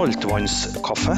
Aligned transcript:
saltvannskaffe. 0.00 1.14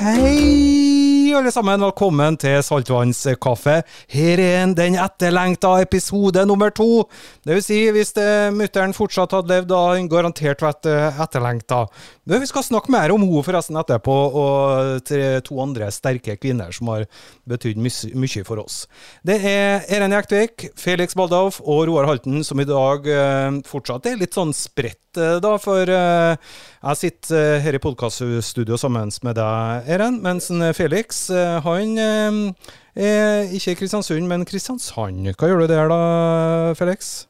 Hei, 0.00 0.81
alle 1.36 1.50
sammen. 1.52 1.80
Velkommen 1.80 2.36
til 2.40 2.58
Saltvannskaffe. 2.64 3.78
Her 4.12 4.40
er 4.42 4.72
den 4.76 4.96
etterlengta 5.00 5.70
episode 5.80 6.44
nummer 6.48 6.72
to. 6.74 7.04
Det 7.46 7.56
vil 7.56 7.64
si, 7.64 7.78
hvis 7.94 8.12
mutter'n 8.52 8.94
fortsatt 8.96 9.32
hadde 9.36 9.52
levd, 9.52 9.68
da 9.70 9.80
hadde 9.86 10.00
den 10.00 10.10
garantert 10.12 10.64
vært 10.64 10.88
eh, 10.90 11.20
etterlengta. 11.24 11.86
Men 12.28 12.42
vi 12.42 12.50
skal 12.50 12.66
snakke 12.66 12.92
mer 12.92 13.14
om 13.14 13.24
henne 13.24 13.44
forresten 13.46 13.78
etterpå, 13.80 14.16
og 14.42 15.12
to 15.46 15.60
andre 15.62 15.88
sterke 15.94 16.36
kvinner 16.40 16.74
som 16.74 16.90
har 16.92 17.06
betydd 17.48 17.80
mye 17.80 18.44
for 18.46 18.62
oss. 18.62 18.82
Det 19.26 19.38
er 19.40 19.86
Eren 19.92 20.14
Jektvik, 20.14 20.68
Felix 20.78 21.16
Baldauf 21.18 21.62
og 21.64 21.86
Roar 21.88 22.10
Halten 22.10 22.42
som 22.46 22.60
i 22.60 22.68
dag 22.68 23.08
uh, 23.08 23.62
fortsatt 23.68 24.10
er 24.10 24.20
litt 24.20 24.36
sånn 24.36 24.52
spredt, 24.56 25.00
da, 25.12 25.56
for 25.60 25.90
jeg 26.82 26.98
sitter 26.98 27.60
her 27.62 27.76
i 27.78 27.80
podkaststudio 27.82 28.78
sammen 28.80 29.12
med 29.22 29.36
deg, 29.38 29.90
Eren, 29.94 30.20
mens 30.24 30.48
Felix 30.74 31.28
han 31.30 31.98
er 32.02 33.52
ikke 33.54 33.74
i 33.74 33.78
Kristiansund, 33.78 34.26
men 34.28 34.46
Kristiansand. 34.48 35.30
Hva 35.38 35.50
gjør 35.50 35.62
du 35.62 35.70
der 35.70 35.92
da, 35.92 36.00
Felix? 36.78 37.28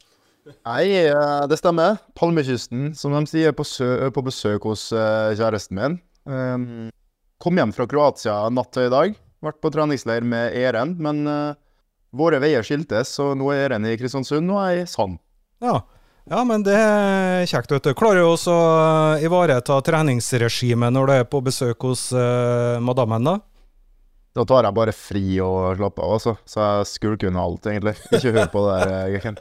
Nei, 0.66 1.06
det 1.48 1.58
stemmer. 1.60 2.00
Palmekysten, 2.18 2.92
som 2.98 3.14
de 3.14 3.22
sier, 3.30 3.52
på, 3.54 3.62
på 3.62 4.24
besøk 4.26 4.64
hos 4.66 4.88
kjæresten 4.90 5.78
min. 5.78 6.00
Um, 6.24 6.90
kom 7.42 7.58
hjem 7.58 7.72
fra 7.74 7.86
Kroatia 7.90 8.48
natt 8.54 8.72
til 8.74 8.88
i 8.88 8.92
dag. 8.92 9.14
Vært 9.42 9.58
på 9.62 9.70
treningsleir 9.74 10.22
med 10.26 10.54
Eren, 10.54 10.96
men 11.02 11.26
uh, 11.26 11.54
våre 12.14 12.38
veier 12.42 12.62
skiltes, 12.66 13.10
så 13.16 13.32
nå 13.38 13.48
er 13.54 13.68
Eren 13.68 13.88
i 13.90 13.96
Kristiansund, 13.98 14.50
og 14.54 14.60
jeg 14.64 14.84
i 14.84 14.90
Sand. 14.90 15.18
Ja. 15.62 15.80
Ja, 16.30 16.42
men 16.46 16.62
det 16.66 16.74
er 16.76 17.46
kjekt, 17.50 17.72
vet 17.74 17.88
du. 17.88 17.94
Klarer 17.98 18.22
du 18.22 18.28
også 18.30 18.52
å 18.54 18.66
ivareta 19.22 19.78
treningsregimet 19.84 20.94
når 20.94 21.08
du 21.08 21.14
er 21.16 21.24
på 21.30 21.40
besøk 21.44 21.88
hos 21.88 22.10
uh, 22.14 22.78
madammen, 22.84 23.26
da? 23.26 23.38
Da 24.32 24.46
tar 24.48 24.64
jeg 24.64 24.76
bare 24.76 24.94
fri 24.96 25.24
og 25.44 25.74
slapper 25.76 26.06
av, 26.06 26.12
altså. 26.16 26.32
Så 26.48 26.60
jeg 26.62 26.86
skulker 26.88 27.28
unna 27.28 27.42
alt, 27.44 27.66
egentlig. 27.68 27.92
Ikke 28.16 28.32
hør 28.32 28.46
på 28.54 28.62
det 28.64 28.76
der, 28.80 29.10
Gekken. 29.12 29.36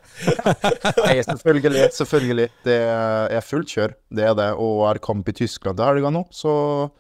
Nei, 1.06 1.14
selvfølgelig. 1.30 1.86
Selvfølgelig. 1.96 2.48
Det 2.66 2.82
er 2.82 3.46
fullt 3.46 3.72
kjør, 3.72 3.96
det 4.12 4.26
er 4.28 4.36
det. 4.36 4.50
Og 4.60 4.84
er 4.90 5.00
kamp 5.06 5.32
i 5.32 5.38
Tyskland 5.38 5.80
til 5.80 5.88
helga 5.88 6.12
nå, 6.12 6.26
så 6.36 6.52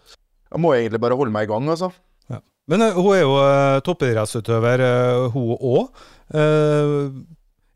jeg 0.06 0.64
må 0.64 0.72
egentlig 0.78 1.02
bare 1.04 1.20
holde 1.20 1.36
meg 1.36 1.50
i 1.50 1.52
gang, 1.52 1.68
altså. 1.74 1.92
Men 2.72 2.86
uh, 2.86 2.96
hun 2.96 3.12
er 3.18 3.22
jo 3.26 3.36
uh, 3.36 3.82
toppidrettsutøver, 3.84 4.86
uh, 4.86 5.28
hun 5.34 5.52
òg. 5.60 6.04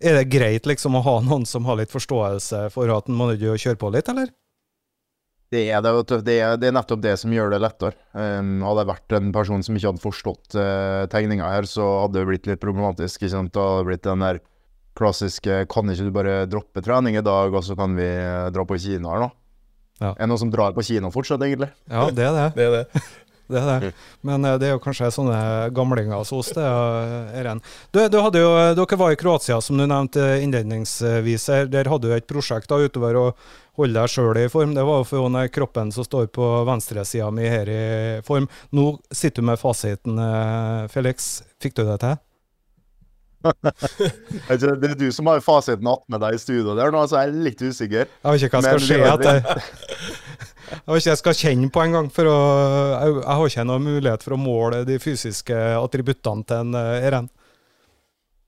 Er 0.06 0.20
det 0.20 0.32
greit 0.32 0.68
liksom 0.70 0.98
å 1.00 1.04
ha 1.06 1.20
noen 1.26 1.46
som 1.50 1.66
har 1.68 1.80
litt 1.80 1.94
forståelse 1.94 2.68
for 2.74 2.92
at 2.94 3.10
en 3.10 3.18
må 3.18 3.32
kjøre 3.36 3.80
på 3.82 3.92
litt, 3.94 4.10
eller? 4.12 4.32
Det 5.54 5.62
er, 5.70 5.82
det, 5.86 5.92
det, 6.26 6.36
er, 6.42 6.58
det 6.58 6.68
er, 6.68 6.74
nettopp 6.76 7.04
det 7.04 7.14
som 7.22 7.34
gjør 7.34 7.54
det 7.54 7.62
lettere. 7.62 7.96
Um, 8.18 8.64
hadde 8.66 8.82
jeg 8.82 8.90
vært 8.90 9.16
en 9.20 9.32
person 9.36 9.64
som 9.64 9.78
ikke 9.78 9.92
hadde 9.92 10.04
forstått 10.04 10.58
uh, 10.58 11.06
tegninga 11.12 11.52
her, 11.54 11.68
så 11.70 11.86
hadde 12.04 12.18
det 12.18 12.28
blitt 12.32 12.50
litt 12.50 12.64
problematisk. 12.64 13.22
Ikke 13.22 13.34
sant? 13.36 13.54
Da 13.56 13.64
hadde 13.64 13.84
det 13.84 13.90
blitt 13.92 14.08
den 14.08 14.26
der 14.26 14.42
klassiske 14.96 15.66
'kan 15.68 15.92
ikke 15.92 16.08
du 16.08 16.12
bare 16.16 16.36
droppe 16.48 16.82
trening 16.82 17.18
i 17.20 17.26
dag, 17.26 17.54
og 17.54 17.64
så 17.68 17.76
kan 17.76 17.98
vi 17.98 18.08
dra 18.56 18.64
på 18.66 18.80
kino 18.80 19.12
her', 19.12 19.26
nå? 19.28 19.32
Ja. 20.02 20.12
Er 20.12 20.26
det 20.26 20.30
noen 20.32 20.44
som 20.44 20.52
drar 20.52 20.74
på 20.76 20.84
kino 20.84 21.12
fortsatt, 21.12 21.44
egentlig? 21.44 21.70
Ja, 21.88 22.10
det 22.12 22.26
er 22.26 22.34
det. 22.36 22.48
det, 22.56 22.66
er 22.66 22.72
det. 22.72 23.04
Det 23.48 23.62
er 23.62 23.84
det. 23.86 23.92
Men 24.26 24.46
eh, 24.46 24.58
det 24.62 24.70
er 24.70 24.74
jo 24.76 24.82
kanskje 24.84 25.12
sånne 25.14 25.38
gamlinger 25.76 26.18
hos 26.18 26.34
oss, 26.36 26.50
det, 26.56 26.66
Eren. 27.38 27.62
Du, 27.94 28.02
du 28.10 28.18
hadde 28.22 28.42
jo, 28.42 28.54
dere 28.78 29.00
var 29.02 29.14
i 29.14 29.20
Kroatia, 29.20 29.60
som 29.62 29.78
du 29.78 29.86
nevnte 29.86 30.40
innledningsvis. 30.42 31.46
Der 31.72 31.92
hadde 31.92 32.10
du 32.10 32.16
et 32.16 32.28
prosjekt 32.30 32.72
da, 32.72 32.82
utover 32.82 33.22
å 33.22 33.28
holde 33.80 34.00
deg 34.00 34.12
sjøl 34.12 34.40
i 34.40 34.50
form. 34.52 34.76
Det 34.76 34.86
var 34.88 35.02
jo 35.02 35.08
for 35.10 35.28
henne 35.28 35.48
kroppen 35.54 35.92
som 35.96 36.08
står 36.08 36.30
på 36.36 36.52
venstresida 36.68 37.30
mi 37.34 37.48
her 37.50 37.72
i 37.72 37.82
form. 38.26 38.48
Nå 38.76 38.96
sitter 39.12 39.44
du 39.44 39.52
med 39.52 39.62
fasiten, 39.62 40.20
eh, 40.20 40.88
Felix. 40.94 41.44
Fikk 41.62 41.78
du 41.80 41.86
det 41.90 42.00
til? 42.04 42.18
det 44.50 44.90
er 44.90 44.96
du 44.98 45.12
som 45.14 45.28
har 45.30 45.44
fasiten 45.46 45.86
med 45.86 46.22
deg 46.24 46.34
i 46.34 46.42
studio 46.42 46.74
der 46.78 46.94
nå, 46.94 47.04
så 47.06 47.22
jeg 47.22 47.30
er 47.30 47.44
litt 47.50 47.62
usikker. 47.62 48.10
Jeg 48.10 48.26
vet 48.26 48.48
ikke 48.48 48.62
hva 48.62 48.64
som 48.66 48.82
skal 48.82 48.88
skje 48.90 49.02
etter 49.12 50.54
Jeg 50.66 50.90
vet 50.90 51.02
ikke 51.02 51.12
jeg 51.12 51.22
skal 51.22 51.40
kjenne 51.40 51.72
på 51.74 51.82
en 51.84 51.96
gang, 51.96 52.12
for 52.14 52.30
jeg, 52.30 53.16
jeg, 53.20 53.38
har 53.38 53.50
ikke 53.50 53.66
noen 53.70 53.86
mulighet 53.86 54.24
for 54.26 54.36
å 54.36 54.42
måle 54.42 54.84
de 54.88 55.00
fysiske 55.02 55.58
attributtene 55.78 56.46
til 56.48 56.64
en 56.64 56.78
uh, 56.78 57.06
Eren. 57.06 57.30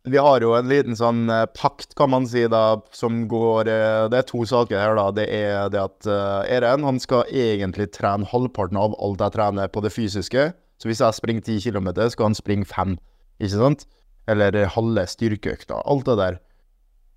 Vi 0.07 0.19
har 0.23 0.39
jo 0.41 0.53
en 0.55 0.69
liten 0.71 0.95
sånn 0.97 1.25
uh, 1.29 1.43
pakt, 1.51 1.93
kan 1.99 2.11
man 2.13 2.25
si, 2.29 2.45
da, 2.49 2.79
som 2.95 3.25
går 3.29 3.67
uh, 3.67 4.05
Det 4.11 4.21
er 4.21 4.29
to 4.29 4.45
saker 4.47 4.79
her, 4.79 4.95
da. 4.97 5.09
Det 5.13 5.27
er 5.27 5.69
det 5.73 5.83
at 5.83 6.09
Eren 6.57 6.87
han 6.87 7.01
skal 7.03 7.27
egentlig 7.29 7.91
trene 7.95 8.27
halvparten 8.31 8.79
av 8.79 8.97
alt 9.03 9.21
jeg 9.25 9.37
trener 9.37 9.69
på 9.69 9.83
det 9.85 9.93
fysiske. 9.93 10.49
Så 10.77 10.89
hvis 10.89 11.01
jeg 11.01 11.17
springer 11.17 11.45
10 11.45 11.69
km, 11.69 11.93
skal 12.13 12.29
han 12.29 12.37
springe 12.37 12.67
5, 12.69 12.97
ikke 13.41 13.53
sant? 13.55 13.87
Eller 14.29 14.57
halve 14.73 15.05
styrkeøkta. 15.09 15.81
Alt 15.85 16.09
det 16.09 16.17
der. 16.19 16.41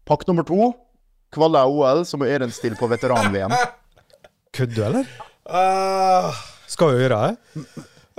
Pakt 0.08 0.28
nummer 0.30 0.46
to. 0.46 0.72
Kvalle 1.34 1.62
OL, 1.70 2.04
så 2.06 2.18
må 2.18 2.26
Eren 2.26 2.50
stille 2.54 2.78
på 2.78 2.88
veteran-VM. 2.90 3.54
Kødder 4.54 4.74
du, 4.74 4.82
eller? 4.84 5.10
Uh, 5.46 6.34
Skal 6.70 6.94
jo 6.94 7.02
gjøre 7.04 7.18
det. 7.22 7.64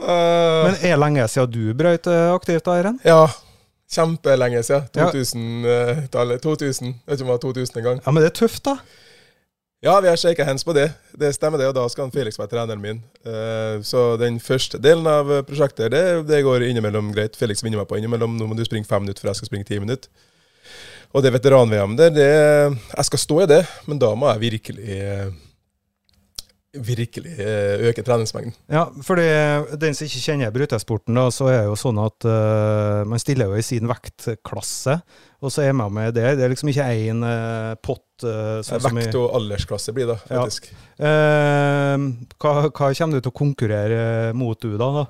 Uh, 0.01 0.65
Men 0.65 0.77
er 0.87 0.99
lenge 0.99 1.27
siden 1.29 1.51
du 1.51 1.73
brøt 1.77 2.07
eh, 2.09 2.31
aktivt, 2.33 2.67
Eiren? 2.71 2.97
Ja, 3.05 3.27
kjempelenge 3.91 4.63
siden. 4.63 4.87
2000-tallet. 4.95 6.41
2000. 6.41 6.87
Jeg 6.87 6.95
vet 7.07 7.19
ikke 7.19 7.27
om 7.27 7.31
det 7.31 7.35
var 7.35 7.43
2000 7.43 7.77
en 7.77 7.87
gang. 7.89 8.01
Ja, 8.05 8.11
Men 8.11 8.23
det 8.23 8.31
er 8.31 8.37
tøft, 8.41 8.63
da. 8.65 8.77
Ja, 9.81 9.99
vi 9.99 10.07
har 10.07 10.17
shaka 10.17 10.45
hands 10.45 10.63
på 10.63 10.73
det. 10.77 10.87
Det 11.17 11.33
stemmer, 11.35 11.57
det. 11.57 11.67
Og 11.67 11.75
da 11.75 11.83
skal 11.89 12.11
Felix 12.13 12.39
være 12.39 12.53
treneren 12.53 12.81
min. 12.81 13.03
Uh, 13.27 13.83
så 13.83 14.15
den 14.21 14.39
første 14.39 14.79
delen 14.81 15.07
av 15.09 15.29
prosjektet, 15.47 15.91
det, 15.91 16.03
det 16.29 16.43
går 16.47 16.63
innimellom 16.69 17.11
greit. 17.13 17.37
Felix 17.37 17.63
vinner 17.65 17.81
meg 17.81 17.89
på 17.91 17.99
innimellom. 17.99 18.39
Nå 18.39 18.49
må 18.49 18.57
du 18.57 18.65
springe 18.65 18.89
fem 18.89 19.03
minutter, 19.03 19.25
for 19.25 19.33
jeg 19.33 19.41
skal 19.41 19.51
springe 19.51 19.67
ti 19.67 19.79
minutter. 19.81 20.09
Og 21.11 21.25
det 21.25 21.33
veteran-VM 21.35 21.97
der, 21.99 22.11
det 22.15 22.27
Jeg 22.31 23.05
skal 23.09 23.19
stå 23.19 23.41
i 23.43 23.49
det, 23.51 23.63
men 23.89 23.99
da 23.99 24.13
må 24.15 24.29
jeg 24.31 24.45
virkelig 24.45 24.99
virkelig 26.71 27.33
eh, 27.39 27.81
øke 27.89 28.03
treningsmengden. 28.05 28.53
Ja, 28.71 28.85
for 29.03 29.19
den 29.19 29.95
som 29.97 30.07
ikke 30.07 30.21
kjenner 30.23 30.53
brytesporten, 30.55 31.17
da, 31.17 31.25
så 31.33 31.49
er 31.51 31.57
det 31.61 31.71
jo 31.71 31.79
sånn 31.79 31.99
at 31.99 32.27
uh, 32.27 33.01
man 33.09 33.19
stiller 33.19 33.51
jo 33.51 33.59
i 33.59 33.65
sin 33.65 33.89
vektklasse, 33.89 34.95
og 35.43 35.51
så 35.51 35.65
er 35.65 35.75
man 35.75 35.91
med 35.95 36.15
det. 36.15 36.29
Det 36.39 36.45
er 36.45 36.53
liksom 36.53 36.71
ikke 36.71 36.87
én 37.09 37.25
uh, 37.25 37.73
pott. 37.83 38.07
Uh, 38.23 38.61
sånn 38.63 38.83
Vekt- 38.85 39.17
og 39.19 39.35
aldersklasse 39.39 39.95
blir 39.97 40.13
det, 40.13 40.19
faktisk. 40.29 40.71
Ja. 41.01 41.11
Hva, 42.37 42.51
hva, 42.69 42.91
kommer 42.93 43.17
du 43.17 43.23
til 43.25 43.31
å 43.33 43.39
konkurrere 43.41 44.01
mot 44.37 44.59
du, 44.61 44.75
da? 44.79 44.91
da? 45.01 45.05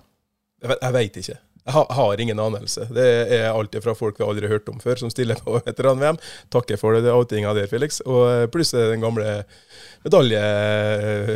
Jeg, 0.64 0.78
jeg 0.78 0.96
veit 0.98 1.24
ikke. 1.24 1.40
Jeg 1.62 1.86
har 1.94 2.22
ingen 2.22 2.40
anelse. 2.42 2.88
Det 2.90 3.08
er 3.36 3.52
alltid 3.52 3.84
fra 3.86 3.94
folk 3.94 4.18
vi 4.18 4.26
aldri 4.26 4.48
har 4.48 4.56
hørt 4.56 4.70
om 4.72 4.80
før, 4.82 4.98
som 4.98 5.12
stiller 5.14 5.38
på 5.38 5.60
veteran-VM. 5.62 6.18
Takker 6.50 6.80
for 6.82 6.98
det 6.98 7.14
outinga 7.14 7.54
der, 7.54 7.68
Felix. 7.70 8.00
Og 8.02 8.24
eh, 8.32 8.48
pluss 8.50 8.74
den 8.74 9.04
gamle 9.04 9.44
medalje, 10.02 10.42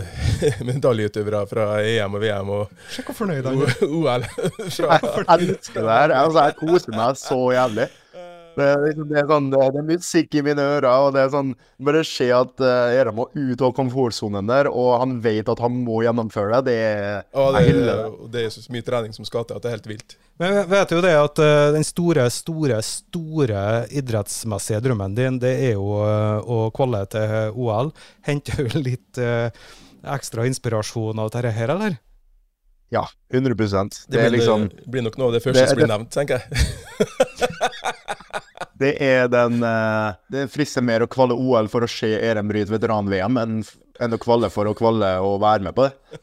medaljeutøvere 0.71 1.43
fra 1.51 1.67
EM 1.85 2.17
og 2.17 2.25
VM 2.25 2.49
og 2.55 2.89
Sjekk 2.95 3.11
hvor 3.11 3.19
fornøyd 3.21 3.45
han 3.45 3.61
er. 3.67 3.77
OL. 3.85 4.25
jeg 4.65 5.37
elsker 5.37 5.85
det 5.85 5.99
her. 5.99 6.15
Altså, 6.23 6.47
jeg 6.47 6.57
koser 6.63 6.97
meg 6.97 7.21
så 7.21 7.39
jævlig. 7.53 7.87
Det 8.55 8.65
er, 8.65 8.83
liksom, 8.85 9.07
det, 9.09 9.17
er 9.19 9.27
sånn, 9.29 9.47
det, 9.51 9.61
er, 9.65 9.85
musikk 9.85 10.37
i 10.39 10.43
mine 10.45 10.65
ører, 10.75 10.87
og 10.89 11.15
det 11.15 11.23
er 11.25 11.31
sånn 11.33 11.51
Bare 11.85 12.03
se 12.07 12.27
at 12.33 12.63
uh, 12.63 12.93
Era 12.95 13.11
må 13.15 13.27
ut 13.33 13.63
av 13.65 13.73
komfortsonen 13.75 14.47
der, 14.49 14.69
og 14.71 14.93
han 15.01 15.17
vet 15.23 15.49
at 15.51 15.61
han 15.63 15.75
må 15.85 16.01
gjennomføre 16.05 16.61
det. 16.65 16.75
Det 16.75 16.77
er, 16.85 17.25
det, 17.33 17.65
er, 17.91 18.15
det 18.31 18.45
er 18.45 18.53
så 18.53 18.63
mye 18.73 18.85
trening 18.85 19.15
som 19.15 19.27
skal 19.27 19.47
til 19.47 19.57
at 19.57 19.65
det 19.65 19.71
er 19.71 19.77
helt 19.77 19.89
vilt. 19.91 20.17
Men 20.41 20.57
vet 20.71 20.91
jo 20.95 21.01
det 21.03 21.13
at 21.19 21.43
uh, 21.43 21.71
den 21.75 21.87
store, 21.87 22.29
store, 22.33 22.79
store 22.85 23.65
idrettsmessige 23.91 24.81
drømmen 24.87 25.17
din, 25.17 25.41
det 25.43 25.53
er 25.69 25.75
jo 25.75 25.99
uh, 25.99 26.39
å 26.39 26.69
kvalle 26.75 27.03
til 27.11 27.59
OL. 27.59 27.93
Henter 28.27 28.65
du 28.65 28.79
litt 28.79 29.21
ekstra 30.05 30.45
inspirasjon 30.45 31.19
av 31.19 31.31
dette 31.33 31.53
her, 31.55 31.71
eller? 31.75 31.99
Ja, 32.89 33.09
100 33.33 33.49
Det, 33.49 33.89
det 34.07 34.17
blir, 34.17 34.29
liksom, 34.29 34.69
blir 34.85 35.01
nok 35.01 35.17
noe 35.17 35.27
av 35.27 35.33
det 35.33 35.41
første 35.43 35.67
som 35.67 35.79
blir 35.79 35.89
nevnt, 35.89 36.11
tenker 36.13 36.39
jeg. 36.39 37.49
Det 38.79 38.93
er 39.03 39.27
den 39.31 39.63
uh, 39.63 40.15
Det 40.31 40.45
frister 40.53 40.83
mer 40.85 41.03
å 41.03 41.09
kvalle 41.11 41.35
OL 41.35 41.67
for 41.71 41.85
å 41.85 41.89
se 41.91 42.11
Erem 42.15 42.47
bryte 42.51 42.73
veteran-VM 42.73 43.41
enn, 43.41 43.57
enn 43.99 44.15
å 44.15 44.21
kvalle 44.21 44.51
for 44.53 44.69
å 44.69 44.75
kvalle 44.77 45.17
og 45.23 45.41
være 45.43 45.67
med 45.67 45.75
på 45.75 45.89
det. 45.89 46.21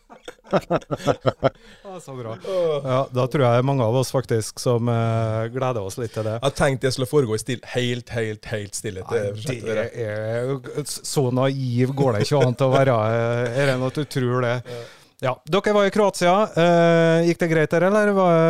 så 2.02 2.14
bra. 2.14 2.36
Ja, 2.84 2.98
da 3.10 3.24
tror 3.30 3.44
jeg 3.46 3.66
mange 3.66 3.84
av 3.84 3.96
oss 4.00 4.12
faktisk 4.14 4.60
som 4.62 4.88
uh, 4.88 5.48
gleder 5.52 5.82
oss 5.82 5.98
litt 6.00 6.14
til 6.14 6.26
det. 6.28 6.38
Jeg 6.38 6.56
tenkte 6.58 6.88
det 6.88 6.94
skulle 6.96 7.10
foregå 7.10 7.36
i 7.36 7.42
still, 7.42 7.62
helt, 7.74 8.12
helt, 8.16 8.48
helt 8.52 8.78
stille. 8.78 9.04
Det, 9.10 9.22
det 9.66 9.86
er, 10.06 10.56
så 10.88 11.28
naiv 11.34 11.94
går 11.96 12.18
det 12.18 12.26
ikke 12.26 12.42
an 12.46 12.58
til 12.58 12.68
å 12.68 12.74
være, 12.76 12.98
Eren, 13.64 13.86
at 13.88 13.98
du 13.98 14.04
tror 14.08 14.44
det. 14.46 14.56
Ja, 15.22 15.36
Dere 15.46 15.72
var 15.72 15.86
i 15.86 15.90
Kroatia. 15.94 16.32
Eh, 16.58 17.28
gikk 17.28 17.38
det 17.38 17.48
greit 17.52 17.70
der, 17.70 17.84
eller 17.86 18.08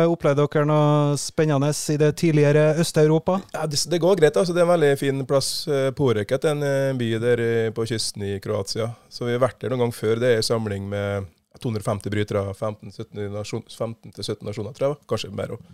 opplevde 0.09 0.41
dere 0.41 0.65
noe 0.65 1.17
spennende 1.21 1.67
i 1.69 1.97
det 2.01 2.07
tidligere 2.17 2.63
Øst-Europa? 2.81 3.35
Ja, 3.53 3.67
det, 3.69 3.77
det 3.91 3.99
går 4.01 4.17
greit. 4.17 4.39
altså 4.41 4.55
Det 4.55 4.63
er 4.63 4.65
en 4.65 4.71
veldig 4.71 4.89
fin 4.97 5.21
plass. 5.29 5.67
Eh, 5.67 5.91
Poreket 5.93 6.47
en 6.49 6.65
eh, 6.65 6.95
by 6.97 7.11
der 7.21 7.43
eh, 7.45 7.69
på 7.77 7.85
kysten 7.85 8.25
i 8.25 8.39
Kroatia. 8.41 8.89
Så 9.05 9.29
vi 9.29 9.35
har 9.35 9.43
vært 9.45 9.61
der 9.61 9.69
noen 9.69 9.85
gang 9.85 9.93
før. 9.93 10.17
Det 10.17 10.33
er 10.33 10.41
en 10.41 10.49
samling 10.49 10.89
med 10.89 11.29
250 11.61 12.15
brytere. 12.17 12.43
15-17 12.57 13.21
nasjon, 13.37 13.63
15-17 13.69 14.41
nasjoner, 14.49 14.73
tror 14.73 14.89
jeg. 14.95 15.01
Kanskje 15.13 15.31
mer 15.37 15.53
òg. 15.53 15.71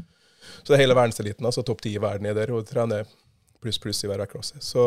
Så 0.59 0.67
det 0.73 0.81
er 0.81 0.83
hele 0.83 0.99
verdenseliten. 0.99 1.47
altså 1.47 1.63
Topp 1.63 1.87
ti 1.87 1.95
i 1.95 2.03
verden 2.03 2.27
er 2.27 2.35
der 2.35 2.51
og 2.51 2.67
trener 2.67 3.07
pluss 3.63 3.79
pluss 3.79 4.03
i 4.03 4.11
hver 4.11 4.27
klasse. 4.27 4.59
Så 4.59 4.83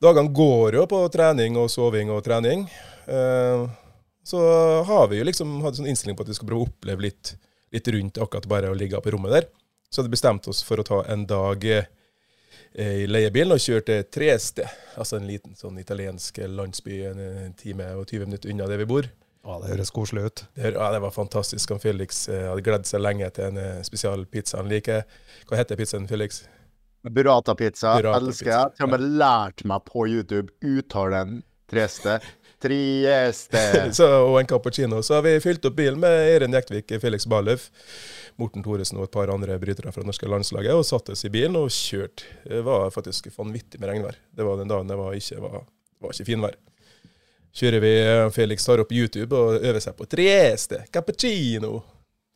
dagene 0.00 0.32
går 0.32 0.80
jo 0.80 0.88
på 0.88 1.04
trening 1.12 1.60
og 1.60 1.68
soving 1.76 2.08
og 2.08 2.24
trening. 2.24 2.64
Eh, 3.04 3.68
så 4.24 4.40
har 4.88 5.08
vi 5.08 5.18
jo 5.18 5.26
liksom 5.28 5.58
hatt 5.64 5.76
sånn 5.76 5.88
innstilling 5.90 6.16
på 6.16 6.24
at 6.24 6.30
vi 6.32 6.36
skal 6.38 6.48
prøve 6.48 6.64
å 6.64 6.68
oppleve 6.70 7.04
litt, 7.04 7.34
litt 7.74 7.90
rundt 7.92 8.20
akkurat 8.24 8.48
bare 8.48 8.70
å 8.72 8.78
ligge 8.78 9.00
på 9.04 9.12
rommet 9.12 9.34
der. 9.36 9.50
Så 9.90 10.00
hadde 10.00 10.10
vi 10.10 10.16
bestemt 10.16 10.48
oss 10.48 10.62
for 10.64 10.80
å 10.80 10.86
ta 10.86 11.02
en 11.12 11.26
dag 11.28 11.66
eh, 11.68 11.84
i 13.04 13.04
leiebilen 13.06 13.54
og 13.54 13.60
kjøre 13.62 13.84
til 13.90 14.06
Treste. 14.16 14.64
Altså 14.96 15.20
en 15.20 15.28
liten 15.28 15.52
sånn 15.58 15.76
italiensk 15.82 16.40
landsby 16.48 17.02
en 17.10 17.52
time 17.60 17.92
og 17.98 18.08
20 18.08 18.26
minutter 18.30 18.54
unna 18.54 18.70
der 18.70 18.80
vi 18.80 18.88
bor. 18.90 19.10
Ja, 19.44 19.58
Det 19.60 19.74
høres 19.74 19.92
koselig 19.92 20.24
ut. 20.24 20.44
Det, 20.54 20.72
ja, 20.72 20.92
det 20.92 21.02
var 21.04 21.10
fantastisk. 21.12 21.70
Han 21.70 21.80
Felix 21.80 22.28
eh, 22.32 22.46
hadde 22.48 22.64
gledet 22.64 22.88
seg 22.88 23.02
lenge 23.04 23.28
til 23.36 23.50
en 23.50 23.60
eh, 23.60 23.82
spesialpizza 23.84 24.62
han 24.62 24.72
liker. 24.72 25.04
Hva 25.50 25.58
heter 25.60 25.76
pizzaen, 25.76 26.08
Felix? 26.08 26.46
Burrata-pizza 27.04 27.98
Burrata 27.98 28.22
elsker 28.24 28.50
jeg. 28.54 28.78
Til 28.78 28.86
og 28.86 28.94
med 28.94 29.04
lært 29.20 29.66
meg 29.68 29.84
på 29.90 30.06
YouTube 30.08 30.48
uttalen 30.64 31.42
den 31.68 32.24
Trieste. 32.64 33.62
Så, 33.98 34.08
og 34.24 34.40
en 34.40 34.48
cappuccino. 34.50 35.02
Så 35.04 35.18
har 35.18 35.24
vi 35.26 35.36
fylt 35.44 35.64
opp 35.68 35.76
bilen 35.78 36.00
med 36.02 36.18
Eirin 36.32 36.56
Jektvik, 36.56 36.96
Felix 37.02 37.28
Barløf, 37.30 37.68
Morten 38.40 38.64
Thoresen 38.64 38.98
og 38.98 39.08
et 39.08 39.14
par 39.14 39.30
andre 39.30 39.58
brytere 39.62 39.92
fra 39.94 40.02
det 40.02 40.10
norske 40.10 40.28
landslaget, 40.30 40.74
og 40.74 40.86
satt 40.88 41.12
oss 41.14 41.24
i 41.28 41.32
bilen 41.34 41.58
og 41.60 41.70
kjørte. 41.72 42.26
Det 42.48 42.62
var 42.66 42.88
faktisk 42.94 43.28
vanvittig 43.36 43.80
med 43.82 43.92
regnvær. 43.92 44.20
Det 44.34 44.46
var 44.46 44.60
den 44.60 44.72
dagen 44.72 44.90
det 44.90 44.98
var 44.98 45.16
ikke, 45.18 45.42
var, 45.44 45.66
var 46.02 46.16
ikke 46.16 46.30
finvær. 46.32 46.56
Kjører 47.54 47.84
vi, 47.84 47.90
Felix 48.34 48.64
tar 48.66 48.80
opp 48.82 48.90
YouTube 48.90 49.38
og 49.38 49.60
øver 49.60 49.78
seg 49.82 49.94
på 49.94 50.08
Trieste, 50.10 50.80
cappuccino. 50.90 51.76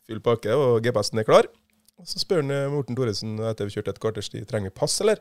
Full 0.07 0.21
pakke, 0.23 0.55
og 0.55 0.79
GPS-en 0.85 1.25
er 1.25 1.27
klar. 1.27 1.49
Og 1.99 2.07
Så 2.07 2.21
spør 2.23 2.45
han 2.45 2.55
eh, 2.55 2.69
Morten 2.71 2.97
Thoresen 2.97 3.35
etter 3.49 3.67
vi 3.67 3.75
kjørte 3.75 3.97
et 3.97 4.01
kvarters 4.03 4.31
tid, 4.31 4.47
trenger 4.47 4.71
vi 4.71 4.79
pass, 4.79 4.95
eller? 5.03 5.19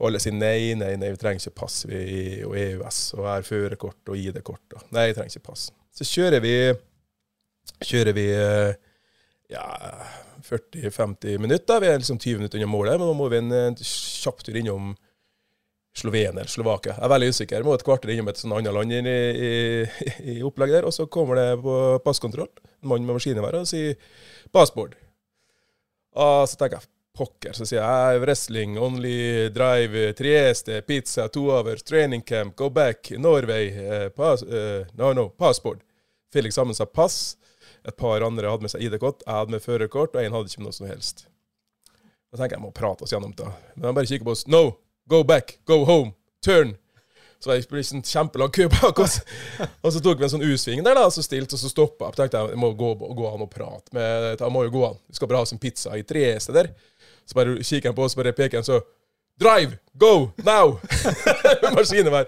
Og 0.00 0.08
alle 0.08 0.20
sier 0.22 0.32
nei, 0.32 0.72
nei, 0.80 0.94
nei, 0.96 1.10
vi 1.12 1.20
trenger 1.20 1.42
ikke 1.44 1.58
pass. 1.60 1.82
Vi 1.88 1.98
jo 2.40 2.54
EØS 2.56 3.00
og 3.18 3.26
er 3.34 3.42
førerkort 3.44 4.08
og 4.08 4.16
ID-kort. 4.16 4.64
og- 4.78 4.86
Nei, 4.96 5.06
jeg 5.10 5.18
trenger 5.18 5.34
ikke 5.36 5.48
pass. 5.50 5.66
Så 5.92 6.06
kjører 6.08 6.40
vi 6.40 6.54
kjører 7.84 8.16
vi 8.16 8.24
eh, 8.32 8.72
ja, 9.52 9.66
40-50 10.48 11.38
minutter. 11.38 11.80
Vi 11.80 11.86
er 11.90 11.98
liksom 12.00 12.18
20 12.18 12.40
minutter 12.40 12.58
unna 12.58 12.70
målet, 12.72 12.98
men 12.98 13.08
nå 13.10 13.14
må 13.18 13.28
vi 13.30 13.40
en 13.42 13.52
en 13.52 13.76
kjapp 13.76 14.42
tur 14.46 14.56
innom 14.56 14.94
Slovenia 15.96 16.30
eller 16.30 16.46
Slovakia. 16.48 16.94
Jeg 16.94 17.04
er 17.04 17.12
veldig 17.12 17.28
usikker. 17.34 17.64
Må 17.66 17.74
et 17.74 17.84
kvarter 17.84 18.12
innom 18.14 18.28
et 18.30 18.38
sånt 18.40 18.54
annet 18.56 18.72
land 18.72 18.92
i, 18.94 19.00
i, 19.02 20.34
i 20.36 20.42
opplegget 20.46 20.80
der. 20.80 20.86
Og 20.88 20.94
så 20.94 21.08
kommer 21.10 21.36
det 21.40 21.48
på 21.64 21.74
passkontroll, 22.04 22.48
en 22.80 22.88
mann 22.92 23.04
med 23.04 23.18
maskingevær, 23.18 23.58
og 23.60 23.66
sier 23.68 23.96
'passport'. 24.54 24.94
Og 26.14 26.48
så 26.48 26.56
tenker 26.56 26.78
jeg 26.78 26.88
pokker. 27.16 27.52
Så 27.52 27.66
sier 27.68 27.82
jeg 27.82 28.20
wrestling, 28.22 28.78
only 28.80 29.48
drive, 29.54 30.12
Trieste, 30.18 30.80
pizza, 30.86 31.28
two 31.28 31.50
hours, 31.52 31.82
training 31.82 32.22
camp, 32.22 32.56
go 32.56 32.70
back, 32.70 33.10
Norway, 33.18 33.68
eh, 33.68 34.08
pass, 34.08 34.42
eh, 34.42 34.86
no, 34.98 35.12
no, 35.12 35.28
passport. 35.28 35.82
Felix 36.32 36.54
sammen 36.54 36.74
sa 36.74 36.86
pass. 36.86 37.36
Et 37.84 37.96
par 37.96 38.20
andre 38.20 38.50
hadde 38.50 38.66
med 38.66 38.72
seg 38.72 38.82
ID-kort, 38.84 39.22
jeg 39.24 39.32
hadde 39.32 39.54
med 39.54 39.64
førerkort, 39.64 40.14
og 40.14 40.20
en 40.22 40.34
hadde 40.36 40.50
ikke 40.50 40.60
med 40.60 40.68
noe 40.68 40.76
som 40.76 40.88
helst. 40.90 41.24
Da 42.30 42.38
tenker 42.38 42.54
jeg 42.54 42.60
jeg 42.60 42.66
må 42.66 42.74
prate 42.76 43.06
oss 43.06 43.14
gjennom 43.14 43.32
det. 43.36 43.48
Men 43.74 43.90
han 43.90 43.96
bare 43.96 44.10
kikker 44.10 44.28
på 44.28 44.34
oss. 44.36 44.44
No, 44.46 44.76
go 45.08 45.22
back, 45.26 45.58
go 45.66 45.82
home, 45.88 46.12
turn. 46.44 46.76
Så 47.40 47.54
det 47.56 47.70
ble 47.70 47.80
en 47.80 48.04
kjempelang 48.04 48.52
kø 48.52 48.66
bak 48.68 48.98
oss. 49.00 49.16
Og 49.84 49.94
så 49.94 50.02
tok 50.04 50.20
vi 50.20 50.26
en 50.28 50.32
sånn 50.34 50.44
U-sving 50.44 50.84
der, 50.84 50.98
da, 50.98 51.06
så 51.08 51.24
stilt, 51.24 51.52
og 51.56 51.60
så 51.62 51.70
stoppa 51.72 52.10
jeg. 52.10 52.18
tenkte 52.18 52.42
jeg, 52.42 52.52
det 52.52 52.60
må 52.60 52.68
gå, 52.76 52.92
gå 53.00 53.30
an 53.30 53.46
og 53.46 53.48
prate 53.48 53.96
med 53.96 54.34
Jeg 54.34 54.52
må 54.52 54.66
jo 54.66 54.74
gå 54.74 54.82
an. 54.90 54.98
Vi 55.08 55.16
skal 55.16 55.30
bare 55.30 55.40
ha 55.40 55.48
oss 55.48 55.54
en 55.56 55.62
pizza 55.62 55.96
i 55.96 56.04
Trieste 56.04 56.52
der. 56.52 56.68
Så 57.30 57.38
bare 57.38 57.60
kikker 57.62 57.92
han 57.92 57.96
på 57.98 58.08
oss, 58.08 58.18
bare 58.18 58.34
peker 58.34 58.58
han 58.58 58.66
så 58.66 58.80
Drive! 59.40 59.78
Go! 59.96 60.32
Now! 60.44 60.80
Maskinevær. 61.76 62.26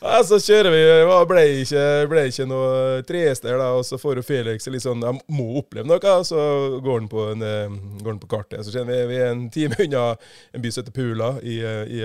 Ja, 0.00 0.16
så 0.26 0.38
kjører 0.42 0.72
vi. 0.74 0.80
Det 0.82 1.18
ble 1.30 1.44
ikke, 1.60 1.82
ble 2.10 2.24
ikke 2.26 2.46
noe 2.50 3.04
treester 3.06 3.54
da. 3.60 3.68
Og 3.78 3.84
så 3.86 3.98
får 4.02 4.18
jo 4.18 4.24
Felix 4.26 4.66
litt 4.66 4.82
sånn 4.82 5.04
Jeg 5.06 5.20
må 5.30 5.46
oppleve 5.60 5.86
noe. 5.86 6.00
Og 6.00 6.26
Så 6.26 6.40
går 6.82 6.98
han 7.04 7.06
på, 7.12 7.28
en, 7.36 7.44
eh, 7.46 7.76
går 8.00 8.16
han 8.16 8.18
på 8.22 8.30
kartet. 8.32 8.64
Så 8.66 8.74
kjenner 8.74 8.98
vi 8.98 9.12
vi 9.12 9.20
er 9.20 9.30
en 9.30 9.44
time 9.54 9.78
unna 9.86 10.02
en 10.50 10.64
by 10.64 10.74
som 10.74 10.82
heter 10.82 10.96
Pula 10.96 11.30
i, 11.46 11.60
i, 12.00 12.02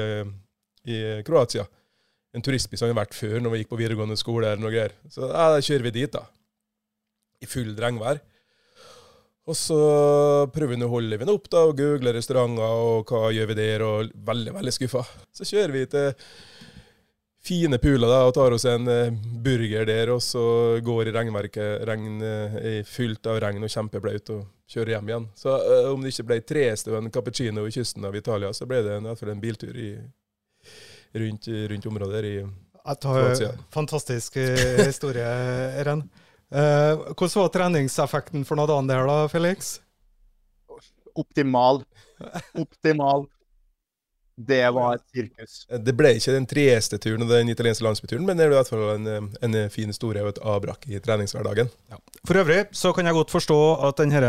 i 0.94 1.02
Kroatia. 1.26 1.66
En 2.38 2.46
turistby 2.46 2.78
som 2.78 2.86
vi 2.90 2.94
har 2.94 3.02
vært 3.02 3.18
før 3.18 3.40
når 3.42 3.56
vi 3.56 3.64
gikk 3.64 3.74
på 3.74 3.82
videregående 3.82 4.20
skole. 4.22 4.52
eller 4.52 4.62
noe 4.62 4.76
greier. 4.76 4.94
Så 5.10 5.26
da 5.26 5.56
kjører 5.58 5.90
vi 5.90 5.96
dit, 6.04 6.14
da. 6.14 6.22
I 7.42 7.50
full 7.50 7.74
regnvær. 7.82 8.22
Og 9.46 9.58
så 9.58 9.78
prøver 10.54 10.74
vi 10.74 10.86
å 10.88 10.90
holde 10.90 11.20
vi 11.22 11.30
opp 11.30 11.50
da, 11.54 11.68
og 11.70 11.78
google 11.78 12.16
restauranter 12.16 12.66
og 12.66 13.12
hva 13.12 13.30
gjør 13.36 13.52
vi 13.52 13.58
der, 13.60 13.86
og 13.86 14.14
veldig, 14.26 14.56
veldig 14.58 14.74
skuffa. 14.74 15.04
Så 15.36 15.46
kjører 15.46 15.76
vi 15.76 15.84
til 15.92 16.08
fine 17.46 17.78
Pula 17.78 18.10
da, 18.10 18.24
og 18.26 18.34
tar 18.34 18.56
oss 18.56 18.66
en 18.66 18.90
eh, 18.90 19.14
burger 19.46 19.86
der, 19.86 20.10
og 20.16 20.24
så 20.26 20.42
går 20.82 21.12
i 21.12 21.14
regnverket, 21.14 21.86
regn, 21.86 22.18
fylt 22.82 22.90
fullt 22.90 23.30
av 23.30 23.40
regn 23.44 23.68
og 23.68 23.70
kjempeblaut, 23.70 24.34
og 24.34 24.72
kjører 24.72 24.96
hjem 24.96 25.12
igjen. 25.12 25.28
Så 25.38 25.54
uh, 25.54 25.92
om 25.94 26.02
det 26.02 26.14
ikke 26.16 26.30
ble 26.32 26.42
treste 26.42 26.90
og 26.90 27.04
en 27.04 27.14
cappuccino 27.14 27.68
i 27.70 27.74
kysten 27.76 28.10
av 28.10 28.18
Italia, 28.18 28.50
så 28.54 28.66
ble 28.70 28.82
det 28.86 28.98
i 28.98 29.06
hvert 29.06 29.22
fall 29.22 29.34
en 29.36 29.44
biltur 29.44 29.78
i, 29.78 29.92
rundt, 31.22 31.52
rundt 31.72 31.92
området 31.92 32.18
der 32.18 32.32
i 32.32 32.38
Kroatia. 32.86 33.50
fantastisk 33.74 34.36
eh, 34.38 34.86
historie, 34.86 35.26
Eren. 35.82 36.04
Eh, 36.56 37.06
hvordan 37.12 37.42
var 37.42 37.52
treningseffekten 37.52 38.46
for 38.48 38.60
noen 38.60 38.88
dager 38.88 39.04
der, 39.04 39.10
da, 39.12 39.32
Felix? 39.32 39.78
Optimal. 41.16 41.82
Optimal. 42.56 43.26
Det 44.36 44.64
var 44.76 44.98
et 44.98 45.04
sirkus. 45.16 45.54
Det 45.88 45.94
ble 45.96 46.12
ikke 46.18 46.36
den 46.36 46.48
trieste 46.48 47.00
turen 47.00 47.24
og 47.24 47.32
den 47.32 47.52
italienske 47.52 47.86
landsbyturen, 47.86 48.26
men 48.28 48.36
det 48.36 48.46
er 48.46 48.52
i 48.52 48.58
hvert 48.58 48.72
fall 48.72 48.90
en, 48.98 49.30
en 49.48 49.58
fin 49.72 49.92
historie 49.92 50.24
og 50.24 50.34
et 50.34 50.42
avbrakk 50.44 50.88
i 50.92 51.00
treningshverdagen. 51.04 51.72
For 52.26 52.40
øvrig 52.42 52.64
så 52.74 52.90
kan 52.96 53.06
jeg 53.06 53.14
godt 53.14 53.34
forstå 53.34 53.58
at 53.86 54.00
denne 54.02 54.20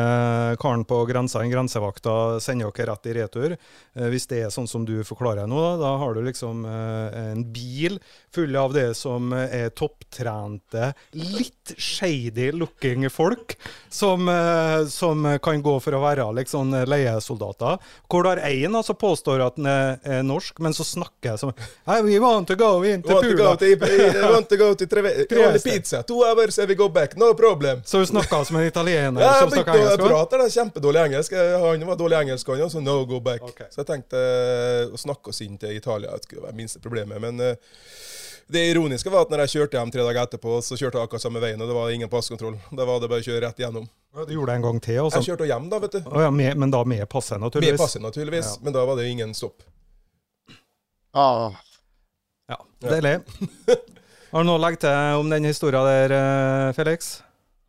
karen 0.61 0.85
på 0.89 0.99
grensa, 1.09 1.41
den 1.41 1.53
grensevakta, 1.53 2.37
sender 2.45 2.69
dere 2.75 2.91
rett 2.93 3.09
i 3.09 3.15
retur. 3.17 3.55
Eh, 3.57 4.09
Hvis 4.13 4.29
det 4.29 4.43
er 4.45 4.53
sånn 4.53 4.69
som 4.69 4.85
du 4.85 4.99
forklarer 5.07 5.49
nå, 5.49 5.63
da, 5.81 5.95
har 6.03 6.17
du 6.17 6.21
liksom 6.27 6.65
eh, 6.69 7.17
en 7.33 7.45
bil 7.55 7.97
full 8.35 8.57
av 8.61 8.75
det 8.77 8.91
som 8.99 9.33
er 9.33 9.71
topptrente, 9.73 10.91
litt 11.17 11.73
shady 11.79 12.51
looking 12.53 13.09
folk, 13.13 13.57
som, 13.89 14.29
eh, 14.29 14.85
som 14.93 15.25
kan 15.43 15.65
gå 15.65 15.79
for 15.81 15.97
å 15.97 16.03
være 16.05 16.29
liksom 16.43 16.75
leiesoldater. 16.87 17.81
Hvor 18.11 18.27
du 18.27 18.33
har 18.35 18.45
én 18.51 18.77
som 18.85 18.99
påstår 19.01 19.47
at 19.47 19.57
han 19.57 19.71
er 19.73 20.23
norsk, 20.27 20.61
men 20.61 20.77
så 20.77 20.85
snakker 20.85 21.33
jeg 21.33 21.41
som 21.41 21.55
hey, 21.87 22.03
We 22.07 22.19
want 22.21 22.47
to 22.49 22.57
go 22.57 22.77
Want 22.83 23.07
to 23.07 23.15
go 23.37 23.57
Pula. 23.57 23.57
I 23.63 24.31
want 24.35 24.49
to 24.49 24.57
go 24.57 24.75
to 24.75 24.87
to, 24.87 25.03
to 25.27 25.47
only 25.47 25.61
pizza. 25.61 26.03
Two 26.03 26.23
hours 26.25 26.59
and 26.59 26.69
we 26.69 26.75
go 26.75 26.89
back. 26.89 27.17
No 27.17 27.33
problem. 27.35 27.83
Så 27.87 27.99
du 28.03 28.07
snakka 28.07 28.41
som 28.45 28.57
en 28.59 28.67
italiener 28.67 29.23
Ja, 29.23 29.33
som 29.39 29.51
snakka 29.51 29.77
engelsk? 29.77 30.01
Jeg 30.01 30.11
prater 30.11 30.41
da, 30.43 30.47
kjempedårlig 30.51 31.03
engelsk. 31.05 31.35
Han 31.63 31.85
var 31.87 31.99
dårlig 32.01 32.17
engelsk, 32.19 32.49
han 32.51 32.65
også. 32.67 32.81
No, 32.83 32.97
go 33.07 33.21
back. 33.23 33.45
Okay. 33.47 33.69
Så 33.71 33.85
jeg 33.85 33.91
tenkte 33.93 34.19
eh, 34.19 34.89
å 34.91 34.99
snakke 34.99 35.31
oss 35.31 35.39
inn 35.47 35.55
til 35.63 35.77
Italia 35.77 36.11
det 36.17 36.27
skulle 36.27 36.49
være 36.49 36.59
minste 36.59 36.83
problemet. 36.83 37.23
Men 37.23 37.39
eh, 37.47 37.77
det 38.51 38.65
ironiske 38.73 39.11
var 39.11 39.29
at 39.29 39.31
når 39.31 39.45
jeg 39.45 39.53
kjørte 39.55 39.79
hjem 39.79 39.93
tre 39.95 40.03
dager 40.03 40.27
etterpå, 40.27 40.57
så 40.67 40.79
kjørte 40.79 40.99
jeg 40.99 41.09
akkurat 41.09 41.23
samme 41.23 41.43
veien, 41.43 41.63
og 41.63 41.71
det 41.71 41.77
var 41.79 41.95
ingen 41.95 42.11
passkontroll. 42.11 42.57
Da 42.75 42.87
var 42.89 42.99
det 43.03 43.11
bare 43.13 43.23
å 43.23 43.27
kjøre 43.27 43.45
rett 43.47 43.63
gjennom. 43.63 43.87
Du 44.17 44.33
gjorde 44.35 44.51
det 44.51 44.57
en 44.59 44.67
gang 44.67 44.81
til? 44.83 44.99
Også. 45.05 45.21
Jeg 45.23 45.31
kjørte 45.31 45.49
hjem 45.51 45.69
da, 45.71 45.81
vet 45.83 45.97
du. 45.99 46.01
Å 46.11 46.25
ja, 46.27 46.31
med, 46.35 46.59
men 46.59 46.75
da 46.75 46.83
med 46.87 47.05
passet, 47.11 47.39
Med 47.39 47.51
passe, 47.55 47.77
passet, 47.79 48.03
naturligvis. 48.03 48.55
Ja. 48.57 48.65
Men 48.67 48.75
da 48.75 48.83
var 48.89 48.99
det 48.99 49.07
ingen 49.11 49.35
stopp. 49.35 49.63
Ah, 51.15 51.53
Ja, 52.51 52.59
Deilig. 52.83 53.21
Har 54.31 54.43
du 54.43 54.49
noe 54.51 54.59
å 54.59 54.63
legge 54.63 54.83
til 54.83 55.21
om 55.21 55.31
den 55.31 55.47
historia 55.49 55.83
der, 55.87 56.13
eh, 56.15 56.73
Felix? 56.77 57.17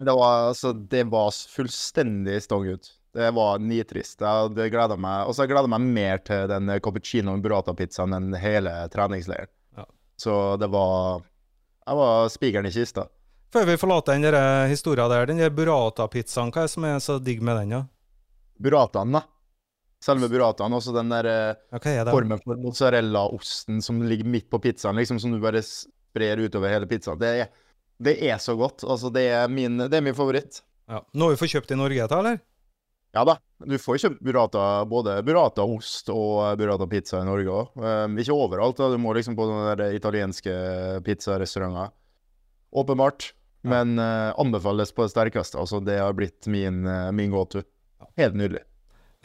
Det 0.06 0.14
var, 0.14 0.48
altså, 0.52 0.74
det 0.74 1.04
var 1.10 1.32
fullstendig 1.32 2.42
stong 2.44 2.68
ut. 2.76 2.92
Det 3.18 3.32
var 3.34 3.58
nitrist. 3.60 4.22
Jeg 4.22 4.72
hadde 4.78 4.98
meg, 5.02 5.26
og 5.26 5.34
så 5.34 5.46
jeg 5.46 5.54
gleder 5.56 5.72
meg 5.74 5.86
mer 5.90 6.20
til 6.22 6.46
den 6.52 6.70
cappuccinoen 6.86 7.42
burrata-pizzaen 7.42 8.14
enn 8.14 8.36
hele 8.38 8.74
treningsleiren. 8.94 9.50
Ja. 9.80 9.88
Så 10.22 10.36
det 10.62 10.70
var 10.74 11.24
Jeg 11.88 11.96
var 11.96 12.30
spikeren 12.30 12.68
i 12.68 12.74
kista. 12.76 13.08
Før 13.54 13.66
vi 13.66 13.78
forlater 13.80 14.18
den 14.18 14.28
der 14.28 14.36
eh, 14.36 14.70
historien 14.70 15.10
der, 15.10 15.26
den 15.26 15.40
der 15.40 15.54
burrata-pizzaen, 15.56 16.52
hva 16.52 16.66
er 16.66 16.68
det 16.68 16.74
som 16.76 16.86
er 16.86 17.00
så 17.02 17.16
digg 17.24 17.42
med 17.42 17.62
den, 17.62 17.74
da? 17.78 17.82
Burrataen, 18.60 19.16
da. 19.16 19.22
Selve 20.04 20.28
burrataen. 20.30 20.76
Også 20.78 20.94
den 20.94 21.10
der 21.10 21.30
eh, 21.32 21.54
Ja, 21.72 21.80
er 21.80 22.04
det? 22.06 22.14
formen 22.14 22.44
for 22.44 22.60
mozzarella-osten 22.62 23.80
som 23.82 24.04
ligger 24.04 24.28
midt 24.30 24.50
på 24.52 24.60
pizzaen, 24.62 25.00
liksom 25.00 25.22
som 25.24 25.32
du 25.34 25.40
bare 25.42 25.64
sprer 25.66 26.44
utover 26.44 26.76
hele 26.76 26.90
pizzaen. 26.92 27.18
Det 27.24 27.32
er 27.32 27.48
Det 27.98 28.16
er 28.30 28.38
så 28.42 28.56
godt. 28.58 28.84
Altså, 28.86 29.10
det 29.14 29.26
er 29.34 29.48
min, 29.50 29.78
det 29.88 29.98
er 29.98 30.06
min 30.06 30.18
favoritt. 30.18 30.62
Ja. 30.88 31.02
Noe 31.18 31.34
vi 31.34 31.40
får 31.42 31.58
kjøpt 31.58 31.74
i 31.74 31.80
Norge, 31.80 32.08
da, 32.08 32.20
eller? 32.22 32.40
Ja 33.16 33.24
da. 33.26 33.38
Du 33.66 33.74
får 33.82 33.98
kjøpt 34.04 34.20
burrata, 34.22 34.64
både 34.86 35.16
burrata 35.26 35.64
ost 35.66 36.12
og 36.14 36.60
burrata 36.60 36.86
pizza 36.90 37.24
i 37.24 37.26
Norge 37.28 37.50
òg. 37.50 37.80
Um, 37.82 38.20
ikke 38.22 38.36
overalt. 38.36 38.78
da, 38.78 38.92
Du 38.94 39.02
må 39.02 39.16
liksom 39.18 39.36
på 39.38 39.48
der 39.50 39.96
italienske 39.98 40.54
pizzarestauranter. 41.08 41.90
Åpenbart. 42.72 43.32
Men 43.68 43.98
uh, 44.00 44.36
anbefales 44.38 44.94
på 44.94 45.08
det 45.08 45.16
sterkeste. 45.16 45.58
Altså, 45.58 45.82
det 45.84 45.98
har 45.98 46.14
blitt 46.16 46.46
min, 46.52 46.84
uh, 46.86 47.10
min 47.12 47.34
go-to. 47.34 47.66
Helt 48.20 48.38
nydelig. 48.38 48.62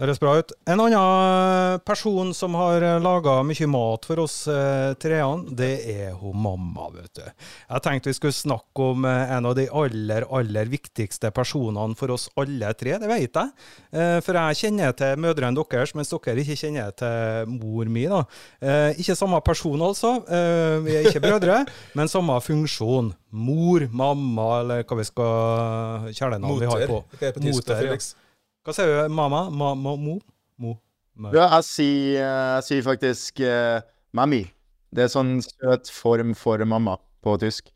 Høres 0.02 0.18
bra 0.18 0.32
ut. 0.40 0.50
En 0.66 0.80
annen 0.82 1.78
person 1.87 2.32
som 2.35 2.56
har 2.59 2.82
laga 2.99 3.37
mye 3.47 3.66
mat 3.71 4.06
for 4.09 4.18
oss 4.25 4.35
eh, 4.50 4.94
treene, 4.99 5.52
det 5.54 5.76
er 5.92 6.16
hun 6.18 6.40
mamma, 6.42 6.88
vet 6.90 7.21
du. 7.21 7.28
Jeg 7.68 7.85
tenkte 7.85 8.11
vi 8.11 8.16
skulle 8.16 8.35
snakke 8.35 8.88
om 8.88 9.06
eh, 9.06 9.35
en 9.37 9.47
av 9.47 9.54
de 9.54 9.68
aller, 9.71 10.26
aller 10.26 10.73
viktigste 10.73 11.30
personene 11.37 11.94
for 12.00 12.11
oss 12.16 12.25
alle 12.35 12.73
tre, 12.80 12.97
det 12.99 13.11
vet 13.12 13.38
jeg. 13.38 13.52
Eh, 13.94 14.16
for 14.26 14.40
jeg 14.40 14.59
kjenner 14.64 14.97
til 14.99 15.23
mødrene 15.23 15.62
deres, 15.71 15.94
mens 15.94 16.11
dere 16.11 16.42
ikke 16.42 16.59
kjenner 16.64 16.90
til 16.99 17.54
mor 17.54 17.94
mi. 17.94 18.09
da. 18.11 18.25
Eh, 18.59 18.99
ikke 19.04 19.14
samme 19.21 19.38
person, 19.47 19.87
altså. 19.87 20.16
Eh, 20.26 20.80
vi 20.82 20.99
er 20.99 21.09
ikke 21.12 21.23
brødre, 21.28 21.61
men 22.00 22.11
samme 22.11 22.40
funksjon. 22.42 23.14
Mor, 23.30 23.87
mamma, 23.94 24.50
eller 24.64 24.82
hva 24.82 24.99
vi 24.99 25.06
skal 25.06 26.11
kjælenavn 26.11 26.59
vi 26.59 26.75
har 26.75 26.88
på. 26.90 27.00
Moter. 27.06 27.38
er 27.38 27.54
Moter, 27.54 27.90
ja. 27.92 28.02
Hva 28.62 28.75
sier 28.76 28.90
du? 28.90 29.14
Mamma? 29.14 29.49
Ma, 29.50 29.73
ma, 29.75 29.97
mo? 29.99 30.21
Mo? 30.62 30.76
Ja, 31.35 31.49
jeg 31.59 31.64
sier, 31.66 32.19
jeg 32.23 32.66
sier 32.69 32.85
faktisk 32.87 33.42
uh, 33.42 33.81
mammi. 34.14 34.45
Det 34.95 35.07
er 35.07 35.11
sånn 35.11 35.40
søt 35.42 35.90
form 35.90 36.31
for 36.38 36.62
mamma 36.69 36.95
på 37.25 37.35
tysk. 37.42 37.73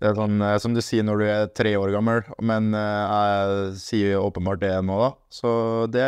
Det 0.00 0.06
er 0.08 0.14
sånn 0.16 0.38
uh, 0.38 0.54
som 0.62 0.76
du 0.76 0.80
sier 0.84 1.04
når 1.04 1.20
du 1.20 1.26
er 1.26 1.50
tre 1.56 1.74
år 1.76 1.90
gammel, 1.96 2.22
men 2.46 2.70
uh, 2.76 2.78
jeg 2.78 3.74
sier 3.82 4.14
jo 4.14 4.22
åpenbart 4.28 4.62
det 4.62 4.72
nå, 4.86 5.00
da. 5.02 5.10
Så 5.34 5.50
det 5.90 6.06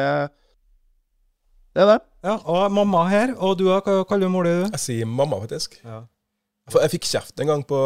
Det 1.75 1.83
er 1.83 1.91
det. 1.95 2.01
Ja, 2.23 2.39
og 2.39 2.73
mamma 2.79 3.03
her. 3.11 3.35
Og 3.43 3.59
du. 3.59 3.67
Hva 3.73 3.83
kaller 4.07 4.29
du 4.29 4.33
mor 4.33 4.47
di? 4.47 4.55
Jeg 4.69 4.83
sier 4.87 5.09
mamma, 5.09 5.43
faktisk. 5.43 5.81
Ja. 5.83 6.05
For 6.71 6.85
jeg 6.85 6.95
fikk 6.95 7.11
kjeft 7.11 7.43
en 7.43 7.51
gang 7.51 7.67
på 7.67 7.79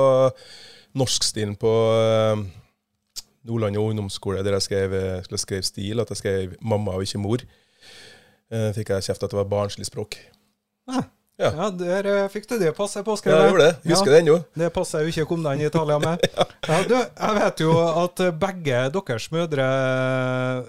norskstilen 1.01 1.57
på 1.61 1.73
eh, 1.97 2.43
Nordland 3.47 3.79
ungdomsskole, 3.81 4.45
der 4.45 4.59
jeg 4.59 4.63
skrev, 4.63 4.93
jeg 4.93 5.25
skulle 5.25 5.43
skrive 5.43 5.63
stil, 5.63 6.01
at 6.01 6.11
jeg 6.11 6.17
skrev 6.23 6.57
mamma 6.61 6.97
og 6.97 7.07
ikke 7.07 7.23
mor. 7.23 7.45
Eh, 8.53 8.71
fikk 8.77 8.93
jeg 8.95 9.07
kjeft 9.09 9.23
at 9.27 9.33
det 9.33 9.39
var 9.39 9.51
barnslig 9.51 9.87
språk. 9.89 10.19
Ja. 10.91 11.03
Ja. 11.37 11.51
ja, 11.53 11.67
der 11.69 12.07
eh, 12.09 12.27
fikk 12.33 12.47
du 12.49 12.55
det 12.57 12.71
passet 12.73 13.03
Ja, 13.03 13.05
påskrevet. 13.05 13.43
jeg 13.43 13.51
gjorde 13.51 13.65
det. 13.67 13.91
Husker 13.91 14.11
det 14.15 14.21
ennå. 14.23 14.37
Det 14.57 14.69
passer 14.73 15.03
jo 15.05 15.11
ikke 15.13 15.25
å 15.27 15.29
komme 15.29 15.45
deg 15.45 15.59
inn 15.59 15.65
i 15.67 15.69
Italia 15.69 15.99
med. 16.01 16.23
ja, 16.71 16.77
du, 16.89 16.95
jeg 16.97 17.37
vet 17.37 17.61
jo 17.61 17.75
at 17.77 18.23
begge 18.41 18.79
deres 18.97 19.27
mødre 19.35 19.67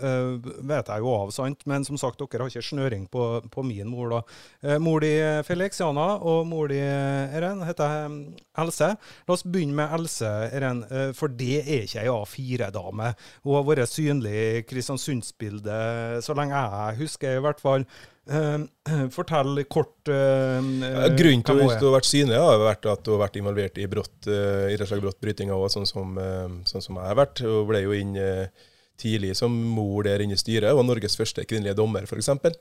uh, 0.02 0.50
vet 0.68 0.92
jeg 0.92 1.06
jo 1.06 1.14
av, 1.16 1.32
sant? 1.32 1.64
men 1.72 1.88
som 1.88 2.00
sagt, 2.02 2.20
dere 2.20 2.44
har 2.44 2.52
ikke 2.52 2.68
snøring 2.68 3.06
på, 3.12 3.28
på 3.54 3.64
min 3.64 3.88
mor. 3.88 4.12
da. 4.12 4.20
Uh, 4.66 4.76
mor 4.84 5.06
di 5.06 5.14
Felixiana 5.48 6.10
og 6.20 6.44
mor 6.52 6.68
di 6.74 6.82
Eren 6.84 7.64
heter 7.64 8.12
Else. 8.60 8.92
La 9.00 9.38
oss 9.38 9.46
begynne 9.48 9.78
med 9.80 9.96
Else, 10.00 10.34
Eren, 10.52 10.84
Uh, 10.88 11.10
for 11.16 11.32
det 11.34 11.62
er 11.64 11.86
ikke 11.86 12.04
ei 12.04 12.12
A4-dame. 12.12 13.10
Hun 13.44 13.56
har 13.58 13.66
vært 13.66 13.90
synlig 13.92 14.36
i 14.36 14.62
Kristiansundsbildet 14.68 16.22
så 16.24 16.36
lenge 16.38 16.60
jeg 16.60 17.00
husker, 17.02 17.40
i 17.40 17.44
hvert 17.44 17.64
fall. 17.64 17.88
Eh, 18.28 19.10
fortell 19.14 19.64
kort 19.72 20.10
eh, 20.12 20.16
Ja, 20.60 21.08
Grunnen 21.16 21.44
til 21.48 21.62
at 21.64 21.80
du 21.80 21.86
har 21.88 21.94
vært 21.96 22.10
synlig, 22.10 22.40
har 22.42 22.60
vært 22.60 22.88
at 22.92 23.06
du 23.06 23.14
har 23.14 23.22
vært 23.22 23.38
involvert 23.40 23.78
i 23.80 23.86
brott, 23.88 24.18
uh, 24.28 24.68
idrettslag 24.68 25.04
brottbrytinga 25.06 25.56
òg, 25.56 25.70
sånn, 25.72 25.88
som, 25.88 26.18
eh, 26.20 26.58
sånn 26.68 26.84
som 26.84 27.00
jeg 27.00 27.08
har 27.08 27.20
vært. 27.20 27.44
Og 27.48 27.70
ble 27.70 27.86
jo 27.86 27.96
inn 27.96 28.18
eh, 28.20 28.68
tidlig 29.00 29.36
som 29.40 29.54
mor 29.54 30.04
der 30.08 30.26
inne 30.26 30.36
i 30.36 30.42
styret. 30.42 30.76
Var 30.76 30.88
Norges 30.88 31.16
første 31.20 31.46
kvinnelige 31.48 31.78
dommer, 31.80 32.04
f.eks. 32.04 32.58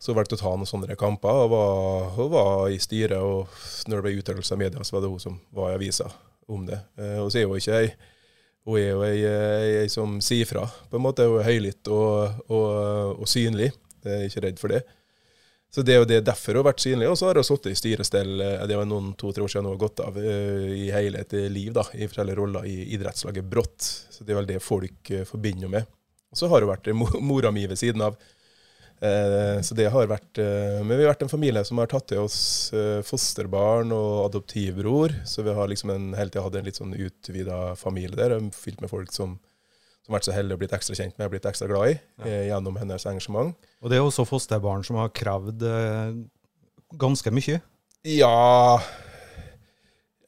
Så 0.00 0.16
valgte 0.16 0.38
å 0.38 0.40
ta 0.40 0.54
noen 0.54 0.68
sånne 0.68 0.96
kamper, 1.00 1.44
og 1.44 1.52
var, 1.52 2.18
og 2.24 2.32
var 2.32 2.72
i 2.72 2.80
styret. 2.80 3.20
Og 3.20 3.90
når 3.90 4.00
det 4.00 4.06
ble 4.06 4.16
uttalelse 4.22 4.56
av 4.56 4.62
media, 4.62 4.86
så 4.86 4.96
var 4.96 5.04
det 5.04 5.12
hun 5.12 5.22
som 5.22 5.38
var 5.54 5.74
i 5.74 5.78
avisa 5.78 6.08
om 6.48 6.64
det. 6.68 6.80
Eh, 6.96 7.20
og 7.20 7.32
så 7.32 7.42
er 7.42 7.48
hun 7.50 7.60
ikke 7.60 7.80
ei 7.84 7.94
hun 8.64 8.78
er 8.80 8.86
jo 8.94 9.00
ei, 9.04 9.16
ei, 9.28 9.72
ei 9.82 9.88
som 9.92 10.14
sier 10.24 10.48
fra, 10.48 10.62
på 10.88 10.96
en 10.96 11.04
måte. 11.04 11.26
Hun 11.28 11.42
er 11.42 11.50
høylytt 11.50 11.90
og, 11.92 12.38
og, 12.48 13.18
og 13.20 13.28
synlig. 13.28 13.74
Jeg 14.04 14.20
er 14.20 14.28
ikke 14.30 14.46
redd 14.46 14.62
for 14.62 14.74
det. 14.74 14.84
Så 15.74 15.82
det 15.82 15.96
er 15.96 16.04
jo 16.04 16.06
det 16.06 16.20
derfor 16.22 16.54
hun 16.54 16.62
har 16.62 16.68
vært 16.68 16.84
synlig. 16.84 17.08
Og 17.10 17.16
så 17.18 17.26
har 17.26 17.40
hun 17.40 17.46
sittet 17.46 17.72
i 17.72 17.78
styrestell, 17.78 18.34
eh, 18.44 18.66
det 18.70 18.76
var 18.78 18.86
noen 18.86 19.10
to-tre 19.18 19.42
år 19.42 19.50
siden 19.50 19.66
hun 19.66 19.74
har 19.74 19.82
gått 19.82 20.02
av, 20.04 20.20
eh, 20.20 20.68
i 20.84 20.86
hele 20.94 21.24
et 21.24 21.34
liv, 21.50 21.72
da, 21.74 21.82
i 21.98 22.06
forskjellige 22.06 22.38
roller 22.38 22.68
i 22.70 22.76
idrettslaget 22.94 23.48
Brått. 23.50 23.88
Så 24.14 24.22
det 24.22 24.34
er 24.34 24.38
vel 24.38 24.50
det 24.52 24.60
folk 24.62 25.10
eh, 25.10 25.26
forbinder 25.26 25.72
med. 25.72 25.90
Og 26.30 26.38
så 26.38 26.50
har 26.50 26.62
hun 26.62 26.70
vært 26.70 26.92
mora 27.30 27.50
mi 27.54 27.66
ved 27.66 27.80
siden 27.80 28.06
av. 28.06 28.16
Så 29.04 29.74
det 29.76 29.90
har 29.90 30.06
vært 30.08 30.38
Men 30.38 30.94
vi 30.94 31.02
har 31.02 31.10
vært 31.10 31.24
en 31.26 31.28
familie 31.28 31.60
som 31.66 31.76
har 31.82 31.90
tatt 31.90 32.06
til 32.08 32.22
oss 32.22 32.70
fosterbarn 33.04 33.90
og 33.92 34.30
adoptivbror. 34.30 35.12
Så 35.28 35.42
vi 35.44 35.52
har 35.52 35.68
liksom 35.68 35.90
en, 35.92 36.06
hele 36.16 36.30
tida 36.30 36.44
hatt 36.46 36.56
en 36.56 36.64
litt 36.64 36.78
sånn 36.78 36.94
utvida 36.94 37.74
familie 37.76 38.16
der, 38.16 38.38
fylt 38.54 38.80
med 38.80 38.88
folk 38.88 39.12
som 39.12 39.34
som 40.04 40.12
har 40.12 40.18
vært 40.18 40.28
så 40.28 40.36
heldig 40.36 40.56
å 40.56 40.60
blitt 40.60 40.76
ekstra 40.76 40.98
kjent 40.98 41.16
med 41.16 41.26
og 41.26 41.32
blitt 41.32 41.48
ekstra 41.48 41.68
glad 41.70 41.94
i 41.94 41.94
ja. 41.96 42.42
gjennom 42.52 42.76
hennes 42.76 43.06
engasjement. 43.08 43.56
Og 43.80 43.90
det 43.90 43.98
er 43.98 44.04
også 44.04 44.26
fosterbarn 44.28 44.84
som 44.84 45.00
har 45.00 45.14
krevd 45.16 45.64
eh, 45.64 46.18
ganske 47.00 47.32
mye. 47.34 47.62
Ja 48.04 48.36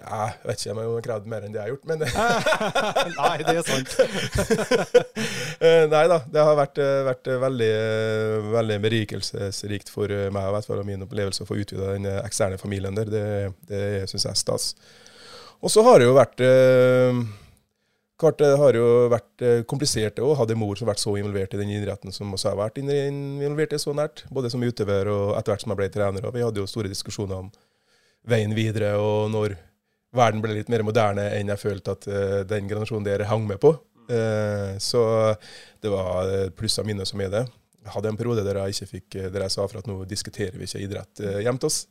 ja, 0.06 0.26
Jeg 0.28 0.47
vet 0.47 0.62
ikke 0.62 0.73
om 0.73 0.80
jeg 0.80 0.90
har 0.90 1.04
krevd 1.06 1.28
mer 1.30 1.45
enn 1.47 1.54
det 1.54 1.61
jeg 1.61 1.66
har 1.66 1.73
gjort, 1.73 1.87
men 1.88 2.02
Nei, 3.16 3.37
det 3.42 3.54
er 3.56 3.66
sant. 3.66 3.97
Eh, 5.56 5.87
Nei 5.88 6.02
da, 6.11 6.18
det 6.28 6.42
har 6.45 6.56
vært, 6.59 6.78
eh, 6.85 6.99
vært 7.06 7.28
eh, 7.33 7.38
veldig, 7.40 7.68
eh, 7.80 8.49
veldig 8.52 8.76
berikelsesrikt 8.85 9.88
for 9.88 10.12
eh, 10.12 10.26
meg 10.35 10.50
i 10.50 10.52
hvert 10.52 10.68
fall, 10.68 10.83
og 10.83 10.88
min 10.88 11.06
opplevelse 11.06 11.47
å 11.47 11.49
få 11.49 11.56
utvida 11.62 11.95
den 11.95 12.04
eh, 12.11 12.18
eksterne 12.21 12.59
familien 12.61 12.99
der. 12.99 13.09
Det, 13.09 13.23
det 13.71 13.80
syns 14.11 14.26
jeg 14.26 14.35
er 14.35 14.40
stas. 14.42 14.66
Og 15.64 15.73
så 15.73 15.80
har 15.87 15.97
det 15.99 16.11
jo 16.11 16.18
vært 16.18 16.45
eh, 16.45 17.23
Klart 18.16 18.38
det 18.40 18.54
har 18.56 18.76
jo 18.78 18.85
vært 19.12 19.42
eh, 19.44 19.62
komplisert 19.68 20.20
å 20.25 20.30
ha 20.38 20.46
en 20.49 20.58
mor 20.58 20.78
som 20.78 20.88
vært 20.88 21.02
så 21.02 21.12
involvert 21.20 21.52
i 21.52 21.61
den 21.61 21.75
idretten 21.75 22.14
som 22.14 22.32
også 22.32 22.49
har 22.54 22.61
vært 22.62 22.80
involvert 22.80 23.75
i 23.76 23.80
så 23.82 23.92
nært. 23.96 24.25
Både 24.32 24.49
som 24.52 24.64
utøver 24.64 25.11
og 25.12 25.35
etter 25.37 25.52
hvert 25.52 25.64
som 25.66 25.75
jeg 25.75 25.80
ble 25.82 25.90
trener. 25.92 26.25
Og 26.25 26.32
vi 26.32 26.44
hadde 26.46 26.62
jo 26.62 26.70
store 26.70 26.92
diskusjoner 26.92 27.42
om 27.44 27.50
veien 28.26 28.56
videre, 28.56 28.94
og 28.99 29.28
når 29.30 29.58
verden 30.16 30.40
ble 30.42 30.56
litt 30.56 30.73
mer 30.73 30.82
moderne 30.87 31.28
enn 31.37 31.52
jeg 31.52 31.61
følte 31.61 31.92
at 31.92 32.08
eh, 32.08 32.40
den 32.49 32.70
generasjonen 32.70 33.04
der 33.04 33.26
hang 33.28 33.44
med 33.49 33.61
på. 33.61 33.75
Eh, 34.08 34.78
så 34.80 35.02
det 35.82 35.92
var 35.92 36.32
pluss 36.56 36.80
og 36.80 36.88
minus 36.88 37.12
som 37.12 37.20
er 37.20 37.32
det. 37.35 37.44
Jeg 37.87 37.94
hadde 37.94 38.11
en 38.11 38.18
periode 38.18 38.42
der 38.46 38.62
jeg 38.64 38.75
ikke 38.75 38.90
fikk, 38.94 39.18
der 39.35 39.44
jeg 39.44 39.54
sa 39.54 39.68
for 39.68 39.82
at 39.82 39.87
nå 39.90 40.00
diskuterer 40.08 40.56
vi 40.56 40.66
ikke 40.66 40.82
idrett 40.88 41.20
eh, 41.23 41.42
hjemme 41.44 41.68
oss. 41.68 41.85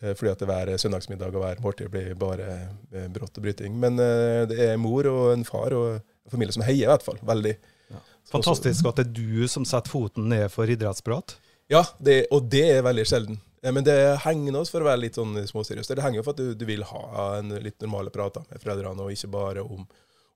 Eh, 0.00 0.14
Fordi 0.14 0.32
at 0.32 0.44
hver 0.48 0.72
søndagsmiddag 0.80 1.34
og 1.34 1.42
hver 1.44 1.62
måltid 1.64 1.90
blir 1.92 2.12
bare 2.18 2.50
eh, 2.92 3.08
brått 3.12 3.38
og 3.38 3.46
bryting. 3.46 3.76
Men 3.80 3.98
eh, 4.02 4.44
det 4.50 4.60
er 4.70 4.80
mor 4.80 5.08
og 5.10 5.32
en 5.32 5.46
far 5.48 5.74
og 5.76 5.96
en 5.96 6.32
familie 6.32 6.56
som 6.56 6.64
heier, 6.66 6.86
i 6.86 6.92
hvert 6.92 7.06
fall. 7.06 7.18
Veldig. 7.26 7.56
Ja. 7.92 8.02
Fantastisk 8.32 8.88
at 8.90 9.00
det 9.00 9.08
er 9.08 9.12
du 9.16 9.50
som 9.50 9.66
setter 9.68 9.92
foten 9.92 10.30
ned 10.32 10.48
for 10.52 10.70
idrettsprat. 10.70 11.36
Ja, 11.72 11.82
det, 11.98 12.26
og 12.34 12.48
det 12.52 12.64
er 12.76 12.86
veldig 12.86 13.06
sjelden. 13.08 13.40
Men 13.66 13.82
det 13.82 13.96
henger 14.22 14.54
nå, 14.54 14.60
for 14.70 14.84
å 14.84 14.86
være 14.86 15.02
litt 15.02 15.16
sånn 15.18 15.34
småseriøs, 15.48 15.88
det 15.90 16.02
henger 16.04 16.20
jo 16.20 16.26
for 16.28 16.36
at 16.36 16.42
du, 16.42 16.52
du 16.54 16.66
vil 16.68 16.84
ha 16.86 17.24
en 17.40 17.56
litt 17.58 17.80
normale 17.82 18.12
prater 18.14 18.44
med 18.46 18.62
foreldrene, 18.62 19.02
og 19.02 19.10
ikke 19.10 19.30
bare 19.32 19.64
om, 19.64 19.80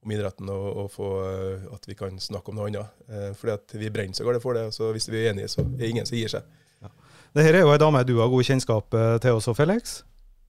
om 0.03 0.15
idretten, 0.17 0.50
og, 0.50 0.65
og 0.83 0.89
få 0.91 1.11
at 1.77 1.87
vi 1.87 1.95
kan 1.95 2.19
snakke 2.19 2.50
om 2.50 2.59
noe 2.59 2.67
annet. 2.73 3.05
Fordi 3.39 3.55
at 3.55 3.77
vi 3.79 3.93
brenner 3.95 4.19
så 4.19 4.27
galt 4.27 4.43
for 4.43 4.59
det, 4.59 4.65
så 4.75 4.91
hvis 4.97 5.07
vi 5.12 5.21
er 5.21 5.31
enige, 5.31 5.53
så 5.53 5.62
er 5.62 5.71
det 5.79 5.93
ingen 5.93 6.11
som 6.11 6.19
gir 6.19 6.33
seg. 6.33 6.49
Dette 7.31 7.53
er 7.53 7.63
jo 7.63 7.71
ei 7.71 7.79
dame 7.79 8.03
du 8.07 8.17
har 8.19 8.31
god 8.31 8.47
kjennskap 8.47 8.97
eh, 8.97 9.17
til 9.23 9.37
også, 9.39 9.55
Felix. 9.55 10.01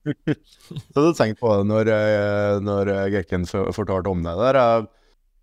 Så 0.10 0.96
hadde 0.96 1.12
tenkt 1.14 1.38
på 1.38 1.52
det 1.54 1.66
når, 1.70 1.90
eh, 1.94 2.56
når 2.64 2.90
eh, 2.90 3.10
Gekken 3.14 3.46
fortalte 3.46 4.10
om 4.10 4.24
det 4.24 4.34
der. 4.40 4.58
Jeg 4.58 4.88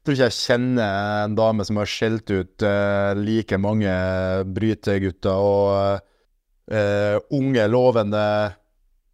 tror 0.03 0.17
ikke 0.17 0.27
jeg 0.27 0.35
kjenner 0.35 1.23
en 1.23 1.37
dame 1.39 1.65
som 1.67 1.79
har 1.79 1.91
skjelt 1.91 2.31
ut 2.33 2.65
like 3.19 3.59
mange 3.61 3.91
brytegutter 4.55 5.43
og 5.43 5.99
uh, 6.71 7.17
unge, 7.35 7.65
lovende, 7.69 8.23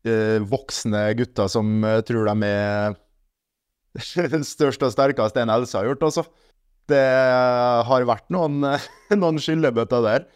uh, 0.06 0.38
voksne 0.46 1.02
gutter 1.18 1.50
som 1.52 1.84
tror 2.06 2.30
de 2.30 2.48
er 2.48 2.96
størst 4.54 4.86
og 4.86 4.94
sterkest 4.94 5.42
enn 5.42 5.52
Else 5.52 5.78
har 5.78 5.90
gjort, 5.90 6.06
altså. 6.06 6.26
Det 6.90 7.02
har 7.90 8.08
vært 8.08 8.30
noen, 8.34 8.62
noen 9.22 9.42
skyllebøtter 9.42 10.06
der. 10.06 10.30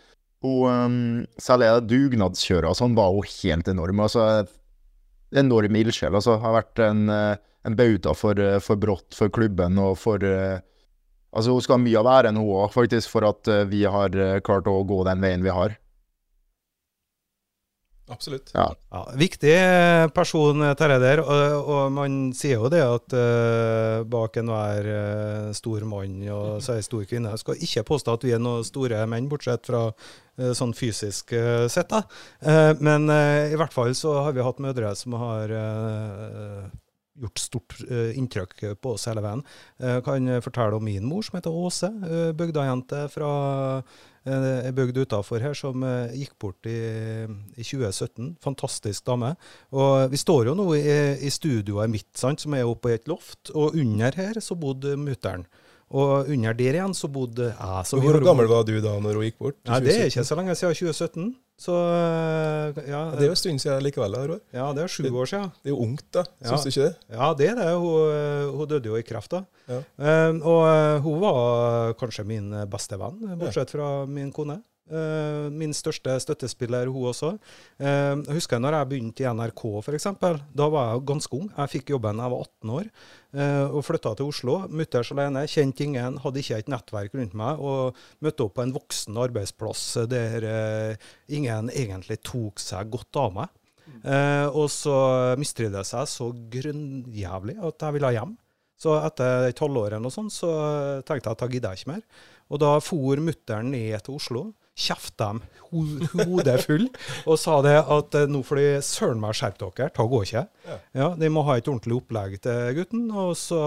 Hun, 0.46 0.70
um, 0.72 1.26
særlig 1.42 1.74
dugnadskjøret 1.90 2.72
og 2.72 2.78
sånn, 2.80 2.96
var 2.96 3.12
hun 3.12 3.28
helt 3.28 3.68
enorm. 3.68 4.06
altså 4.06 4.46
enorm 5.36 5.78
ildsjel. 5.78 6.16
Altså, 6.16 6.38
har 6.42 6.56
vært 6.56 6.82
en, 6.84 7.10
eh, 7.10 7.36
en 7.66 7.76
bauta 7.76 8.16
for, 8.16 8.40
eh, 8.40 8.60
for 8.60 8.76
Brått, 8.76 9.14
for 9.14 9.30
klubben 9.30 9.78
og 9.78 9.98
for 9.98 10.24
eh, 10.24 10.60
Altså, 11.32 11.52
hun 11.52 11.62
skal 11.62 11.78
ha 11.78 11.84
mye 11.84 12.00
av 12.00 12.08
æren, 12.10 12.38
hun 12.38 12.50
òg, 12.50 12.72
faktisk, 12.74 13.08
for 13.08 13.22
at 13.22 13.46
vi 13.70 13.84
har 13.84 14.10
klart 14.42 14.66
å 14.66 14.82
gå 14.82 15.06
den 15.06 15.22
veien 15.22 15.44
vi 15.44 15.52
har. 15.54 15.78
Absolutt. 18.10 18.52
Ja. 18.54 18.66
Ja, 18.92 19.02
viktig 19.16 19.52
eh, 19.54 20.08
person, 20.14 20.64
eh, 20.66 20.74
Terje 20.78 20.98
der. 21.02 21.22
Og, 21.22 21.70
og 21.70 21.92
man 21.94 22.18
sier 22.38 22.58
jo 22.58 22.72
det 22.74 22.82
at 22.82 23.16
uh, 23.16 24.02
bak 24.10 24.40
enhver 24.42 24.90
uh, 24.90 25.52
stor 25.58 25.86
mann 25.90 26.18
og 26.34 26.60
så 26.66 26.76
er 26.76 26.86
stor 26.86 27.06
kvinne 27.10 27.32
Jeg 27.36 27.44
skal 27.44 27.64
ikke 27.68 27.86
påstå 27.92 28.18
at 28.18 28.26
vi 28.26 28.34
er 28.36 28.42
noen 28.42 28.66
store 28.68 29.04
menn, 29.10 29.30
bortsett 29.30 29.70
fra 29.70 29.86
uh, 29.94 30.52
sånn 30.58 30.74
fysisk 30.78 31.36
uh, 31.38 31.68
sett. 31.72 31.94
da. 31.94 32.04
Uh, 32.42 32.74
men 32.82 33.10
uh, 33.14 33.48
i 33.54 33.58
hvert 33.60 33.76
fall 33.76 33.94
så 33.98 34.18
har 34.26 34.36
vi 34.36 34.46
hatt 34.46 34.62
mødre 34.64 34.94
som 34.98 35.16
har 35.22 35.54
uh, 35.54 36.70
gjort 37.20 37.42
stort 37.42 37.78
uh, 37.92 38.10
inntrykk 38.18 38.64
på 38.82 38.96
oss 38.96 39.10
hele 39.12 39.24
veien. 39.26 39.46
Jeg 39.84 40.06
kan 40.08 40.30
fortelle 40.46 40.80
om 40.80 40.86
min 40.88 41.06
mor, 41.06 41.26
som 41.26 41.38
heter 41.38 41.54
Åse. 41.54 41.92
Uh, 42.04 42.30
Bygdajente 42.38 43.06
fra 43.14 43.34
ei 44.28 44.74
bygd 44.76 44.98
utafor 45.04 45.44
her 45.44 45.56
som 45.58 45.84
eh, 45.88 46.16
gikk 46.20 46.36
bort 46.42 46.68
i, 46.70 46.76
i 47.56 47.64
2017. 47.64 48.36
Fantastisk 48.44 49.06
dame. 49.08 49.34
Og 49.72 50.12
vi 50.12 50.20
står 50.20 50.52
jo 50.52 50.58
nå 50.60 50.68
i, 50.78 50.84
i 51.26 51.32
studioet 51.34 51.92
mitt, 51.92 52.10
sant, 52.18 52.44
som 52.44 52.56
er 52.58 52.68
oppe 52.68 52.92
i 52.92 52.98
et 53.00 53.10
loft, 53.12 53.54
og 53.56 53.78
under 53.80 54.16
her 54.20 54.42
så 54.44 54.58
bodde 54.60 54.98
mutter'n. 55.00 55.48
Og 55.90 56.30
under 56.30 56.54
der 56.54 56.78
igjen 56.78 56.94
så 56.94 57.10
bodde 57.10 57.48
jeg. 57.50 57.86
Så 57.90 57.98
Hvor 57.98 58.20
gammel 58.22 58.50
var 58.50 58.66
du 58.68 58.76
da 58.78 59.00
når 59.02 59.18
hun 59.18 59.26
gikk 59.26 59.40
bort? 59.42 59.58
Nei, 59.66 59.80
det 59.86 59.96
er 59.96 60.12
ikke 60.12 60.28
så 60.28 60.38
lenge 60.38 60.58
siden 60.58 60.76
2017. 60.78 61.32
Så 61.60 61.76
eh, 61.76 62.78
ja, 62.88 63.02
Det 63.12 63.26
er 63.26 63.28
jo 63.28 63.36
en 63.36 63.40
stund 63.42 63.60
siden 63.60 63.84
likevel. 63.84 64.16
Her. 64.16 64.34
Ja, 64.56 64.70
det 64.76 64.86
er 64.86 64.92
sju 64.94 65.10
år 65.12 65.28
siden. 65.28 65.50
Det 65.60 65.72
er 65.72 65.76
jo 65.76 65.82
ungt, 65.84 66.06
da. 66.16 66.24
Ja. 66.40 66.54
Syns 66.54 66.64
du 66.64 66.70
ikke 66.72 66.86
det? 66.88 66.94
Ja, 67.18 67.28
det 67.36 67.50
er 67.52 67.60
det. 67.60 67.68
Hun, 67.84 68.14
eh, 68.16 68.46
hun 68.56 68.70
døde 68.72 68.92
jo 68.94 68.96
i 69.00 69.04
kreft, 69.04 69.36
da. 69.36 69.44
Ja. 69.68 69.82
Eh, 70.00 70.40
og 70.40 71.04
hun 71.04 71.20
var 71.26 71.94
kanskje 72.00 72.26
min 72.32 72.48
beste 72.72 73.00
venn, 73.02 73.20
bortsett 73.42 73.76
fra 73.76 73.90
min 74.08 74.32
kone. 74.36 74.62
Eh, 74.90 75.48
min 75.54 75.74
største 75.76 76.16
støttespiller, 76.24 76.90
hun 76.90 77.10
også. 77.12 77.36
Eh, 77.78 78.16
jeg 78.26 78.38
husker 78.40 78.62
når 78.62 78.78
jeg 78.78 78.90
begynte 78.90 79.24
i 79.24 79.28
NRK, 79.30 79.64
f.eks. 79.84 80.08
Da 80.18 80.68
var 80.74 80.94
jeg 80.94 81.06
ganske 81.12 81.38
ung. 81.38 81.50
Jeg 81.54 81.74
fikk 81.76 81.94
jobben 81.94 82.18
da 82.18 82.26
jeg 82.26 82.34
var 82.34 82.48
18 82.48 82.74
år 82.80 82.90
eh, 82.90 83.68
og 83.68 83.86
flytta 83.86 84.16
til 84.18 84.32
Oslo. 84.32 84.58
Mutters 84.74 85.14
alene, 85.14 85.46
kjente 85.52 85.86
ingen, 85.86 86.18
hadde 86.24 86.42
ikke 86.42 86.62
et 86.64 86.74
nettverk 86.74 87.20
rundt 87.20 87.38
meg. 87.38 87.62
Og 87.62 88.02
møtte 88.26 88.48
opp 88.48 88.58
på 88.58 88.66
en 88.66 88.74
voksen 88.74 89.22
arbeidsplass 89.28 89.86
der 90.10 90.50
ingen 91.30 91.70
egentlig 91.70 92.20
tok 92.26 92.62
seg 92.64 92.90
godt 92.90 93.22
av 93.22 93.34
meg. 93.38 93.56
Og 94.56 94.68
så 94.72 94.96
mistrivdes 95.38 95.94
jeg 95.94 96.10
så 96.10 96.30
grunnjævlig 96.54 97.58
at 97.70 97.86
jeg 97.86 97.98
ville 97.98 98.14
hjem. 98.16 98.36
Så 98.80 98.94
etter 99.04 99.50
et 99.50 99.60
halvår 99.60 99.90
eller 99.90 100.06
noe 100.06 100.14
sånt, 100.14 100.32
så 100.32 100.50
tenkte 101.04 101.28
jeg 101.28 101.36
at 101.36 101.42
da 101.42 101.50
gidder 101.52 101.74
jeg 101.76 101.84
ikke 101.84 101.94
mer. 101.98 102.04
Og 102.50 102.62
da 102.64 102.72
for 102.82 103.22
mutter'n 103.22 103.74
ned 103.74 104.06
til 104.06 104.16
Oslo, 104.18 104.44
kjefta 104.80 105.34
dem 105.34 105.44
hodet 105.70 106.56
full 106.64 106.88
og 107.28 107.36
sa 107.38 107.60
det 107.66 107.76
at 107.78 108.16
eh, 108.18 108.30
nå 108.32 108.42
får 108.46 108.62
de 108.62 108.66
søren 108.86 109.22
meg 109.22 109.38
skjerpe 109.38 109.68
dere, 109.68 109.92
det 109.94 110.08
går 110.14 110.26
ikke. 110.26 110.44
Ja. 110.66 110.80
Ja, 111.02 111.12
De 111.20 111.30
må 111.34 111.46
ha 111.46 111.60
et 111.60 111.70
ordentlig 111.70 112.00
opplegg 112.00 112.40
til 112.46 112.74
gutten. 112.80 113.06
Og 113.12 113.36
så 113.38 113.62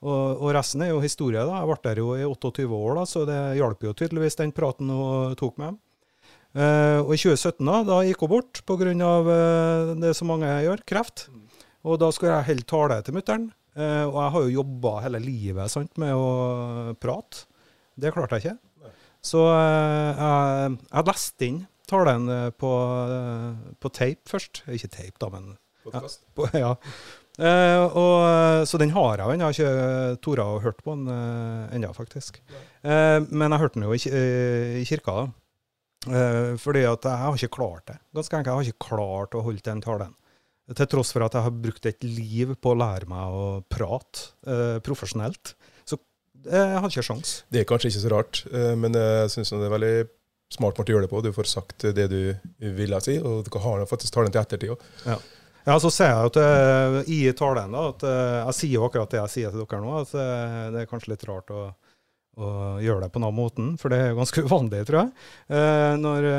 og, 0.00 0.40
og 0.40 0.48
resten 0.56 0.80
er 0.84 0.94
jo 0.94 1.02
historie. 1.04 1.42
da. 1.44 1.60
Jeg 1.60 1.68
ble 1.68 1.78
der 1.84 2.00
jo 2.00 2.14
i 2.16 2.24
28 2.24 2.66
år, 2.72 2.94
da, 2.96 3.04
så 3.08 3.26
det 3.28 3.38
hjalp 3.58 3.84
jo 3.84 3.94
tydeligvis 3.96 4.38
den 4.40 4.54
praten 4.56 4.88
hun 4.88 5.36
tok 5.40 5.60
med 5.60 5.74
dem. 5.74 5.80
Uh, 6.50 6.98
og 7.04 7.12
i 7.14 7.20
2017 7.20 7.62
da, 7.62 7.76
da 7.86 8.00
gikk 8.02 8.24
hun 8.24 8.32
bort 8.32 8.62
pga. 8.66 8.90
Uh, 8.90 9.92
det 10.00 10.14
som 10.18 10.32
mange 10.32 10.48
gjør, 10.64 10.82
kreft. 10.88 11.28
Og 11.86 12.00
da 12.00 12.08
skulle 12.12 12.32
jeg 12.32 12.48
holde 12.48 12.68
tale 12.72 12.98
til 13.04 13.16
mutter'n. 13.16 13.46
Uh, 13.76 14.06
og 14.08 14.16
jeg 14.16 14.32
har 14.34 14.46
jo 14.46 14.56
jobba 14.56 14.96
hele 15.04 15.20
livet 15.22 15.72
sant, 15.72 15.92
med 16.00 16.16
å 16.16 16.96
prate. 17.00 17.44
Det 18.00 18.12
klarte 18.14 18.38
jeg 18.40 18.46
ikke. 18.48 18.58
Så 19.24 19.44
eh, 19.52 20.20
jeg, 20.20 20.78
jeg 20.88 21.08
leste 21.10 21.46
inn 21.48 21.60
talen 21.90 22.28
eh, 22.30 22.50
på, 22.56 22.70
eh, 23.16 23.74
på 23.80 23.92
tape 23.92 24.30
først. 24.30 24.62
Ikke 24.70 24.92
tape, 24.92 25.18
da, 25.20 25.32
men 25.34 25.50
Podcast. 25.84 26.22
på, 26.36 26.46
ja. 26.54 26.74
Eh, 27.40 27.82
og, 27.96 28.66
så 28.68 28.78
den 28.80 28.92
har 28.92 29.20
jeg 29.20 29.26
jo 29.26 29.34
ennå. 29.34 29.50
Jeg 29.50 29.66
har 29.66 29.76
ikke 30.14 30.22
tora 30.24 30.46
å 30.52 30.62
hørt 30.62 30.82
på 30.84 30.96
den 30.96 31.10
ennå, 31.76 31.92
faktisk. 31.96 32.40
Eh, 32.50 33.18
men 33.30 33.48
jeg 33.48 33.62
hørte 33.62 33.78
den 33.78 33.88
jo 33.88 33.96
i, 33.96 34.02
i 34.82 34.86
kirka. 34.88 35.22
da. 35.22 35.28
Eh, 36.10 36.54
fordi 36.60 36.84
at 36.88 37.04
jeg 37.04 37.24
har 37.24 37.36
ikke 37.38 37.56
klart 37.60 37.86
det. 37.92 37.98
Ganske 38.16 38.36
enkelt, 38.36 38.52
jeg 38.52 38.58
har 38.58 38.74
ikke 38.74 38.90
klart 38.90 39.36
å 39.36 39.44
holde 39.46 39.64
den 39.66 39.84
talen. 39.84 40.16
Til 40.70 40.86
tross 40.86 41.10
for 41.10 41.24
at 41.26 41.34
jeg 41.34 41.42
har 41.42 41.62
brukt 41.64 41.86
et 41.88 42.04
liv 42.06 42.52
på 42.62 42.70
å 42.70 42.78
lære 42.78 43.08
meg 43.10 43.32
å 43.34 43.46
prate 43.66 44.78
profesjonelt. 44.86 45.56
Eh, 46.46 46.70
jeg 46.74 46.80
har 46.80 46.88
ikke 46.88 47.04
sjans. 47.04 47.34
Det 47.52 47.62
er 47.62 47.68
kanskje 47.68 47.90
ikke 47.92 48.04
så 48.04 48.14
rart, 48.14 48.42
eh, 48.52 48.72
men 48.78 48.96
jeg 48.96 49.34
syns 49.34 49.52
det 49.52 49.66
er 49.66 49.74
veldig 49.74 49.94
smart 50.50 50.78
måte 50.78 50.90
å 50.90 50.96
gjøre 50.96 51.06
det 51.06 51.12
på. 51.12 51.20
Du 51.24 51.34
får 51.34 51.50
sagt 51.50 51.86
det 51.96 52.06
du 52.10 52.22
ville 52.58 53.02
si, 53.04 53.18
og 53.20 53.44
du 53.46 53.60
har 53.62 53.84
faktisk 53.90 54.14
talen 54.14 54.32
til 54.34 54.42
ettertid 54.42 54.74
òg. 54.74 54.88
Ja, 55.66 55.76
så 55.78 55.90
ser 55.92 56.08
jeg 56.08 56.30
at 56.30 56.40
eh, 56.40 56.96
i 57.12 57.20
talen 57.36 57.74
da, 57.76 57.90
at 57.92 58.02
eh, 58.08 58.38
jeg 58.48 58.56
sier 58.56 58.78
jo 58.78 58.86
akkurat 58.86 59.12
det 59.12 59.20
jeg 59.20 59.34
sier 59.34 59.52
til 59.52 59.62
dere 59.62 59.84
nå, 59.84 59.92
at 60.00 60.14
det 60.74 60.82
er 60.82 60.88
kanskje 60.90 61.12
litt 61.12 61.26
rart 61.28 61.52
å, 61.52 61.66
å 62.40 62.48
gjøre 62.80 63.04
det 63.04 63.10
på 63.12 63.20
den 63.22 63.36
måten, 63.36 63.68
for 63.78 63.92
det 63.92 64.00
er 64.00 64.16
ganske 64.18 64.42
uvanlig, 64.48 64.82
tror 64.88 65.02
jeg. 65.02 65.12
Eh, 65.52 65.92
når 66.00 66.30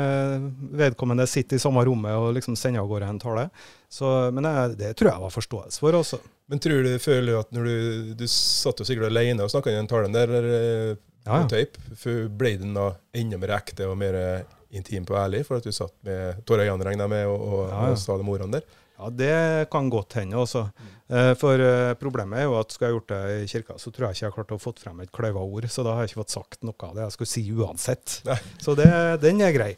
vedkommende 0.82 1.28
sitter 1.30 1.56
i 1.60 1.62
samme 1.62 1.86
rommet 1.86 2.18
og 2.18 2.34
liksom 2.36 2.58
sender 2.58 2.82
av 2.82 2.90
gårde 2.90 3.12
en 3.14 3.22
tale. 3.22 3.46
Så, 3.92 4.10
men 4.34 4.48
det, 4.48 4.54
det 4.80 4.92
tror 4.98 5.12
jeg 5.12 5.24
var 5.24 5.36
forståelse 5.38 5.84
for, 5.84 6.00
altså. 6.02 6.20
Men 6.52 6.60
tror 6.60 6.84
du 6.84 6.90
føler 7.00 7.38
at 7.40 7.52
når 7.56 7.64
du, 7.64 8.10
du 8.20 8.26
satt 8.28 8.82
jo 8.82 8.84
sikkert 8.84 9.08
alene 9.08 9.40
og 9.46 9.48
snakka 9.52 9.72
den 9.72 9.88
talen 9.88 10.12
der 10.12 10.34
eh, 10.36 10.90
ja, 11.24 11.38
Ja, 11.38 11.38
på 11.38 11.48
tape, 11.54 12.16
ble 12.36 12.50
den 12.60 12.74
da 12.76 12.90
enda 13.16 13.38
mer 13.40 13.54
ekte 13.56 13.86
og 13.88 13.96
mer 13.96 14.18
eh, 14.18 14.58
intim 14.76 15.04
på 15.08 15.16
ærlig, 15.16 15.44
for 15.48 15.60
at 15.60 15.64
du 15.68 15.72
satt 15.72 15.94
med 16.04 16.42
tårer 16.48 16.66
i 16.66 16.70
øynene, 16.72 16.84
regner 16.90 17.06
jeg 17.08 17.12
med, 17.14 17.26
og, 17.30 17.42
og, 17.48 17.62
Ja, 17.70 17.82
ja. 17.86 17.96
og 17.96 18.00
sa 18.02 18.16
de 18.20 18.28
ordene 18.34 18.58
der? 18.60 18.78
Ja, 19.02 19.08
det 19.18 19.32
kan 19.72 19.88
godt 19.90 20.14
hende, 20.20 20.36
altså. 20.38 20.66
Eh, 21.08 21.32
For 21.40 21.62
problemet 22.00 22.42
er 22.42 22.46
jo 22.50 22.58
at 22.60 22.74
skal 22.76 22.90
jeg 22.90 22.98
gjort 22.98 23.08
det 23.14 23.20
i 23.42 23.48
kirka, 23.50 23.78
så 23.80 23.90
tror 23.90 24.08
jeg 24.10 24.18
ikke 24.18 24.24
jeg 24.26 24.30
har 24.30 24.36
klart 24.36 24.54
å 24.54 24.60
fått 24.62 24.82
frem 24.84 25.00
et 25.02 25.10
kløyva 25.14 25.40
ord. 25.42 25.66
Så 25.72 25.82
da 25.86 25.96
har 25.96 26.04
jeg 26.04 26.12
ikke 26.12 26.20
fått 26.22 26.36
sagt 26.36 26.62
noe 26.68 26.88
av 26.90 26.94
det 26.98 27.06
jeg 27.08 27.16
skulle 27.16 27.32
si 27.32 27.44
uansett. 27.56 28.18
Nei. 28.28 28.36
Så 28.62 28.76
det, 28.78 28.88
den 29.24 29.40
er 29.42 29.56
grei. 29.56 29.72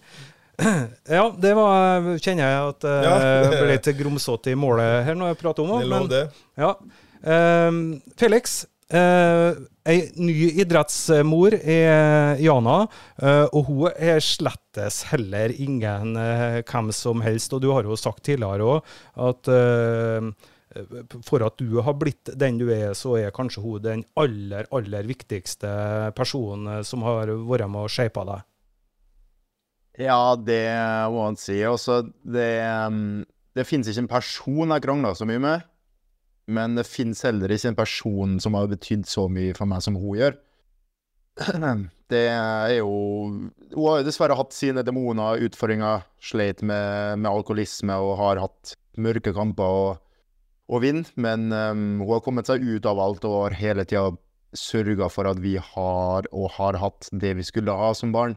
Ja, 1.18 1.24
det 1.40 1.54
var 1.58 2.04
Kjenner 2.22 2.44
jeg 2.44 2.68
at 2.68 2.86
jeg 2.86 3.08
Ja, 3.08 3.14
jeg 3.18 3.48
det- 3.50 3.62
ble 3.62 3.72
litt 3.72 3.88
grumsete 4.02 4.52
i 4.52 4.58
målet 4.58 5.04
her 5.08 5.18
når 5.18 5.32
jeg 5.32 5.40
prater 5.42 5.64
om 5.66 5.80
Det 5.80 5.88
Men 5.90 6.08
det. 6.12 6.22
ja. 6.60 6.74
Um, 7.24 7.78
Felix, 8.20 8.66
uh, 8.92 9.54
ei 9.88 10.10
ny 10.20 10.34
idrettsmor 10.60 11.54
er 11.56 12.36
Jana, 12.44 12.82
uh, 13.22 13.46
og 13.48 13.70
hun 13.70 13.86
er 13.96 14.20
slettes 14.20 14.98
heller 15.08 15.54
ingen 15.56 16.18
uh, 16.20 16.58
hvem 16.68 16.90
som 16.92 17.24
helst. 17.24 17.56
Og 17.56 17.62
du 17.64 17.70
har 17.72 17.88
jo 17.88 17.96
sagt 17.96 18.20
tidligere 18.28 18.60
òg 18.76 18.92
at 19.24 19.48
uh, 19.48 20.28
for 21.24 21.46
at 21.46 21.56
du 21.62 21.80
har 21.86 21.96
blitt 21.96 22.28
den 22.36 22.58
du 22.60 22.66
er, 22.74 22.92
så 22.98 23.16
er 23.22 23.32
kanskje 23.32 23.62
hun 23.64 23.80
den 23.84 24.04
aller, 24.20 24.66
aller 24.74 25.06
viktigste 25.08 25.70
personen 26.18 26.84
som 26.84 27.04
har 27.06 27.30
vært 27.30 27.70
med 27.70 27.86
og 27.86 27.92
shapa 27.94 28.24
deg. 28.28 28.44
Ja, 30.00 30.35
det 30.35 30.64
må 31.12 31.28
man 31.28 31.38
si. 31.38 31.61
Også 31.68 32.02
det 32.26 32.50
um, 32.88 33.22
det 33.54 33.66
finnes 33.68 33.87
ikke 33.88 34.02
en 34.02 34.11
person 34.11 34.74
jeg 34.74 34.83
krangler 34.83 35.14
så 35.14 35.26
mye 35.28 35.42
med. 35.42 35.66
Men 36.50 36.74
det 36.76 36.88
finnes 36.88 37.22
heller 37.24 37.52
ikke 37.54 37.70
en 37.70 37.78
person 37.78 38.38
som 38.42 38.57
har 38.59 38.68
betydd 38.68 39.07
så 39.09 39.28
mye 39.33 39.54
for 39.57 39.70
meg 39.70 39.85
som 39.85 39.96
hun 39.98 40.18
gjør. 40.18 40.40
Det 42.12 42.26
er 42.28 42.76
jo 42.76 42.90
Hun 43.72 43.87
har 43.88 44.02
jo 44.02 44.04
dessverre 44.07 44.37
hatt 44.37 44.52
sine 44.54 44.85
demoner, 44.87 45.40
utfordringer, 45.46 46.04
sleit 46.22 46.61
med, 46.62 47.16
med 47.18 47.30
alkoholisme 47.30 47.96
og 47.96 48.18
har 48.20 48.42
hatt 48.42 48.74
mørke 49.00 49.33
kamper 49.35 49.78
og, 49.78 50.02
og 50.68 50.85
vind. 50.85 51.09
Men 51.16 51.48
um, 51.50 52.02
hun 52.02 52.12
har 52.12 52.22
kommet 52.26 52.50
seg 52.50 52.62
ut 52.62 52.87
av 52.87 53.00
alt 53.02 53.24
og 53.26 53.38
har 53.46 53.59
hele 53.62 53.87
tida 53.88 54.12
sørga 54.54 55.09
for 55.11 55.26
at 55.26 55.40
vi 55.42 55.57
har 55.59 56.28
og 56.30 56.52
har 56.59 56.78
hatt 56.83 57.09
det 57.11 57.33
vi 57.40 57.46
skulle 57.46 57.74
ha 57.74 57.90
som 57.96 58.12
barn. 58.14 58.37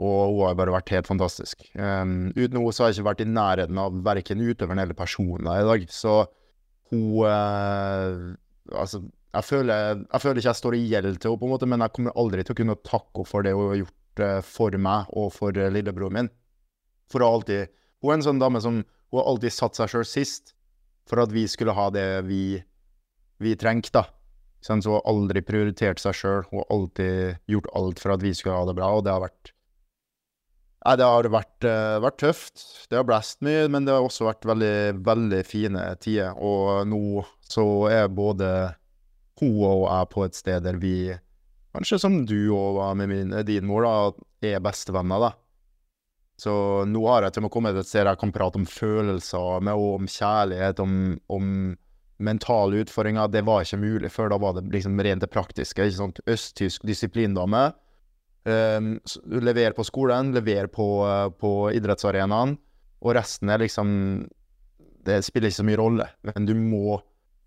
Og 0.00 0.20
hun 0.32 0.46
har 0.46 0.54
bare 0.56 0.72
vært 0.72 0.92
helt 0.94 1.08
fantastisk. 1.08 1.66
Um, 1.76 2.30
uten 2.32 2.56
henne 2.56 2.72
så 2.72 2.84
har 2.84 2.92
jeg 2.92 3.00
ikke 3.00 3.08
vært 3.10 3.24
i 3.24 3.28
nærheten 3.28 3.80
av 3.80 3.98
verken 4.06 4.40
utøveren 4.40 4.80
eller 4.80 4.96
personen 4.96 5.50
i 5.52 5.66
dag. 5.68 5.84
Så 5.92 6.22
hun 6.92 7.26
uh, 7.26 8.38
Altså, 8.72 9.00
jeg 9.34 9.44
føler, 9.44 10.04
jeg 10.06 10.22
føler 10.22 10.38
ikke 10.38 10.48
jeg 10.48 10.56
står 10.60 10.74
i 10.76 10.84
gjeld 10.86 11.16
til 11.18 11.32
henne, 11.32 11.40
på 11.40 11.48
en 11.48 11.50
måte, 11.50 11.66
men 11.68 11.82
jeg 11.82 11.92
kommer 11.96 12.14
aldri 12.20 12.44
til 12.46 12.54
å 12.54 12.58
kunne 12.60 12.76
takke 12.86 13.18
henne 13.18 13.28
for 13.28 13.44
det 13.44 13.52
hun 13.56 13.68
har 13.72 13.78
gjort 13.80 14.22
uh, 14.22 14.40
for 14.46 14.78
meg 14.86 15.12
og 15.18 15.28
for 15.34 15.58
uh, 15.58 15.68
lillebroren 15.74 16.16
min. 16.16 16.30
For 17.12 17.24
å 17.24 17.32
alltid 17.36 17.72
Hun 18.02 18.10
er 18.10 18.16
en 18.16 18.24
sånn 18.24 18.40
dame 18.40 18.60
som 18.62 18.78
Hun 18.80 19.18
har 19.18 19.26
alltid 19.28 19.52
satt 19.52 19.76
seg 19.76 19.90
sjøl 19.92 20.06
sist 20.08 20.54
for 21.10 21.20
at 21.20 21.32
vi 21.34 21.42
skulle 21.50 21.74
ha 21.76 21.88
det 21.92 22.22
vi, 22.24 22.62
vi 23.42 23.56
trengte, 23.58 23.98
da. 23.98 24.06
Så 24.62 24.76
hun 24.78 24.84
har 24.86 25.02
aldri 25.10 25.42
prioritert 25.42 25.98
seg 26.00 26.14
sjøl. 26.14 26.44
Hun 26.48 26.62
har 26.62 26.68
alltid 26.70 27.40
gjort 27.50 27.72
alt 27.74 28.00
for 28.00 28.14
at 28.14 28.22
vi 28.22 28.30
skulle 28.38 28.54
ha 28.54 28.68
det 28.68 28.76
bra, 28.78 28.92
og 28.94 29.02
det 29.04 29.12
har 29.12 29.24
vært 29.24 29.50
Nei, 30.82 30.96
det 30.98 31.06
har 31.06 31.28
vært, 31.30 31.64
eh, 31.64 31.98
vært 32.02 32.18
tøft. 32.18 32.62
Det 32.90 32.98
har 32.98 33.06
blåst 33.06 33.38
mye, 33.46 33.68
men 33.70 33.84
det 33.86 33.94
har 33.94 34.02
også 34.02 34.26
vært 34.26 34.46
veldig, 34.50 35.02
veldig 35.06 35.42
fine 35.46 35.84
tider. 36.02 36.34
Og 36.42 36.88
nå 36.90 37.22
så 37.46 37.66
er 37.90 38.08
både 38.10 38.48
hun 39.38 39.60
og 39.66 39.84
jeg 39.86 40.08
på 40.10 40.24
et 40.26 40.38
sted 40.38 40.64
der 40.66 40.78
vi, 40.82 41.12
kanskje 41.74 42.00
som 42.02 42.24
du 42.26 42.50
og 42.54 42.80
med 42.96 43.08
min, 43.10 43.30
din 43.46 43.66
mor, 43.66 43.86
da, 43.86 43.94
er 44.42 44.62
bestevenner, 44.62 45.28
da. 45.28 45.32
Så 46.42 46.52
nå 46.88 47.02
har 47.06 47.22
jeg 47.22 47.36
til 47.36 47.42
og 47.42 47.46
med 47.46 47.54
kommet 47.54 47.78
et 47.78 47.86
sted 47.86 48.08
jeg 48.08 48.18
kan 48.18 48.32
prate 48.34 48.58
om 48.58 48.66
følelser 48.66 49.62
med, 49.62 49.78
og 49.78 50.00
om 50.00 50.10
kjærlighet, 50.10 50.82
om, 50.82 50.96
om 51.30 51.76
mentale 52.22 52.82
utfordringer. 52.82 53.30
Det 53.30 53.44
var 53.46 53.62
ikke 53.62 53.78
mulig 53.78 54.10
før. 54.10 54.32
Da 54.32 54.40
var 54.42 54.56
det 54.56 54.66
liksom 54.72 54.98
rent 54.98 55.22
det 55.22 55.30
praktiske. 55.30 55.86
ikke 55.86 55.98
sant? 56.00 56.18
Østtysk 56.26 56.86
disiplindame. 56.88 57.68
Um, 58.42 58.96
lever 59.24 59.74
på 59.76 59.84
skolen, 59.86 60.32
lever 60.34 60.66
på, 60.72 60.86
på 61.38 61.52
idrettsarenaen. 61.76 62.56
Og 63.02 63.16
resten 63.18 63.50
er 63.50 63.62
liksom 63.62 63.88
Det 65.02 65.20
spiller 65.26 65.50
ikke 65.50 65.60
så 65.60 65.66
mye 65.66 65.80
rolle. 65.80 66.06
Men 66.26 66.46
du 66.46 66.54
må, 66.54 67.00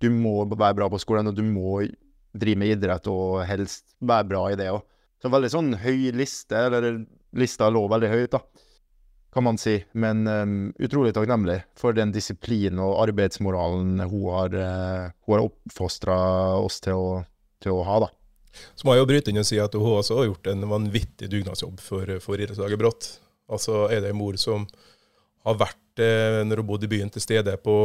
du 0.03 0.09
må 0.11 0.41
være 0.51 0.75
bra 0.81 0.89
på 0.91 0.99
skolen, 0.99 1.31
og 1.31 1.37
du 1.37 1.43
må 1.43 1.81
drive 2.35 2.59
med 2.59 2.73
idrett 2.75 3.07
og 3.07 3.45
helst 3.47 3.95
være 4.03 4.27
bra 4.27 4.41
i 4.51 4.57
det 4.59 4.67
òg. 4.73 4.83
Så 5.23 5.31
veldig 5.31 5.51
sånn 5.53 5.71
høy 5.79 6.11
liste, 6.13 6.67
eller 6.67 7.05
lista 7.35 7.69
lå 7.71 7.85
veldig 7.91 8.11
høyt, 8.11 8.35
da 8.35 8.43
kan 9.35 9.43
man 9.43 9.57
si. 9.59 9.75
Men 9.91 10.23
um, 10.27 10.73
utrolig 10.79 11.11
takknemlig 11.15 11.59
for 11.79 11.95
den 11.95 12.13
disiplinen 12.15 12.79
og 12.79 13.01
arbeidsmoralen 13.03 13.99
hun 14.07 14.29
har, 14.31 14.55
uh, 14.55 15.09
har 15.27 15.43
oppfostra 15.43 16.15
oss 16.55 16.79
til 16.85 16.95
å, 16.95 17.09
til 17.63 17.75
å, 17.75 17.81
ha. 17.83 17.97
da. 18.05 18.11
Så 18.75 18.87
må 18.87 18.95
jeg 18.95 19.03
jo 19.03 19.09
bryte 19.09 19.31
inn 19.31 19.41
og 19.41 19.47
si 19.47 19.59
at 19.61 19.75
hun 19.77 19.99
også 19.99 20.19
har 20.19 20.29
gjort 20.29 20.49
en 20.51 20.67
vanvittig 20.71 21.29
dugnadsjobb 21.31 21.81
for, 21.83 22.17
for 22.23 22.39
idrettslaget 22.39 22.81
Brått. 22.81 23.09
Altså 23.51 23.85
er 23.91 24.01
det 24.03 24.13
en 24.13 24.19
mor 24.19 24.37
som 24.41 24.65
har 25.45 25.57
vært, 25.59 26.01
eh, 26.01 26.41
når 26.47 26.61
hun 26.61 26.69
bodde 26.71 26.87
i 26.87 26.91
byen, 26.95 27.11
til 27.13 27.23
stede 27.23 27.53
på 27.61 27.75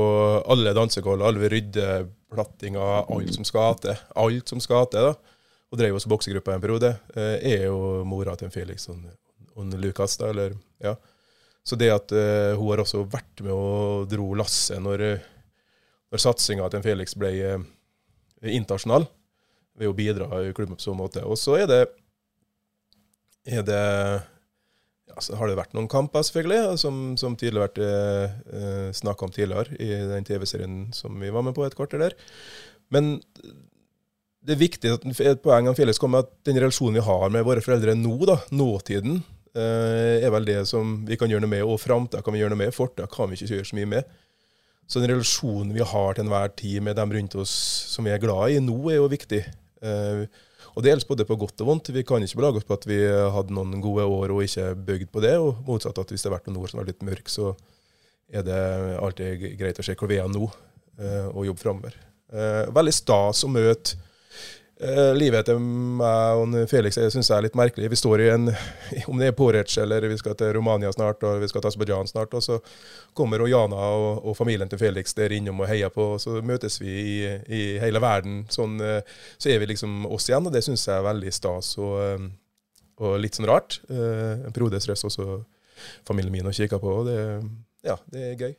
alle 0.49 0.73
dansegulv, 0.77 1.25
alle 1.27 1.51
ryddeplattinger, 1.53 3.11
alt 3.13 3.37
som 3.37 3.47
skal 3.49 3.77
til. 3.83 4.01
Alt 4.17 4.53
som 4.53 4.63
skal 4.65 4.89
til, 4.93 5.11
da. 5.11 5.37
Og 5.71 5.79
drev 5.79 5.99
også 5.99 6.11
boksegruppa 6.11 6.57
en 6.57 6.63
periode. 6.63 6.95
Eh, 7.15 7.37
er 7.53 7.67
jo 7.69 8.03
mora 8.09 8.37
til 8.41 8.53
Felix 8.55 8.89
og, 8.91 9.03
Lukas, 9.77 10.17
da, 10.17 10.31
eller 10.33 10.55
ja. 10.81 10.95
Så 11.63 11.77
det 11.77 11.91
at 11.93 12.13
uh, 12.17 12.57
hun 12.57 12.71
har 12.73 12.81
også 12.81 13.03
vært 13.05 13.43
med 13.45 13.53
og 13.53 14.07
dro 14.09 14.31
lasset 14.39 14.81
når, 14.81 15.03
når 16.09 16.23
satsinga 16.23 16.71
til 16.73 16.81
Felix 16.87 17.13
ble 17.13 17.35
uh, 17.45 17.67
internasjonal, 18.41 19.05
ved 19.81 19.91
å 19.91 19.97
bidra 19.97 20.29
i 20.45 20.53
klubben 20.57 20.79
på 20.79 20.85
sånn 20.85 21.01
måte. 21.01 21.25
Og 21.25 21.39
så 21.41 21.57
er 21.63 21.71
det, 21.71 21.81
er 23.49 23.65
det 23.67 23.81
ja, 23.81 25.17
så 25.25 25.39
har 25.41 25.51
det 25.51 25.59
vært 25.59 25.75
noen 25.75 25.89
kamper, 25.91 26.23
selvfølgelig, 26.27 26.77
som, 26.83 27.01
som 27.21 27.35
tidligere 27.39 27.67
vært 27.67 27.83
eh, 27.87 28.39
eh 28.61 28.87
snakka 28.95 29.27
om 29.27 29.35
tidligere 29.35 29.81
i 29.81 29.91
den 30.13 30.29
TV-serien 30.29 30.79
som 30.97 31.19
vi 31.19 31.33
var 31.35 31.47
med 31.47 31.57
på 31.57 31.67
et 31.67 31.77
kvarter 31.79 32.05
der. 32.05 32.17
Men 32.95 33.19
det 34.41 34.55
er 34.55 34.63
viktig 34.63 34.95
at 34.95 35.05
et 35.05 35.43
poeng 35.43 35.69
av 35.69 35.77
Felix 35.77 35.99
kommer 36.01 36.25
at 36.25 36.31
den 36.49 36.59
relasjonen 36.61 37.01
vi 37.01 37.09
har 37.09 37.29
med 37.33 37.45
våre 37.45 37.65
foreldre 37.65 37.97
nå, 37.99 38.15
da, 38.29 38.39
nåtiden, 38.55 39.21
Eh, 39.51 40.23
er 40.23 40.31
vel 40.31 40.47
det 40.47 40.61
som 40.71 41.01
vi 41.09 41.17
kan 41.19 41.31
gjøre 41.31 41.43
noe 41.43 41.55
med. 41.57 41.65
Og 41.67 41.81
framtida 41.83 42.23
kan 42.23 42.35
vi 42.35 42.43
gjøre 42.43 42.55
noe 42.55 42.63
med, 42.63 42.75
fortida 42.75 43.09
kan 43.11 43.31
vi 43.31 43.39
ikke 43.39 43.57
gjøre 43.57 43.71
så 43.71 43.79
mye 43.79 43.93
med. 43.97 44.19
Så 44.91 45.03
den 45.03 45.13
relasjonen 45.13 45.75
vi 45.75 45.87
har 45.87 46.15
til 46.15 46.27
enhver 46.27 46.53
tid 46.59 46.83
med 46.83 46.99
dem 46.99 47.13
rundt 47.15 47.37
oss 47.39 47.53
som 47.93 48.07
vi 48.07 48.15
er 48.15 48.23
glad 48.23 48.55
i 48.55 48.63
nå, 48.63 48.79
er 48.91 48.99
jo 49.01 49.11
viktig. 49.11 49.43
Eh, 49.81 50.25
og 50.71 50.85
det 50.85 50.93
gjelder 50.93 51.09
både 51.09 51.27
på 51.29 51.39
godt 51.41 51.65
og 51.65 51.71
vondt. 51.71 51.93
Vi 51.95 52.05
kan 52.07 52.23
ikke 52.23 52.41
belage 52.41 52.61
oss 52.61 52.69
på 52.69 52.77
at 52.77 52.87
vi 52.89 53.01
hadde 53.07 53.57
noen 53.57 53.81
gode 53.83 54.07
år 54.07 54.35
og 54.35 54.45
ikke 54.45 54.69
bygd 54.91 55.11
på 55.15 55.25
det. 55.25 55.35
Og 55.41 55.65
motsatt 55.67 55.99
at 55.99 56.13
hvis 56.13 56.23
det 56.23 56.31
har 56.31 56.37
vært 56.39 56.51
noen 56.51 56.61
år 56.63 56.71
som 56.71 56.81
har 56.81 56.87
vært 56.87 56.95
litt 56.95 57.09
mørke, 57.11 57.33
så 57.33 57.55
er 58.31 58.47
det 58.47 58.61
alltid 59.01 59.49
greit 59.59 59.81
å 59.83 59.87
se 59.87 59.97
hvor 59.99 60.11
vi 60.11 60.21
er 60.23 60.31
nå, 60.31 60.47
eh, 61.01 61.27
og 61.33 61.49
jobbe 61.49 61.65
framover. 61.65 61.99
Veldig 62.31 62.93
stas 62.95 63.43
å 63.43 63.51
møte 63.51 63.99
Eh, 63.99 64.10
livet 65.15 65.45
til 65.45 65.59
meg 65.61 66.41
og 66.41 66.55
Felix 66.71 66.97
jeg 66.97 67.13
synes 67.13 67.29
jeg 67.29 67.37
er 67.37 67.45
litt 67.45 67.57
merkelig. 67.59 67.91
Vi 67.93 67.99
står 68.01 68.23
i 68.25 68.29
en 68.33 68.47
Om 69.11 69.21
det 69.21 69.29
er 69.29 69.37
Porec 69.37 69.75
eller 69.83 70.07
vi 70.09 70.17
skal 70.17 70.37
til 70.39 70.55
Romania 70.57 70.93
snart, 70.95 71.21
og 71.27 71.43
vi 71.43 71.49
skal 71.51 71.61
til 71.61 71.69
Aserbajdsjan 71.73 72.09
snart, 72.09 72.35
og 72.35 72.45
så 72.45 72.57
kommer 73.17 73.45
Jana 73.49 73.77
og, 73.77 74.25
og, 74.25 74.37
familien 74.39 74.69
til 74.71 74.81
Felix 74.81 75.13
der 75.17 75.35
innom 75.37 75.61
og 75.61 75.69
heier 75.69 75.93
på, 75.93 76.15
og 76.15 76.23
så 76.23 76.41
møtes 76.41 76.81
vi 76.81 76.95
i, 76.97 77.19
i 77.49 77.63
hele 77.83 78.01
verden. 78.01 78.45
Sånn, 78.53 78.79
eh, 78.81 79.03
så 79.37 79.53
er 79.53 79.61
vi 79.61 79.71
liksom 79.75 80.07
oss 80.09 80.31
igjen, 80.31 80.49
og 80.49 80.55
det 80.55 80.65
syns 80.65 80.87
jeg 80.89 80.97
er 80.97 81.07
veldig 81.11 81.35
stas 81.35 81.75
og, 81.81 81.95
eh, 82.07 82.27
og, 83.03 83.19
litt 83.21 83.37
sånn 83.37 83.51
rart. 83.51 83.81
En 83.91 84.53
periode 84.53 84.81
stress 84.81 85.05
også 85.09 85.43
familien 86.09 86.33
min 86.35 86.49
og 86.49 86.57
kikker 86.57 86.81
på, 86.81 86.99
og 87.03 87.09
det, 87.09 87.21
ja, 87.85 88.01
det 88.13 88.27
er 88.31 88.43
gøy. 88.47 88.59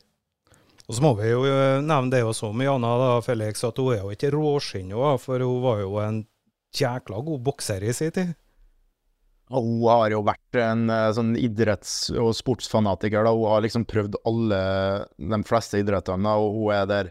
Og 0.92 0.98
så 0.98 1.04
må 1.06 1.14
vi 1.16 1.30
jo 1.30 1.46
eh, 1.48 1.80
nevne 1.80 2.12
det 2.12 2.18
også 2.20 2.50
med 2.52 2.66
Jana 2.68 2.90
da, 3.00 3.12
Felix, 3.24 3.62
at 3.64 3.78
hun 3.80 3.94
er 3.94 4.02
jo 4.02 4.10
ikke 4.12 4.28
råskinn, 4.34 4.90
for 5.22 5.40
hun 5.40 5.62
var 5.64 5.78
jo 5.80 5.94
en 6.02 6.18
jækla 6.76 7.22
god 7.24 7.40
bokser 7.46 7.80
i 7.80 7.94
sin 7.96 8.12
tid. 8.12 8.34
Hun 9.48 9.86
har 9.88 10.12
jo 10.12 10.20
vært 10.26 10.58
en 10.60 10.92
eh, 10.92 11.06
sånn 11.16 11.32
idretts- 11.40 12.12
og 12.12 12.34
sportsfanatiker. 12.36 13.24
da. 13.24 13.32
Hun 13.32 13.54
har 13.54 13.64
liksom 13.64 13.88
prøvd 13.88 14.20
alle 14.28 14.60
de 15.16 15.40
fleste 15.48 15.80
idrettene, 15.80 16.36
og 16.36 16.60
hun 16.60 16.76
er 16.76 16.86
der 16.92 17.10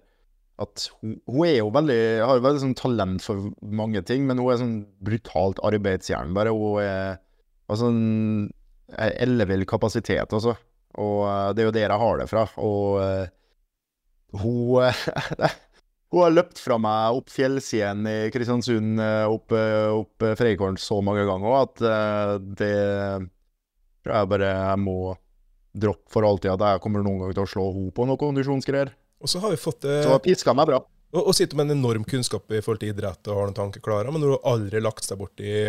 at 0.61 0.85
hun, 0.99 1.17
er 1.41 1.57
jo 1.57 1.73
veldig, 1.73 1.99
har 2.21 2.37
jo 2.37 2.45
veldig 2.45 2.63
sånn 2.67 2.77
talent 2.77 3.25
for 3.25 3.49
mange 3.65 4.05
ting, 4.05 4.29
men 4.29 4.37
hun 4.37 4.53
er 4.53 4.61
sånn 4.61 4.79
brutalt 5.01 5.57
arbeidsjern. 5.65 6.37
Bare 6.37 6.53
hun 6.53 6.83
er 6.85 7.17
altså 7.65 7.89
en 7.89 8.51
ellevill 8.93 9.65
kapasitet, 9.65 10.29
altså. 10.29 10.53
Og 11.01 11.21
eh, 11.25 11.51
det 11.57 11.65
er 11.65 11.71
jo 11.71 11.77
der 11.81 11.87
jeg 11.89 12.03
har 12.05 12.21
det 12.21 12.29
fra. 12.29 12.49
Og 12.61 13.01
hun, 14.39 15.49
hun 16.11 16.23
har 16.23 16.35
løpt 16.35 16.61
fra 16.61 16.77
meg 16.81 17.19
opp 17.19 17.33
fjellsiden 17.33 18.07
i 18.09 18.15
Kristiansund, 18.33 19.01
eh, 19.03 19.25
opp, 19.27 19.51
eh, 19.55 19.89
opp 19.91 20.27
Freikorn 20.39 20.79
så 20.81 21.01
mange 21.05 21.27
ganger 21.27 21.57
at 21.61 21.83
eh, 21.91 22.37
det 22.61 22.77
tror 24.01 24.17
jeg 24.17 24.31
bare 24.31 24.53
jeg 24.55 24.81
må 24.81 24.97
droppe 25.71 26.11
for 26.11 26.27
alltid. 26.27 26.51
At 26.55 26.65
jeg 26.73 26.83
kommer 26.83 27.05
noen 27.05 27.21
gang 27.23 27.35
til 27.35 27.45
å 27.45 27.49
slå 27.49 27.67
henne 27.75 27.93
på 27.95 28.07
noe 28.07 28.19
kondisjonsgreier. 28.19 28.91
Og 29.21 29.29
så 29.29 29.41
har 29.43 29.53
vi 29.53 29.61
fått 29.61 29.85
eh, 29.85 30.01
Så 30.05 30.17
piska 30.23 30.55
meg 30.57 30.69
bra. 30.71 30.81
Og, 31.11 31.21
og 31.21 31.35
sitter 31.37 31.59
med 31.59 31.69
en 31.69 31.79
enorm 31.79 32.05
kunnskap 32.07 32.49
i 32.51 32.61
forhold 32.63 32.81
til 32.83 32.93
idrett 32.93 33.27
og 33.27 33.37
har 33.37 33.49
noen 33.49 33.57
tanker 33.57 33.83
klare, 33.83 34.11
men 34.13 34.23
du 34.23 34.37
aldri 34.47 34.81
lagt 34.83 35.05
seg 35.05 35.19
bort 35.19 35.43
i 35.43 35.67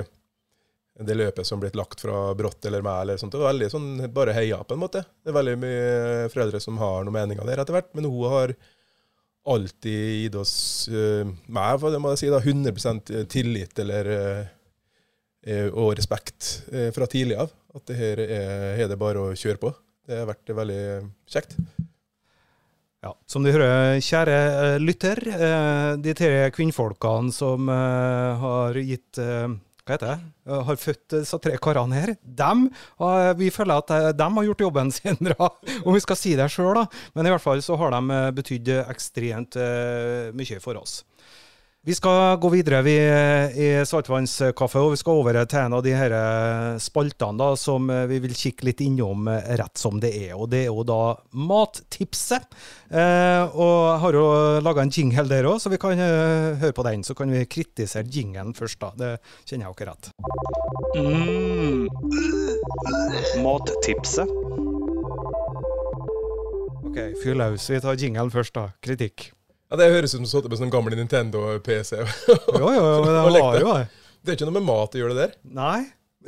det 1.06 1.16
løpet 1.18 1.48
som 1.48 1.60
blitt 1.62 1.76
lagt 1.78 2.02
fra 2.04 2.30
brått 2.38 2.66
eller 2.68 2.84
meg, 2.84 3.02
eller 3.04 3.20
sånt, 3.20 3.34
det 3.34 3.40
var 3.42 3.52
veldig 3.52 3.70
sånn 3.72 3.90
bare 4.14 4.34
heia 4.36 4.60
på 4.64 4.76
en 4.76 4.82
måte. 4.82 5.04
Det 5.22 5.32
er 5.32 5.38
veldig 5.38 5.56
mye 5.62 6.30
foreldre 6.32 6.60
som 6.62 6.78
har 6.82 7.02
noen 7.02 7.16
meninger 7.16 7.48
der 7.48 7.62
etter 7.62 7.76
hvert, 7.76 7.92
men 7.96 8.08
hun 8.08 8.30
har 8.32 8.54
alltid 9.44 10.22
gitt 10.22 10.34
oss, 10.38 10.88
uh, 10.92 11.26
meg, 11.50 11.78
for 11.82 11.92
det 11.92 12.00
må 12.02 12.12
jeg 12.12 12.22
si, 12.22 12.32
da, 12.32 12.40
100% 12.40 13.14
tillit 13.32 13.78
eller, 13.82 14.10
uh, 15.46 15.68
og 15.72 15.96
respekt 15.98 16.52
uh, 16.72 16.90
fra 16.94 17.08
tidlig 17.10 17.40
av. 17.42 17.54
At 17.74 17.88
det 17.88 17.98
her 17.98 18.22
er, 18.22 18.68
er 18.84 18.90
det 18.90 19.00
bare 19.00 19.22
å 19.22 19.38
kjøre 19.38 19.60
på. 19.62 19.72
Det 20.06 20.20
har 20.20 20.28
vært 20.28 20.54
veldig 20.54 20.84
kjekt. 21.30 21.56
Ja, 23.02 23.16
Som 23.26 23.42
du 23.42 23.50
hører, 23.50 23.96
kjære 23.98 24.36
lytter, 24.78 25.18
de 25.98 26.12
tre 26.14 26.50
kvinnfolkene 26.54 27.34
som 27.34 27.66
har 27.66 28.78
gitt 28.78 29.18
heter 29.94 30.12
det, 30.12 30.33
eh, 30.48 30.62
har 30.68 30.81
født 30.81 31.16
disse 31.18 31.38
tre 31.42 31.55
karene 31.62 32.00
her, 32.00 32.14
dem, 32.22 32.66
vi 33.38 33.50
føler 33.55 33.83
at 33.83 33.94
eh, 33.94 34.09
de 34.16 34.28
har 34.37 34.48
gjort 34.48 34.66
jobben 34.66 34.92
sin 34.98 35.18
bra, 35.20 35.50
om 35.85 35.94
vi 35.94 36.02
skal 36.05 36.18
si 36.18 36.35
det 36.38 36.50
sjøl. 36.52 36.83
Men 37.14 37.28
i 37.28 37.33
hvert 37.33 37.44
fall 37.44 37.62
så 37.64 37.78
har 37.81 37.94
de 37.94 38.18
eh, 38.18 38.28
betydd 38.37 38.74
ekstremt 38.83 39.59
mye 40.33 40.61
for 40.62 40.78
oss. 40.81 41.02
Vi 41.85 41.95
skal 41.95 42.37
gå 42.38 42.49
videre 42.49 42.79
vi, 42.87 42.92
i 43.59 43.68
Saltvannskaffe, 43.83 44.79
og 44.79 44.92
vi 44.92 44.99
skal 45.01 45.16
over 45.18 45.35
til 45.51 45.59
en 45.64 45.73
av 45.75 45.81
de 45.83 45.90
her 45.99 46.12
spaltene 46.79 47.35
da, 47.40 47.49
som 47.59 47.90
vi 48.07 48.21
vil 48.23 48.37
kikke 48.38 48.68
litt 48.68 48.85
innom 48.85 49.27
rett 49.27 49.83
som 49.83 49.99
det 49.99 50.12
er. 50.14 50.37
og 50.37 50.47
Det 50.53 50.61
er 50.61 50.71
jo 50.71 50.85
da 50.87 51.16
Mattipset. 51.35 52.47
Eh, 52.87 53.42
og 53.51 53.75
jeg 53.88 53.99
har 54.05 54.21
jo 54.21 54.23
laga 54.62 54.87
en 54.87 54.95
jingle 54.95 55.27
der 55.27 55.51
òg, 55.51 55.59
så 55.59 55.75
vi 55.75 55.83
kan 55.83 55.99
eh, 55.99 56.55
høre 56.62 56.79
på 56.79 56.87
den. 56.87 57.03
Så 57.03 57.18
kan 57.18 57.35
vi 57.35 57.42
kritisere 57.51 58.07
jinglen 58.07 58.55
først, 58.55 58.79
da. 58.79 58.95
Det 58.95 59.18
kjenner 59.42 59.66
jeg 59.66 59.73
jo 59.73 59.75
ikke 59.75 59.90
rett. 59.90 60.14
Mm. 61.03 61.90
Mattipset. 63.42 64.31
OK, 66.87 67.05
fyr 67.27 67.42
løs. 67.42 67.71
Vi 67.75 67.83
tar 67.83 67.99
jinglen 67.99 68.31
først, 68.31 68.55
da. 68.55 68.71
Kritikk. 68.87 69.33
Ja, 69.72 69.76
Det 69.80 69.88
høres 69.88 70.12
ut 70.12 70.18
som 70.18 70.24
du 70.26 70.28
satt 70.28 70.46
med 70.52 70.61
sånn 70.61 70.70
gammel 70.72 70.92
Nintendo-PC. 70.98 71.96
jo, 71.96 72.61
jo, 72.61 72.82
men 73.06 73.08
det 73.08 73.40
var 73.40 73.56
jo 73.56 73.70
det. 73.72 73.87
Det 74.20 74.35
er 74.35 74.37
ikke 74.37 74.48
noe 74.50 74.58
med 74.58 74.66
mat 74.68 74.92
å 74.92 75.00
gjøre 75.00 75.14
det 75.16 75.22
der? 75.24 75.32
Nei. 75.56 75.78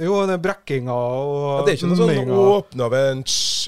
Jo, 0.00 0.14
den 0.26 0.40
brekkinga 0.42 0.94
og 0.94 1.34
ja, 1.44 1.58
Det 1.66 1.74
er 1.74 1.76
ikke 1.76 1.90
noe 1.92 1.98
sånn 2.00 2.32
åpne 2.34 2.86
av 2.88 2.96
en, 2.98 3.20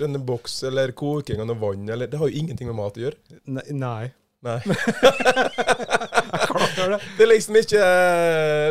en 0.08 0.18
boks 0.26 0.56
eller 0.66 0.94
koking 0.96 1.44
av 1.44 1.50
noe 1.50 1.60
vann. 1.60 1.84
Eller, 1.92 2.08
det 2.08 2.18
har 2.18 2.32
jo 2.32 2.40
ingenting 2.40 2.72
med 2.72 2.78
mat 2.80 2.96
å 2.96 3.04
gjøre. 3.04 3.20
Nei. 3.76 4.08
Nei. 4.46 4.58
det. 6.90 6.98
det 7.16 7.24
er 7.24 7.30
liksom 7.30 7.56
ikke 7.60 7.84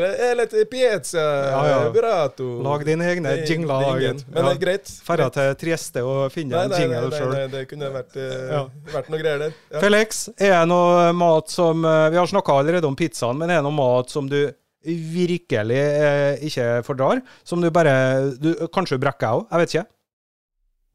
Det 0.03 0.11
er 0.27 0.35
litt 0.39 0.55
pizza, 0.71 1.23
ja, 1.49 1.61
ja. 1.69 1.77
burato 1.93 2.47
Lag 2.65 2.83
dine 2.87 3.07
egne 3.11 3.33
jingler. 3.45 4.19
Men 4.29 4.49
det 4.49 4.51
er 4.51 4.59
greit. 4.61 4.91
Dra 5.05 5.29
til 5.33 5.55
Trieste 5.61 6.03
og 6.05 6.27
finne 6.33 6.65
en 6.65 6.75
jingle 6.75 7.09
sjøl. 7.13 7.31
Nei, 7.31 7.45
nei, 7.45 7.47
det 7.53 7.63
kunne 7.69 7.89
vært, 7.93 8.17
uh, 8.19 8.67
vært 8.93 9.09
noe 9.11 9.21
greier 9.21 9.41
der. 9.45 9.57
Felix, 9.83 10.25
er 10.35 10.53
det 10.57 10.67
noe 10.71 11.09
mat 11.17 11.51
som 11.53 11.85
uh, 11.85 12.07
Vi 12.13 12.19
har 12.19 12.29
snakka 12.29 12.59
allerede 12.61 12.89
om 12.89 12.97
pizzaen, 12.97 13.39
men 13.39 13.51
er 13.51 13.61
det 13.61 13.67
noe 13.67 13.75
mat 13.75 14.13
som 14.13 14.29
du 14.29 14.39
virkelig 14.85 15.81
uh, 15.81 16.45
ikke 16.45 16.69
fordrar? 16.85 17.23
Som 17.47 17.63
du 17.63 17.71
bare 17.73 17.95
du, 18.37 18.53
Kanskje 18.73 19.01
brekker 19.01 19.41
òg, 19.41 19.45
Jeg 19.51 19.63
vet 19.63 19.75
ikke. 19.75 19.89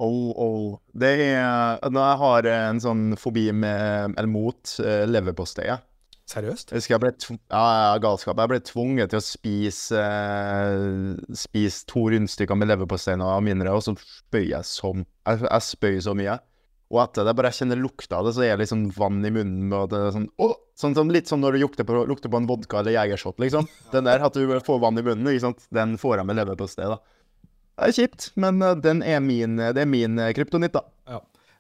Oh, 0.01 0.33
oh. 0.33 0.69
Det 0.97 1.11
er 1.27 1.83
Når 1.93 2.01
jeg 2.07 2.21
har 2.23 2.51
en 2.55 2.81
sånn 2.81 3.05
fobi 3.21 3.51
med, 3.53 4.15
eller 4.17 4.31
mot 4.33 4.77
leverpostei. 4.81 5.69
jeg. 5.69 5.85
Seriøst? 6.31 6.71
Jeg 6.71 6.79
husker 6.79 6.95
jeg 6.95 7.03
ble 7.03 7.11
ja, 7.51 7.97
galskap. 8.03 8.39
Jeg 8.39 8.51
ble 8.53 8.61
tvunget 8.63 9.11
til 9.11 9.19
å 9.19 9.25
spise 9.25 9.99
eh, 9.99 11.17
Spise 11.35 11.89
to 11.91 12.05
rundstykker 12.13 12.59
med 12.59 12.71
leverpostei 12.71 13.17
og 13.19 13.33
aminre, 13.33 13.73
og 13.75 13.83
så 13.83 13.97
spøy 13.99 14.53
jeg 14.53 14.69
som 14.69 15.03
Jeg, 15.03 15.43
jeg 15.43 15.67
spøy 15.67 15.99
så 16.05 16.15
mye. 16.19 16.39
Og 16.91 16.99
etter 17.05 17.27
det, 17.27 17.37
bare 17.39 17.53
jeg 17.53 17.61
kjenner 17.61 17.79
lukta 17.79 18.19
av 18.19 18.27
det, 18.27 18.35
så 18.35 18.43
er 18.47 18.59
det 18.59 18.67
sånn 18.67 18.89
vann 18.97 19.23
i 19.27 19.31
munnen. 19.31 19.71
Og 19.75 19.91
det 19.93 19.99
er 20.09 20.15
sånn, 20.17 20.27
åh! 20.43 20.57
Sånn, 20.81 20.97
sånn 20.97 21.13
litt 21.13 21.31
som 21.31 21.43
når 21.43 21.55
du 21.55 21.65
lukter 21.65 21.87
på, 21.87 21.99
lukter 22.09 22.33
på 22.33 22.39
en 22.41 22.49
vodka 22.49 22.81
eller 22.81 22.97
jegershot, 22.97 23.39
liksom. 23.43 23.69
Den 23.93 24.07
der, 24.09 24.23
at 24.27 24.35
du 24.35 24.55
får 24.67 24.81
vann 24.83 24.99
i 24.99 25.05
munnen, 25.07 25.29
ikke 25.31 25.45
sant. 25.45 25.67
Den 25.75 25.95
får 26.01 26.19
jeg 26.19 26.31
med 26.31 26.41
leverpostei, 26.41 26.89
da. 26.91 26.99
Det 27.79 27.91
er 27.91 27.97
kjipt, 27.97 28.31
men 28.43 28.59
eh, 28.65 28.79
den 28.83 29.05
er 29.07 29.23
min, 29.23 29.55
det 29.61 29.85
er 29.85 29.89
min 29.89 30.19
eh, 30.19 30.33
kryptonitt, 30.37 30.75
da. 30.75 30.83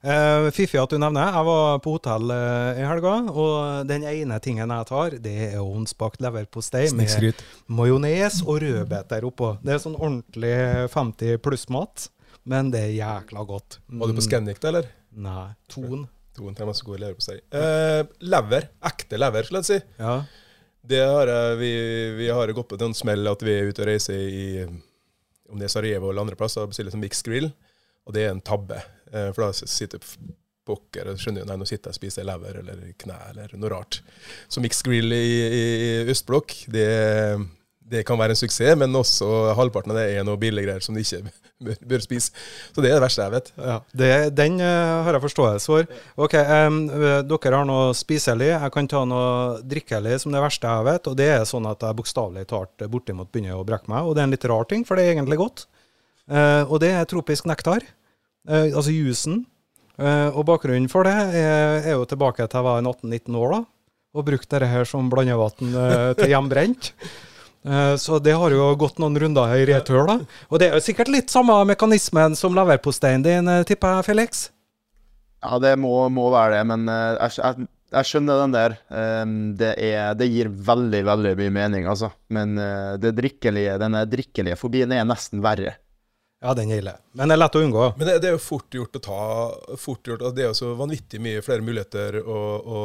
Ja. 0.02 0.44
Eh, 0.46 0.50
Fiffig 0.50 0.80
at 0.80 0.92
du 0.92 0.98
nevner. 1.00 1.32
Jeg 1.34 1.46
var 1.46 1.80
på 1.84 1.94
hotell 1.96 2.32
uh, 2.32 2.78
i 2.78 2.84
helga, 2.88 3.14
og 3.30 3.88
den 3.88 4.06
ene 4.08 4.38
tingen 4.42 4.72
jeg 4.72 4.88
tar, 4.88 5.16
det 5.22 5.34
er 5.50 5.58
ovnsbakt 5.60 6.22
leverpostei 6.24 6.86
med 6.96 7.42
majones 7.68 8.40
og 8.46 8.62
rødbeter 8.64 9.26
oppå. 9.28 9.54
Det 9.64 9.76
er 9.76 9.82
sånn 9.82 9.98
ordentlig 9.98 10.54
50 10.94 11.42
pluss-mat, 11.44 12.08
men 12.48 12.72
det 12.72 12.86
er 12.88 12.94
jækla 12.96 13.44
godt. 13.48 13.80
Var 13.92 14.10
du 14.10 14.16
på 14.16 14.24
Scandic, 14.24 14.60
da, 14.62 14.72
eller? 14.72 14.90
Nei. 15.10 15.50
Ton. 15.68 16.06
Toen 16.36 16.54
til 16.56 16.68
masse 16.68 16.86
god 16.86 17.02
leverpostei. 17.02 17.40
Uh, 17.52 18.06
lever. 18.24 18.70
Ekte 18.86 19.18
lever, 19.20 19.48
skal 19.48 19.60
jeg 19.60 19.68
si. 19.68 19.80
Ja. 20.00 20.20
Det 20.90 21.00
har 21.04 21.28
jeg, 21.28 21.58
vi, 21.60 21.72
vi 22.16 22.30
har 22.32 22.52
gått 22.56 22.70
på 22.70 22.78
den 22.80 22.96
smell 22.96 23.28
at 23.28 23.42
vi 23.44 23.52
er 23.52 23.68
ute 23.68 23.84
og 23.84 23.90
reiser 23.90 24.16
i 24.16 24.46
om 25.50 25.58
det 25.58 25.66
er 25.66 25.72
Sarajevo 25.72 26.08
eller 26.08 26.22
andre 26.24 26.38
plasser 26.38 26.62
og 26.62 26.70
bestiller 26.70 26.94
som 26.94 27.02
Mix 27.02 27.20
grill, 27.26 27.50
og 28.06 28.14
det 28.14 28.22
er 28.24 28.32
en 28.32 28.40
tabbe. 28.40 28.78
Eh, 29.12 29.30
For 29.34 29.46
da 29.46 29.52
sitter 29.52 30.02
pokker 30.70 31.10
og 31.10 31.20
skjønner 31.20 31.44
jo 31.44 31.48
nei, 31.48 31.58
nå 31.60 31.68
sitter 31.68 31.90
jeg 31.90 31.96
og 31.96 32.00
spiser 32.00 32.28
lever 32.28 32.60
eller 32.62 32.82
kne 33.00 33.16
eller 33.32 33.56
noe 33.56 33.72
rart. 33.72 34.02
Så 34.50 34.62
mixed 34.62 34.86
grill 34.86 35.14
i, 35.16 35.24
i, 35.50 35.64
østblokk, 36.12 36.54
det, 36.70 36.86
det 37.90 38.04
kan 38.06 38.20
være 38.20 38.36
en 38.36 38.40
suksess, 38.40 38.76
men 38.78 38.94
også 38.96 39.54
halvparten 39.58 39.94
av 39.94 40.00
det 40.00 40.10
er 40.14 40.26
noe 40.26 40.40
billiggreier 40.40 40.84
som 40.84 40.94
du 40.94 41.02
ikke 41.02 41.24
bør, 41.66 41.80
bør 41.94 42.04
spise. 42.04 42.44
Så 42.70 42.84
det 42.84 42.92
er 42.92 42.98
det 43.00 43.04
verste 43.06 43.26
jeg 43.26 43.34
vet. 43.34 43.50
Ja, 43.56 43.78
det, 44.02 44.12
Den 44.38 44.60
eh, 44.62 44.94
har 45.06 45.16
jeg 45.16 45.24
forståelse 45.26 45.74
for. 45.74 45.90
Ok, 46.28 46.38
eh, 46.38 46.78
Dere 47.32 47.56
har 47.56 47.68
noe 47.68 47.90
spiselig. 47.96 48.52
Jeg 48.52 48.74
kan 48.76 48.90
ta 48.94 49.02
noe 49.08 49.58
drikkelig 49.66 50.20
som 50.22 50.36
det 50.36 50.44
verste 50.44 50.70
jeg 50.76 50.88
vet. 50.92 51.10
Og 51.10 51.18
det 51.18 51.30
er 51.34 51.48
sånn 51.48 51.66
at 51.72 51.82
jeg 51.88 51.98
bokstavelig 51.98 52.46
talt 52.52 52.86
bortimot 52.92 53.32
begynner 53.32 53.58
å 53.58 53.66
brekke 53.66 53.90
meg. 53.90 54.06
Og 54.06 54.14
det 54.14 54.22
er 54.22 54.30
en 54.30 54.36
litt 54.36 54.50
rar 54.52 54.70
ting, 54.70 54.86
for 54.86 55.00
det 55.00 55.08
er 55.08 55.16
egentlig 55.16 55.40
godt. 55.40 55.66
Uh, 56.30 56.62
og 56.68 56.76
det 56.78 56.92
er 56.94 57.08
tropisk 57.10 57.48
nektar. 57.50 57.82
Eh, 58.48 58.70
altså 58.72 58.92
jusen. 58.94 59.42
Eh, 60.00 60.28
og 60.32 60.46
bakgrunnen 60.48 60.88
for 60.88 61.04
det 61.04 61.12
er, 61.12 61.82
er 61.84 61.92
jo 61.98 62.06
tilbake 62.08 62.46
til 62.46 62.60
jeg 62.60 62.66
var 62.66 62.80
18-19 62.80 63.36
år, 63.36 63.56
da. 63.58 63.60
Og 64.16 64.26
brukte 64.26 64.56
dette 64.56 64.70
her 64.70 64.86
som 64.88 65.10
blandevann 65.12 65.74
eh, 65.76 66.12
til 66.18 66.32
hjemmebrent. 66.32 66.92
Eh, 67.64 67.96
Så 68.00 68.18
det 68.24 68.32
har 68.40 68.54
jo 68.54 68.70
gått 68.80 68.98
noen 69.02 69.18
runder 69.20 69.52
i 69.58 69.66
retur, 69.68 70.06
da. 70.08 70.16
Og 70.48 70.58
det 70.62 70.70
er 70.70 70.78
jo 70.78 70.86
sikkert 70.86 71.12
litt 71.12 71.30
samme 71.32 71.58
mekanismen 71.68 72.34
som 72.38 72.56
leverposteien 72.56 73.22
din, 73.26 73.50
eh, 73.52 73.66
tipper 73.68 73.98
jeg, 73.98 74.08
Felix? 74.08 74.46
Ja, 75.44 75.58
det 75.60 75.76
må, 75.80 75.92
må 76.12 76.30
være 76.32 76.58
det, 76.58 76.64
men 76.72 76.88
eh, 76.88 77.12
jeg, 77.20 77.36
jeg, 77.42 77.68
jeg 77.92 78.08
skjønner 78.08 78.40
den 78.42 78.56
der. 78.56 78.78
Um, 78.88 79.36
det, 79.60 79.74
er, 79.82 80.16
det 80.16 80.30
gir 80.32 80.48
veldig, 80.48 81.04
veldig 81.10 81.36
mye 81.42 81.54
mening, 81.60 81.86
altså. 81.90 82.10
Men 82.32 82.56
det 83.02 83.12
drikkelige, 83.18 83.76
denne 83.82 84.04
drikkelige 84.08 84.58
fobien 84.60 84.92
er 84.94 85.06
nesten 85.08 85.42
verre. 85.44 85.76
Ja, 86.40 86.54
den 86.56 86.70
er 86.72 86.80
ille. 86.80 86.94
Men 87.12 87.28
det 87.28 87.34
er 87.36 87.40
lett 87.42 87.56
å 87.58 87.60
unngå. 87.60 87.86
Men 87.98 88.08
det, 88.08 88.14
det 88.24 88.30
er 88.30 88.36
jo 88.38 88.40
fort 88.40 88.72
gjort 88.72 88.94
å 88.96 89.02
ta 89.04 89.24
fort 89.76 90.08
gjort, 90.08 90.22
Det 90.32 90.46
er 90.46 90.48
jo 90.48 90.56
så 90.56 90.70
vanvittig 90.78 91.20
mye 91.20 91.42
flere 91.44 91.64
muligheter 91.64 92.16
å, 92.22 92.38
å, 92.56 92.84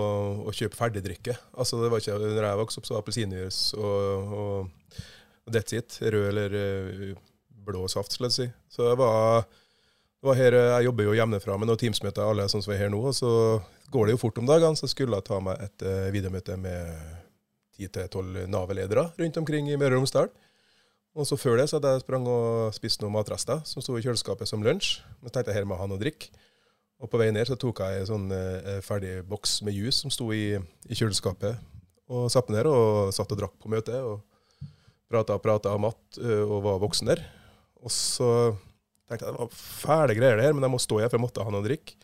å 0.49 0.55
kjøpe 0.55 0.75
ferdigdrikke. 0.75 1.37
Altså 1.55 1.79
det 1.79 1.91
var 1.93 2.03
ikke, 2.03 2.17
når 2.19 2.49
jeg 2.49 2.59
vokste 2.59 2.81
opp, 2.81 2.89
så 2.89 2.97
var 2.97 3.05
appelsinjuice 3.05 3.79
og, 3.79 4.33
og, 4.41 4.97
og 5.47 5.55
that's 5.55 5.77
it. 5.77 5.95
Rød 6.03 6.27
eller 6.33 6.57
eh, 6.59 7.13
blå 7.65 7.87
saft, 7.91 8.11
skal 8.11 8.27
jeg 8.27 8.35
si. 8.35 8.49
Så 8.75 8.89
jeg 8.89 8.99
var, 8.99 9.47
her, 10.35 10.59
jeg 10.75 10.89
jobber 10.89 11.07
jo 11.07 11.15
hjemmefra 11.15 11.55
med 11.55 11.71
noen 11.71 11.79
Teams-møter, 11.79 12.27
alle 12.27 12.49
sånn 12.51 12.65
som 12.65 12.75
er 12.75 12.83
her 12.83 12.91
nå. 12.91 12.99
og 13.07 13.15
Så 13.15 13.29
går 13.93 14.09
det 14.09 14.17
jo 14.17 14.23
fort 14.25 14.41
om 14.41 14.51
dagene. 14.51 14.75
Så 14.75 14.91
skulle 14.91 15.15
jeg 15.21 15.29
ta 15.31 15.39
meg 15.43 15.63
et 15.63 15.87
uh, 15.87 16.09
videomøte 16.11 16.59
med 16.59 16.91
10-12 17.79 18.49
Nav-ledere 18.51 19.13
rundt 19.15 19.39
omkring 19.39 19.71
i 19.71 19.79
Møre 19.79 19.95
og 19.95 20.03
Romsdal. 20.03 20.31
Og 21.15 21.27
så 21.27 21.37
før 21.39 21.61
det 21.61 21.69
så 21.71 21.77
hadde 21.77 21.93
jeg 21.93 22.03
sprang 22.03 22.25
og 22.27 22.75
spist 22.75 22.99
noen 22.99 23.15
matrester 23.15 23.61
som 23.67 23.83
sto 23.83 23.95
i 23.95 24.03
kjøleskapet 24.03 24.49
som 24.49 24.63
lunsj. 24.65 24.97
Men 25.21 25.31
så 25.31 25.37
tenkte 25.37 25.53
jeg 25.53 25.61
her 25.61 25.67
må 25.67 25.77
jeg 25.77 25.83
ha 25.83 25.87
noe 25.87 25.99
å 25.99 26.03
drikke. 26.03 26.43
Og 27.03 27.11
på 27.11 27.19
vei 27.19 27.29
ned 27.31 27.47
så 27.47 27.57
tok 27.59 27.81
jeg 27.83 28.01
en 28.01 28.09
sånn 28.09 28.27
eh, 28.35 28.81
ferdig 28.83 29.17
boks 29.27 29.61
med 29.67 29.75
juice 29.75 30.01
som 30.01 30.11
sto 30.11 30.27
i, 30.35 30.57
i 30.59 30.97
kjøleskapet. 30.97 31.59
Og 32.11 32.27
satte 32.31 32.51
meg 32.51 32.61
ned 32.61 32.71
og 32.71 33.15
satt 33.15 33.31
og 33.31 33.39
drakk 33.39 33.55
på 33.63 33.71
møtet. 33.71 33.99
Og 34.03 34.19
prata 35.11 35.37
og 35.37 35.43
prata 35.43 35.75
om 35.75 35.87
mat 35.87 36.19
eh, 36.19 36.43
og 36.43 36.63
var 36.67 36.83
voksen 36.83 37.11
der. 37.13 37.23
Og 37.79 37.93
så 37.93 38.29
tenkte 39.07 39.27
jeg 39.27 39.35
det 39.35 39.39
var 39.39 39.55
fæle 39.55 40.17
greier 40.17 40.39
det 40.39 40.47
her, 40.49 40.55
men 40.57 40.67
jeg 40.67 40.75
må 40.75 40.81
stå 40.81 40.99
her 40.99 41.11
for 41.11 41.19
jeg 41.19 41.27
måtte 41.27 41.47
ha 41.47 41.53
noe 41.53 41.63
å 41.63 41.67
drikke. 41.67 41.95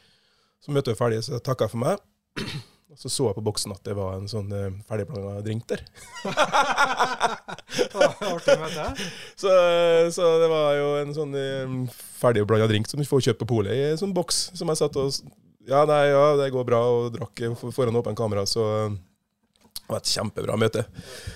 Så 0.62 0.72
møtet 0.72 0.94
var 0.94 1.04
ferdig, 1.08 1.24
så 1.26 1.42
takka 1.42 1.68
jeg 1.68 1.76
for 1.76 1.84
meg. 1.84 2.62
Og 2.92 3.00
så 3.00 3.08
så 3.08 3.30
jeg 3.30 3.38
på 3.38 3.44
boksen 3.46 3.72
at 3.72 3.80
det 3.88 3.94
var 3.96 4.18
en 4.18 4.28
sånn 4.28 4.50
uh, 4.52 4.66
ferdigblanda 4.90 5.40
drink 5.46 5.64
der. 5.72 5.80
Med 8.62 8.74
det. 8.76 8.88
Så, 9.40 9.52
så 10.12 10.26
det 10.42 10.50
var 10.52 10.74
jo 10.76 10.90
en 11.00 11.14
sånn 11.16 11.36
um, 11.40 11.78
ferdigblanda 12.20 12.68
drink 12.68 12.90
som 12.92 13.00
du 13.00 13.08
får 13.08 13.24
kjøpt 13.30 13.42
på 13.46 13.50
polet 13.54 13.78
i 13.78 13.86
en 13.94 14.02
sånn 14.02 14.12
boks. 14.16 14.50
Som 14.60 14.72
jeg 14.74 14.82
satt 14.82 15.00
og 15.00 15.08
Ja, 15.70 15.86
nei, 15.88 16.02
ja, 16.10 16.26
det 16.42 16.50
går 16.52 16.66
bra, 16.68 16.80
og 16.90 17.12
drakk 17.16 17.42
eh, 17.46 17.54
for- 17.56 17.72
foran 17.76 17.96
åpent 18.00 18.18
kamera, 18.18 18.44
så 18.50 18.64
det 19.92 19.98
var 19.98 20.04
et 20.06 20.12
kjempebra 20.16 20.56
møte. 20.58 20.86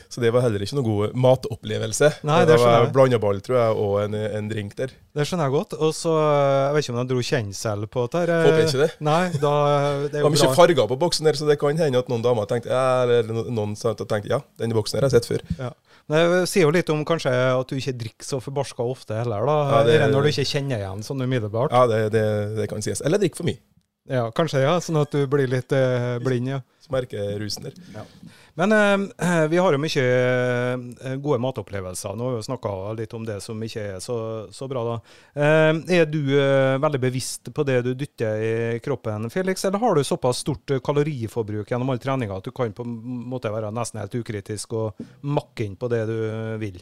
Så 0.10 0.22
det 0.24 0.32
var 0.32 0.46
heller 0.46 0.64
ikke 0.64 0.78
noe 0.80 0.86
god 0.88 1.16
matopplevelse. 1.20 2.10
Nei, 2.26 2.40
det 2.46 2.54
det 2.56 2.60
var 2.64 2.86
jeg. 2.86 2.92
blanda 2.96 3.20
ball, 3.20 3.42
tror 3.44 3.58
jeg, 3.60 3.76
og 3.84 3.96
en, 4.06 4.16
en 4.16 4.48
drink 4.52 4.76
der. 4.80 4.94
Det 5.16 5.26
skjønner 5.28 5.50
jeg 5.50 5.56
godt. 5.56 5.76
Og 5.80 5.92
så 5.96 6.14
Jeg 6.16 6.74
vet 6.76 6.86
ikke 6.88 6.96
om 6.96 7.00
de 7.02 7.14
dro 7.14 7.24
kjensel 7.30 7.86
på 7.92 8.06
dette. 8.08 8.38
Håper 8.48 8.64
ikke 8.64 8.82
det. 8.86 8.90
Nei, 9.04 9.22
da 9.44 9.52
det 10.12 10.24
var 10.24 10.32
mye 10.34 10.54
farger 10.56 10.88
på 10.92 10.98
boksen 11.04 11.28
der, 11.28 11.38
så 11.40 11.48
det 11.50 11.60
kan 11.60 11.76
hende 11.80 12.00
at 12.00 12.12
noen 12.12 12.24
damer 12.24 12.48
tenkte 12.50 12.72
ja, 12.72 13.04
eller 13.04 13.28
no- 13.36 13.48
noen 13.52 13.76
tenkte 13.76 14.32
ja, 14.32 14.40
denne 14.60 14.76
boksen 14.80 14.98
her 15.00 15.08
har 15.08 15.12
jeg 15.12 15.20
sett 15.24 15.30
før. 15.34 15.46
Ja. 15.60 15.74
Det 16.06 16.24
sier 16.52 16.68
jo 16.68 16.74
litt 16.76 16.90
om 16.94 17.00
kanskje 17.08 17.32
at 17.34 17.72
du 17.72 17.80
ikke 17.80 17.96
drikker 17.98 18.28
så 18.28 18.38
forbarska 18.44 18.84
ofte 18.86 19.16
heller, 19.18 19.44
da. 19.50 19.56
Ja, 19.72 19.84
det- 19.88 20.00
det... 20.04 20.10
Når 20.14 20.28
du 20.28 20.34
ikke 20.34 20.46
kjenner 20.52 20.78
igjen 20.84 21.02
sånn 21.08 21.24
umiddelbart. 21.26 21.74
Ja, 21.74 21.88
det, 21.90 22.02
det, 22.14 22.26
det 22.60 22.68
kan 22.70 22.84
sies. 22.86 23.02
Eller 23.02 23.18
drikk 23.22 23.36
for 23.40 23.48
mye. 23.50 23.58
Ja, 24.06 24.28
kanskje, 24.38 24.62
ja. 24.62 24.76
Sånn 24.84 25.00
at 25.02 25.14
du 25.14 25.24
blir 25.30 25.50
litt 25.50 25.74
eh, 25.74 26.16
blind, 26.22 26.50
ja. 26.52 26.62
Så 26.84 26.92
merker 26.94 27.18
jeg 27.18 27.40
rusen 27.42 27.66
der. 27.66 27.78
Men 28.56 28.72
eh, 28.72 29.46
vi 29.50 29.58
har 29.58 29.74
jo 29.74 29.80
mye 29.82 30.04
eh, 30.06 31.16
gode 31.18 31.40
matopplevelser. 31.42 32.14
Nå 32.14 32.28
har 32.28 32.36
vi 32.36 32.38
jo 32.38 32.46
snakka 32.46 32.74
litt 33.00 33.16
om 33.18 33.26
det 33.26 33.40
som 33.42 33.64
ikke 33.66 33.86
er 33.96 34.04
så, 34.04 34.18
så 34.54 34.68
bra, 34.70 34.84
da. 34.92 35.16
Eh, 35.34 35.72
er 35.98 36.06
du 36.06 36.20
eh, 36.38 36.76
veldig 36.84 37.02
bevisst 37.02 37.50
på 37.50 37.66
det 37.66 37.80
du 37.88 37.96
dytter 37.98 38.46
i 38.46 38.54
kroppen, 38.86 39.26
Felix, 39.34 39.66
eller 39.66 39.82
har 39.82 39.98
du 39.98 40.06
såpass 40.06 40.44
stort 40.46 40.78
kaloriforbruk 40.86 41.74
gjennom 41.74 41.90
all 41.90 42.04
treninga 42.04 42.38
at 42.38 42.46
du 42.46 42.54
kan 42.54 42.78
på 42.78 42.86
en 42.86 42.96
måte 43.34 43.50
være 43.52 43.74
nesten 43.74 44.04
helt 44.04 44.22
ukritisk 44.22 44.78
og 44.78 45.06
makke 45.26 45.66
inn 45.66 45.76
på 45.82 45.90
det 45.90 46.06
du 46.12 46.18
vil? 46.62 46.78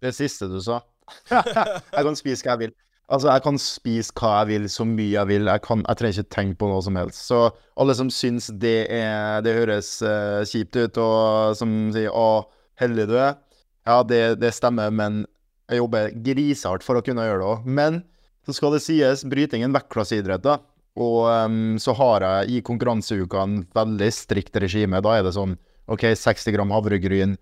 Det 0.00 0.16
siste 0.16 0.48
du 0.48 0.58
sa. 0.64 0.80
jeg 1.30 2.02
kan 2.08 2.16
spise 2.18 2.42
hva 2.42 2.56
jeg 2.56 2.64
vil. 2.64 2.76
Altså, 3.06 3.28
jeg 3.30 3.42
kan 3.44 3.58
spise 3.62 4.14
hva 4.18 4.32
jeg 4.40 4.48
vil, 4.50 4.64
så 4.72 4.84
mye 4.88 5.12
jeg 5.12 5.30
vil. 5.30 5.46
Jeg, 5.46 5.62
kan, 5.62 5.84
jeg 5.86 5.98
trenger 6.00 6.24
ikke 6.24 6.34
tenke 6.34 6.58
på 6.58 6.70
noe 6.72 6.82
som 6.82 6.96
helst. 6.98 7.22
Så 7.28 7.38
alle 7.78 7.94
som 7.94 8.10
syns 8.10 8.48
det, 8.50 8.88
er, 8.90 9.44
det 9.46 9.54
høres 9.54 9.92
uh, 10.02 10.42
kjipt 10.48 10.74
ut, 10.80 10.98
og 10.98 11.54
som 11.58 11.76
sier 11.94 12.10
'Å, 12.10 12.46
heldig 12.82 13.06
du 13.06 13.14
er', 13.14 13.38
ja, 13.86 14.02
det, 14.02 14.40
det 14.42 14.50
stemmer, 14.56 14.90
men 14.90 15.22
jeg 15.70 15.78
jobber 15.78 16.10
grisehardt 16.26 16.82
for 16.82 16.98
å 16.98 17.04
kunne 17.06 17.22
gjøre 17.22 17.42
det 17.42 17.50
òg. 17.52 17.68
Men 17.78 18.02
så 18.46 18.54
skal 18.56 18.74
det 18.74 18.82
sies, 18.82 19.22
bryting 19.26 19.62
en 19.62 19.74
vektklasseidrett, 19.74 20.42
da. 20.42 20.58
Og 20.96 21.26
um, 21.28 21.76
så 21.78 21.94
har 21.98 22.24
jeg 22.24 22.56
i 22.56 22.62
konkurranseukene 22.64 23.66
veldig 23.76 24.10
strikt 24.14 24.56
regime. 24.62 25.02
Da 25.04 25.18
er 25.18 25.26
det 25.26 25.36
sånn 25.36 25.54
OK, 25.92 26.08
60 26.18 26.54
gram 26.56 26.72
havregryn, 26.74 27.36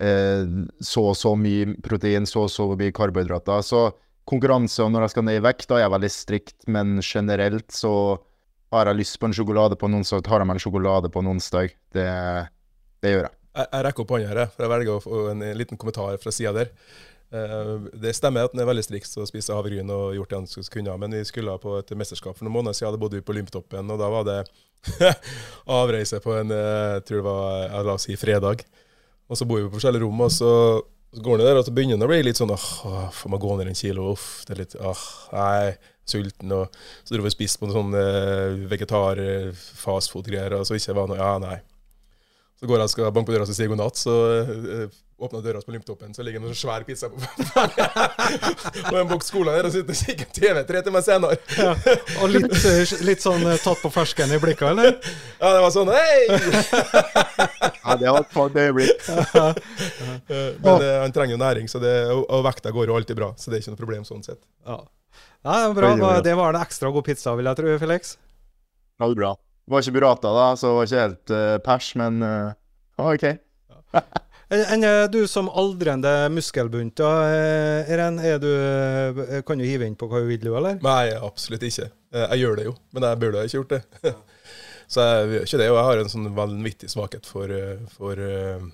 eh, 0.00 0.44
så 0.80 1.10
og 1.10 1.16
så 1.18 1.34
mye 1.36 1.74
protein, 1.84 2.24
så 2.28 2.46
og 2.46 2.52
så 2.52 2.70
mye 2.72 2.94
karbohydrater. 2.96 3.64
Så 3.66 3.90
konkurranse 4.30 4.84
og 4.84 4.92
når 4.94 5.06
jeg 5.06 5.14
skal 5.14 5.26
ned 5.26 5.40
i 5.40 5.44
vekt, 5.44 5.68
da 5.70 5.78
er 5.78 5.84
jeg 5.84 5.94
veldig 5.96 6.12
strikt, 6.14 6.56
men 6.70 6.98
generelt 7.02 7.74
så 7.74 7.92
har 8.70 8.86
jeg 8.90 9.00
lyst 9.00 9.18
på 9.18 9.26
en 9.26 9.34
sjokolade 9.34 9.78
på 9.78 9.90
en 9.90 9.98
onsdag, 9.98 10.22
tar 10.26 10.42
jeg 10.42 10.48
meg 10.48 10.58
en 10.58 10.62
sjokolade 10.62 11.10
på 11.10 11.22
en 11.22 11.30
onsdag. 11.32 11.74
Det, 11.94 12.08
det 13.02 13.14
gjør 13.14 13.24
jeg. 13.26 13.36
Jeg, 13.50 13.66
jeg 13.66 13.86
rekker 13.86 14.04
opp 14.04 14.12
hånda 14.14 14.30
her, 14.30 14.42
for 14.54 14.64
jeg 14.64 14.72
velger 14.72 14.92
å 14.94 15.02
få 15.02 15.22
en, 15.32 15.40
en 15.42 15.58
liten 15.58 15.80
kommentar 15.80 16.20
fra 16.22 16.34
sida 16.34 16.54
der. 16.54 16.70
Eh, 17.30 17.72
det 18.02 18.14
stemmer 18.18 18.46
at 18.46 18.54
den 18.54 18.62
er 18.62 18.68
veldig 18.68 18.82
strikt 18.82 19.10
så 19.10 19.22
å 19.22 19.28
spise 19.28 19.54
havregryn 19.54 19.90
og 19.94 20.16
gjort 20.16 20.32
det 20.32 20.40
han 20.40 20.70
kunne, 20.74 20.96
men 21.02 21.18
vi 21.18 21.24
skulle 21.26 21.56
på 21.62 21.76
et 21.78 21.92
mesterskap 21.98 22.38
for 22.38 22.46
noen 22.46 22.56
måneder 22.58 22.78
siden. 22.78 22.94
Da 22.94 23.02
bodde 23.02 23.20
vi 23.20 23.26
på 23.26 23.36
Lymptoppen, 23.36 23.90
og 23.90 24.00
da 24.00 24.10
var 24.10 24.26
det 24.26 24.38
avreise 25.80 26.22
på 26.22 26.34
en 26.38 26.54
eh, 26.54 26.94
jeg 26.98 27.04
tror 27.08 27.20
det 27.20 27.26
var, 27.26 27.58
jeg 27.66 27.88
la 27.90 27.98
oss 27.98 28.08
si 28.08 28.18
fredag. 28.18 28.64
Og 29.30 29.38
så 29.38 29.46
bor 29.46 29.60
vi 29.60 29.68
på 29.68 29.76
forskjellige 29.78 30.06
rom, 30.06 30.24
og 30.26 30.32
så 30.34 30.52
Så 31.10 31.22
går 31.22 31.38
han 31.38 31.46
der, 31.46 31.58
og 31.58 31.64
så 31.66 31.72
begynner 31.74 31.98
han 31.98 32.06
å 32.06 32.10
bli 32.10 32.20
litt 32.22 32.38
sånn 32.38 32.52
åh, 32.54 33.08
får 33.14 33.32
man 33.32 33.40
gå 33.42 33.56
ned 33.58 33.72
en 33.72 33.78
kilo? 33.78 34.12
Uff, 34.12 34.44
det 34.46 34.54
er 34.54 34.60
litt 34.62 34.76
åh, 34.78 35.00
nei, 35.34 35.72
sulten. 36.06 36.54
Og 36.54 36.78
så 37.02 37.16
dro 37.16 37.24
vi 37.24 37.32
og 37.32 37.34
spiste 37.34 37.58
på 37.58 37.66
noen 37.66 37.76
sånn 37.90 37.98
eh, 37.98 38.60
vegetar, 38.70 39.18
eh, 39.18 39.50
og 39.50 40.02
så 40.06 40.78
ikke 40.78 40.94
var 41.00 41.10
noe 41.10 41.18
Ja, 41.18 41.34
nei. 41.42 41.58
Så 42.60 42.68
går 42.68 42.76
jeg 42.76 42.90
og 42.90 42.92
skal 42.92 43.14
banke 43.16 43.30
på 43.30 43.34
døra 43.34 43.46
og 43.48 43.56
sier 43.56 43.70
god 43.72 43.80
natt, 43.80 43.96
så 43.96 44.14
øh, 44.44 44.98
åpner 45.20 45.42
døra 45.44 45.62
på 45.64 45.72
lymptoppen, 45.72 46.12
så 46.14 46.22
ligger 46.22 46.42
det 46.42 46.50
en 46.50 46.54
sånn 46.54 46.60
svær 46.60 46.84
pizza 46.84 47.08
på 47.08 47.16
Og 48.92 48.98
en 49.00 49.10
boks 49.10 49.32
cola 49.32 49.56
der, 49.56 49.66
og 49.66 49.74
sitter 49.74 49.96
og 49.96 50.00
kikker 50.04 50.30
TV 50.36 50.62
tre 50.68 50.82
timer 50.84 51.04
senere. 51.04 51.40
Ja. 51.56 51.72
Og 52.20 52.36
litt, 52.36 52.54
litt 53.08 53.24
sånn 53.24 53.42
tatt 53.64 53.82
på 53.82 53.90
fersken 53.96 54.36
i 54.36 54.40
blikket, 54.42 54.68
eller? 54.76 54.94
Ja, 55.40 55.54
det 55.56 55.64
var 55.64 55.72
sånn 55.74 55.90
Hei! 55.90 57.69
Ja, 57.84 57.96
det 57.96 58.12
var 58.12 58.24
et 58.24 58.32
fart 58.34 58.56
øyeblikk. 58.60 59.04
Men 60.60 60.84
eh, 60.84 60.96
han 61.02 61.12
trenger 61.14 61.34
jo 61.34 61.40
næring, 61.40 61.68
så 61.70 61.80
det, 61.82 61.92
og, 62.12 62.24
og 62.28 62.44
vekta 62.46 62.72
går 62.74 62.92
jo 62.92 62.96
alltid 62.98 63.18
bra, 63.18 63.30
så 63.38 63.50
det 63.50 63.58
er 63.58 63.64
ikke 63.64 63.74
noe 63.74 63.82
problem 63.82 64.08
sånn 64.08 64.24
sett. 64.26 64.40
Ja. 64.68 64.80
Nei, 65.46 65.54
det 65.56 65.68
var 65.68 65.76
bra. 65.78 65.92
Oi. 65.96 66.16
Det 66.24 66.34
var 66.38 66.54
en 66.54 66.60
ekstra 66.60 66.90
god 66.94 67.06
pizza, 67.06 67.34
vil 67.38 67.48
jeg 67.48 67.60
tro, 67.60 67.76
Felix. 67.80 68.16
Ja, 69.00 69.06
det 69.06 69.14
er 69.14 69.20
bra. 69.22 69.34
Det 69.36 69.74
var 69.74 69.84
ikke 69.84 69.96
burrata, 69.96 70.32
da, 70.36 70.48
så 70.58 70.66
det 70.66 70.76
var 70.76 70.88
ikke 70.88 71.04
helt 71.04 71.32
uh, 71.32 71.54
pers, 71.64 71.92
men 72.00 72.24
uh, 72.26 73.06
OK. 73.10 73.30
Enn 74.50 74.64
enn, 74.74 74.82
eh, 74.82 75.04
du 75.06 75.20
som 75.30 75.46
aldrende 75.46 76.10
muskelbunt, 76.34 76.96
da, 76.98 77.10
Eren, 77.86 78.16
er 78.18 78.40
du, 78.42 78.50
kan 79.46 79.62
du 79.62 79.62
hive 79.62 79.86
inn 79.86 79.94
på 79.94 80.08
hva 80.10 80.24
du 80.24 80.26
vil, 80.26 80.40
du, 80.42 80.50
eller? 80.58 80.80
Nei, 80.82 81.12
absolutt 81.14 81.62
ikke. 81.68 81.86
Jeg 82.18 82.40
gjør 82.42 82.58
det 82.58 82.64
jo, 82.66 82.74
men 82.90 83.06
jeg 83.06 83.20
burde 83.22 83.44
ikke 83.46 83.60
gjort 83.60 83.76
det. 83.76 83.82
Så 84.90 85.04
jeg 85.06 85.28
gjør 85.30 85.46
ikke 85.46 85.60
det, 85.60 85.68
og 85.70 85.78
jeg 85.78 85.86
har 85.86 86.00
en 86.02 86.10
sånn 86.10 86.30
vanvittig 86.34 86.90
svakhet 86.90 87.26
for, 87.28 87.52
eh, 87.54 87.82
for 87.94 88.18
uh, 88.18 88.64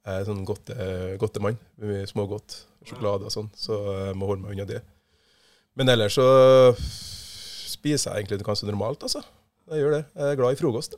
Jeg 0.00 0.22
er 0.22 0.24
sånn 0.24 0.46
godte, 0.48 0.76
godtemann. 1.20 1.58
Smågodt, 2.08 2.62
sjokolade 2.88 3.28
og 3.28 3.34
sånn, 3.34 3.50
så 3.52 3.76
jeg 4.08 4.14
må 4.16 4.30
holde 4.30 4.46
meg 4.46 4.54
unna 4.56 4.64
det. 4.70 4.80
Men 5.76 5.92
ellers 5.92 6.16
så 6.16 6.24
spiser 6.80 8.14
jeg 8.14 8.24
egentlig 8.24 8.46
ganske 8.46 8.68
normalt, 8.68 9.04
altså. 9.04 9.20
Jeg 9.70 9.82
gjør 9.82 9.98
det. 9.98 10.00
Jeg 10.16 10.32
er 10.32 10.38
glad 10.40 10.56
i 10.56 10.58
frokost. 10.58 10.96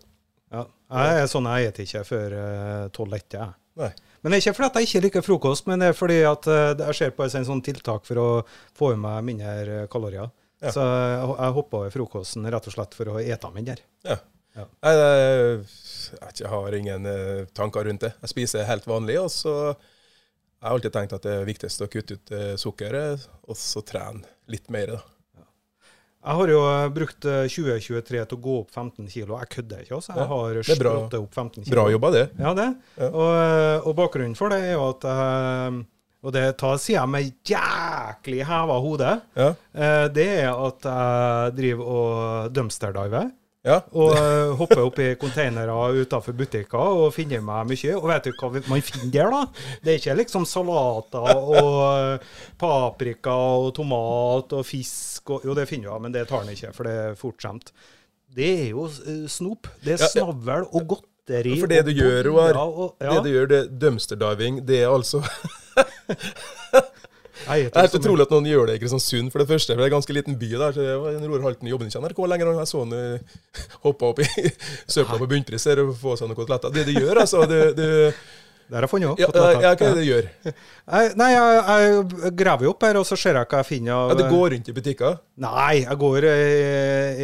Ja. 0.55 0.63
Jeg 0.93 1.25
er 1.25 1.29
sånn 1.33 1.49
jeg 1.51 1.73
spiser 1.73 1.83
ikke 1.83 2.05
før 2.13 2.37
eh, 2.39 2.87
tolv 2.95 3.19
ett, 3.19 3.35
jeg. 3.35 3.57
Nei. 3.83 3.91
Men 4.23 4.31
det 4.31 4.39
er 4.39 4.45
ikke 4.45 4.55
fordi 4.61 4.69
at 4.69 4.79
jeg 4.79 4.89
ikke 4.89 5.03
liker 5.09 5.27
frokost, 5.27 5.67
men 5.67 5.83
det 5.83 5.91
er 5.91 5.99
fordi 5.99 6.21
at 6.29 6.47
jeg 6.47 6.99
ser 7.01 7.15
på 7.17 7.27
som 7.27 7.43
en 7.43 7.49
sånn 7.49 7.65
tiltak 7.67 8.07
for 8.07 8.23
å 8.23 8.29
få 8.79 8.93
i 8.95 9.03
meg 9.03 9.27
mindre 9.27 9.83
kalorier. 9.91 10.31
Ja. 10.62 10.70
Så 10.75 10.83
jeg, 10.85 11.31
jeg 11.33 11.55
hopper 11.57 11.81
over 11.81 11.94
frokosten 11.94 12.46
rett 12.55 12.68
og 12.70 12.75
slett 12.77 12.94
for 12.94 13.11
å 13.14 13.18
ete 13.22 13.51
mindre. 13.55 13.81
Ja. 14.07 14.18
Ja. 14.53 14.66
Nei, 14.85 14.92
jeg 16.37 16.51
har 16.53 16.75
ingen 16.77 17.09
eh, 17.09 17.46
tanker 17.57 17.87
rundt 17.88 18.05
det. 18.05 18.12
Jeg 18.20 18.33
spiser 18.35 18.68
helt 18.68 18.85
vanlig, 18.87 19.16
og 19.22 19.31
så 19.33 19.55
jeg 19.72 20.66
har 20.68 20.77
alltid 20.77 20.92
tenkt 20.94 21.14
at 21.16 21.25
det 21.25 21.33
er 21.40 21.48
viktigst 21.48 21.83
å 21.83 21.88
kutte 21.90 22.18
ut 22.18 22.35
eh, 22.37 22.53
sukkeret, 22.61 23.25
og 23.48 23.57
så 23.59 23.81
trene 23.87 24.22
litt 24.53 24.68
mer. 24.70 24.92
da. 24.92 25.01
Jeg 26.22 26.38
har 26.38 26.53
jo 26.53 26.59
eh, 26.70 26.88
brukt 26.94 27.27
eh, 27.27 27.48
2023 27.51 28.20
til 28.31 28.38
å 28.38 28.42
gå 28.44 28.59
opp 28.61 28.77
15 28.77 29.09
kilo. 29.11 29.38
Jeg 29.40 29.51
kødder 29.57 29.83
ikke, 29.83 29.96
altså. 29.98 30.14
Jeg 30.20 30.29
har 30.31 30.61
slått 30.68 31.16
opp 31.18 31.35
15 31.35 31.64
kilo. 31.64 31.72
Bra 31.75 31.87
jobba, 31.90 32.12
det. 32.14 32.22
Ja, 32.38 32.53
det. 32.55 32.68
Ja. 33.01 33.09
Og, 33.09 33.33
eh, 33.40 33.88
og 33.88 33.96
bakgrunnen 33.98 34.38
for 34.38 34.55
det 34.55 34.61
er 34.68 34.77
jo 34.77 34.85
at 34.92 35.09
jeg 35.09 35.81
Og 36.23 36.31
det 36.37 36.45
tar 36.61 36.77
sida 36.79 37.03
med 37.11 37.33
jæklig 37.49 38.45
heva 38.47 38.77
hode. 38.85 39.13
Ja. 39.35 39.49
eh, 39.75 40.09
Det 40.15 40.27
er 40.45 40.51
at 40.55 40.85
jeg 40.87 41.55
driver 41.57 41.85
og 41.97 42.53
dumpsterdiver. 42.55 43.31
ja. 43.67 43.81
Og 43.93 44.13
eh, 44.15 44.53
hopper 44.59 44.81
opp 44.85 44.99
i 45.03 45.09
containere 45.19 45.75
utenfor 45.99 46.35
butikker 46.39 46.79
og 46.79 47.13
finner 47.15 47.43
meg 47.43 47.67
mye. 47.73 47.97
Og 47.99 48.07
vet 48.11 48.25
du 48.29 48.33
hva 48.39 48.51
man 48.71 48.83
finner 48.87 49.11
der, 49.17 49.31
da? 49.35 49.43
Det 49.83 49.93
er 49.93 49.99
ikke 50.01 50.17
liksom 50.23 50.47
salater 50.47 51.27
og 51.43 51.81
eh, 51.91 52.29
paprika 52.59 53.35
og 53.35 53.73
tomat 53.81 54.55
og 54.59 54.67
fisk 54.67 55.31
og 55.35 55.45
Jo, 55.47 55.55
det 55.59 55.67
finner 55.71 55.91
du, 55.91 55.99
men 56.07 56.15
det 56.15 56.29
tar 56.31 56.43
den 56.47 56.55
ikke, 56.55 56.71
for 56.75 56.87
det 56.87 56.95
er 57.09 57.19
fortskjemt. 57.19 57.73
Det 58.33 58.47
er 58.63 58.69
jo 58.73 58.87
eh, 58.87 59.27
snop. 59.31 59.67
Det 59.85 59.95
er 59.99 60.07
snavl 60.07 60.69
og 60.71 60.87
godteri. 60.95 61.57
For 61.61 61.71
det 61.71 61.83
du 61.87 61.93
gjør, 61.99 62.31
Roar, 62.31 62.63
ja. 63.03 63.11
Det 63.19 63.25
du 63.27 63.31
gjør, 63.35 63.51
det 63.51 63.59
er 63.65 63.73
dumpsterdiving, 63.87 64.63
det 64.67 64.81
er 64.85 64.91
altså 64.95 65.23
Jeg 67.43 67.73
Det 67.73 67.75
er 67.75 67.87
helt 67.89 67.97
utrolig 67.99 68.23
at 68.27 68.33
noen 68.35 68.45
gjør 68.47 68.69
det 68.71 68.77
i 68.77 68.83
Kristiansund, 68.83 69.33
for 69.33 69.43
det 69.43 69.49
første. 69.51 69.73
For 69.73 69.81
det 69.81 69.87
er 69.89 69.91
en 69.91 69.97
ganske 69.97 70.15
liten 70.15 70.37
by 70.39 70.51
der. 70.53 70.77
så 70.77 70.85
det 70.85 70.93
var 71.01 71.17
en 71.17 71.25
Roar 71.27 71.43
Halten 71.49 71.71
jobben 71.71 71.89
ikke 71.91 71.99
i 71.99 72.05
NRK 72.05 72.21
lenger. 72.31 72.53
Jeg 72.61 72.71
så 72.71 72.85
han 72.85 72.95
hoppa 73.87 74.13
opp 74.13 74.23
i 74.23 74.29
søpla 74.95 75.19
på 75.19 75.29
bunnpris 75.33 75.67
her 75.71 75.83
og 75.83 75.91
få 75.99 76.15
seg 76.21 76.31
noen 76.31 76.39
koteletter. 76.39 76.71
Det 76.75 76.87
du 76.87 76.95
gjør, 77.01 77.25
altså 77.25 77.43
det, 77.51 77.61
det 77.79 77.89
Det 78.69 78.77
har 78.79 78.87
jeg 78.87 78.93
funnet 78.93 79.11
opp. 79.11 79.19
ja, 79.21 79.29
ja, 79.35 79.59
Hva 79.59 79.73
er 79.73 79.81
det 79.83 79.93
du 79.99 80.07
gjør? 80.07 80.29
Nei, 81.19 81.31
jeg, 81.35 81.65
jeg 82.23 82.35
graver 82.45 82.71
opp 82.71 82.87
her, 82.87 83.01
og 83.03 83.09
så 83.09 83.19
ser 83.19 83.41
jeg 83.41 83.51
hva 83.51 83.65
jeg 83.65 83.71
finner. 83.73 84.13
Ja, 84.13 84.19
du 84.23 84.27
går 84.31 84.55
rundt 84.55 84.71
i 84.71 84.77
butikker 84.77 85.19
Nei, 85.43 85.83
jeg 85.83 85.99
går 86.05 86.29
i, 86.31 86.37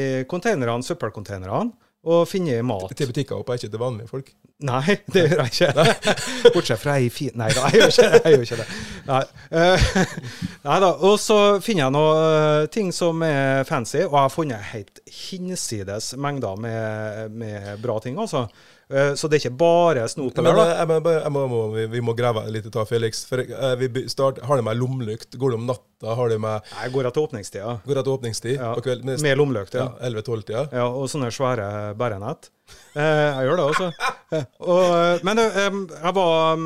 i 0.02 0.08
containerne, 0.28 0.82
søppelcontainerne 0.88 1.68
og 2.08 2.28
finne 2.30 2.60
mat. 2.66 2.92
til 2.96 3.10
butikker 3.10 3.42
er 3.42 3.58
ikke 3.58 3.70
til 3.70 3.82
vanlige 3.82 4.10
folk. 4.10 4.30
Nei, 4.66 4.96
det 5.12 5.24
gjør 5.28 5.44
jeg 5.44 5.52
ikke. 5.52 5.84
Bortsett 6.54 6.80
fra 6.82 6.96
ei 6.98 7.10
fin 7.14 7.36
Nei 7.38 7.50
da, 7.54 7.68
jeg 7.70 7.82
gjør 7.82 7.92
ikke 7.92 8.06
det. 8.08 8.22
Jeg 8.24 8.34
gjør 8.34 8.46
ikke 8.46 8.58
det. 8.58 8.66
Nei. 9.08 9.20
Eh, 9.60 9.90
nei 10.66 10.78
da. 10.82 10.88
Og 11.06 11.14
så 11.22 11.38
finner 11.64 11.84
jeg 11.84 11.94
noe 11.94 12.16
eh, 12.24 12.64
ting 12.74 12.90
som 12.94 13.22
er 13.26 13.62
fancy, 13.68 14.00
og 14.06 14.16
jeg 14.16 14.24
har 14.24 14.34
funnet 14.34 14.72
helt 14.72 15.04
hinsides 15.06 16.10
mengder 16.18 16.58
med, 16.58 17.38
med 17.38 17.70
bra 17.84 18.00
ting, 18.02 18.18
altså. 18.18 18.48
Eh, 18.88 19.12
så 19.20 19.28
det 19.28 19.36
er 19.36 19.42
ikke 19.42 19.58
bare 19.60 20.04
snop 20.08 20.38
Men 20.38 20.46
eller 20.48 20.70
da. 21.04 21.86
vi, 21.92 22.00
må 22.00 22.14
grave 22.16 22.46
litt 22.48 22.66
i 22.66 22.72
det, 22.72 22.84
Felix. 22.88 23.24
For 23.28 23.42
eh, 23.44 23.74
vi 23.76 24.04
start, 24.08 24.40
Har 24.48 24.56
det 24.56 24.64
med 24.64 24.78
lommelykt? 24.80 25.36
Går 25.36 25.52
det 25.52 25.58
om 25.60 25.66
natta? 25.68 26.14
Har 26.16 26.28
det 26.32 26.38
med 26.40 26.62
Jeg 26.72 26.92
går 26.94 27.08
etter 27.10 27.26
åpningstida. 27.26 27.74
Går 27.84 27.98
det 28.00 28.04
til 28.06 28.14
åpningstid 28.14 28.54
Ja. 28.56 28.70
på 28.74 28.84
kveld? 28.86 29.04
Med, 29.04 29.20
Med 29.20 29.36
lommelykt, 29.36 29.74
ja, 29.76 29.90
ja. 30.00 30.08
11-12-tida? 30.08 30.62
Ja, 30.72 30.86
og 30.88 31.08
sånne 31.12 31.28
svære 31.34 31.68
bærenett. 32.00 32.48
Eh, 32.96 33.02
jeg 33.02 33.50
gjør 33.50 33.60
det. 33.60 33.90
Eh, 34.32 34.44
og, 34.60 35.24
men 35.24 35.38
jeg 35.40 36.14
var 36.16 36.56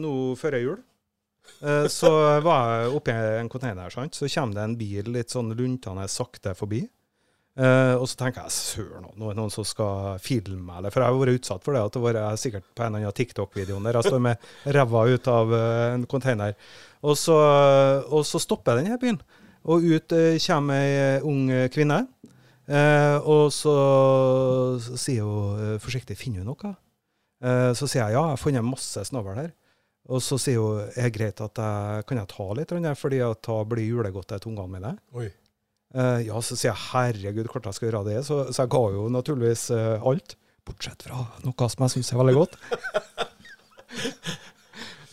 nå 0.00 0.12
før 0.40 0.56
jul. 0.60 0.78
Så 1.88 2.10
var 2.44 2.82
jeg 2.82 2.94
oppi 2.98 3.12
en 3.14 3.48
container, 3.48 3.88
sant? 3.92 4.14
så 4.18 4.28
kommer 4.28 4.54
det 4.58 4.64
en 4.66 4.76
bil 4.76 5.10
litt 5.14 5.32
sånn 5.32 5.54
luntende 5.56 6.04
sakte 6.12 6.52
forbi. 6.58 6.82
Eh, 7.56 7.94
og 7.96 8.04
så 8.04 8.18
tenker 8.20 8.44
jeg 8.44 8.52
søren, 8.52 9.06
nå 9.16 9.30
er 9.30 9.36
noen 9.38 9.52
som 9.52 9.64
skal 9.64 10.18
filme 10.20 10.74
eller- 10.76 10.92
For 10.92 11.00
jeg 11.00 11.08
har 11.08 11.20
vært 11.22 11.38
utsatt 11.40 11.62
for 11.64 11.72
det. 11.72 11.80
at 11.80 11.92
det 11.92 12.02
var 12.02 12.36
sikkert 12.36 12.64
på 12.74 12.82
en 12.84 12.94
eller 12.94 13.06
annen 13.06 13.12
TikTok-video 13.16 13.82
der 13.82 13.92
jeg 13.96 14.04
står 14.04 14.20
med 14.20 14.36
ræva 14.76 15.06
ut 15.08 15.28
av 15.28 15.52
uh, 15.52 15.94
en 15.94 16.06
container. 16.06 16.54
Og 17.02 17.16
så, 17.16 17.36
og 18.10 18.26
så 18.26 18.38
stopper 18.38 18.76
denne 18.76 18.98
bilen, 18.98 19.22
og 19.64 19.80
ut 19.82 20.12
uh, 20.12 20.36
kommer 20.46 20.74
ei 20.74 21.20
ung 21.22 21.48
kvinne. 21.72 22.06
Og 22.66 23.52
så, 23.54 23.74
så 24.82 24.96
sier 24.98 25.22
hun 25.22 25.78
forsiktig 25.78 26.16
'Finner 26.18 26.42
du 26.42 26.50
noe?' 26.50 26.74
Så 27.76 27.86
sier 27.86 28.02
jeg 28.02 28.16
ja, 28.16 28.22
jeg 28.24 28.34
har 28.34 28.36
funnet 28.36 28.64
masse 28.64 29.04
snavl 29.06 29.36
her. 29.36 29.52
Og 30.08 30.20
så 30.20 30.36
sier 30.36 30.58
hun 30.58 30.80
er 30.96 31.06
det 31.06 31.14
greit 31.14 31.40
at 31.40 31.54
jeg 31.54 32.06
kan 32.08 32.18
jeg 32.18 32.28
ta 32.28 32.46
litt, 32.54 32.72
fordi 32.98 33.20
at 33.22 33.42
da 33.42 33.64
blir 33.64 33.86
julegodtet 33.86 34.42
til 34.42 34.50
ungene 34.50 34.72
mine. 34.80 34.98
Oi. 35.14 35.30
Eh, 35.94 36.26
ja, 36.26 36.40
så 36.42 36.56
sier 36.56 36.72
jeg 36.72 36.82
herregud, 36.90 37.46
jeg 37.52 37.76
skal 37.78 37.88
gjøre 37.90 38.04
det. 38.08 38.18
Så, 38.26 38.40
så 38.50 38.64
jeg 38.64 38.72
ga 38.74 38.82
jo 38.96 39.06
naturligvis 39.12 39.68
eh, 39.76 40.02
alt. 40.02 40.36
Bortsett 40.66 41.06
fra 41.06 41.22
noe 41.44 41.68
som 41.70 41.86
jeg 41.86 41.94
syns 41.94 42.10
er 42.12 42.20
veldig 42.24 42.36
godt. 42.40 42.58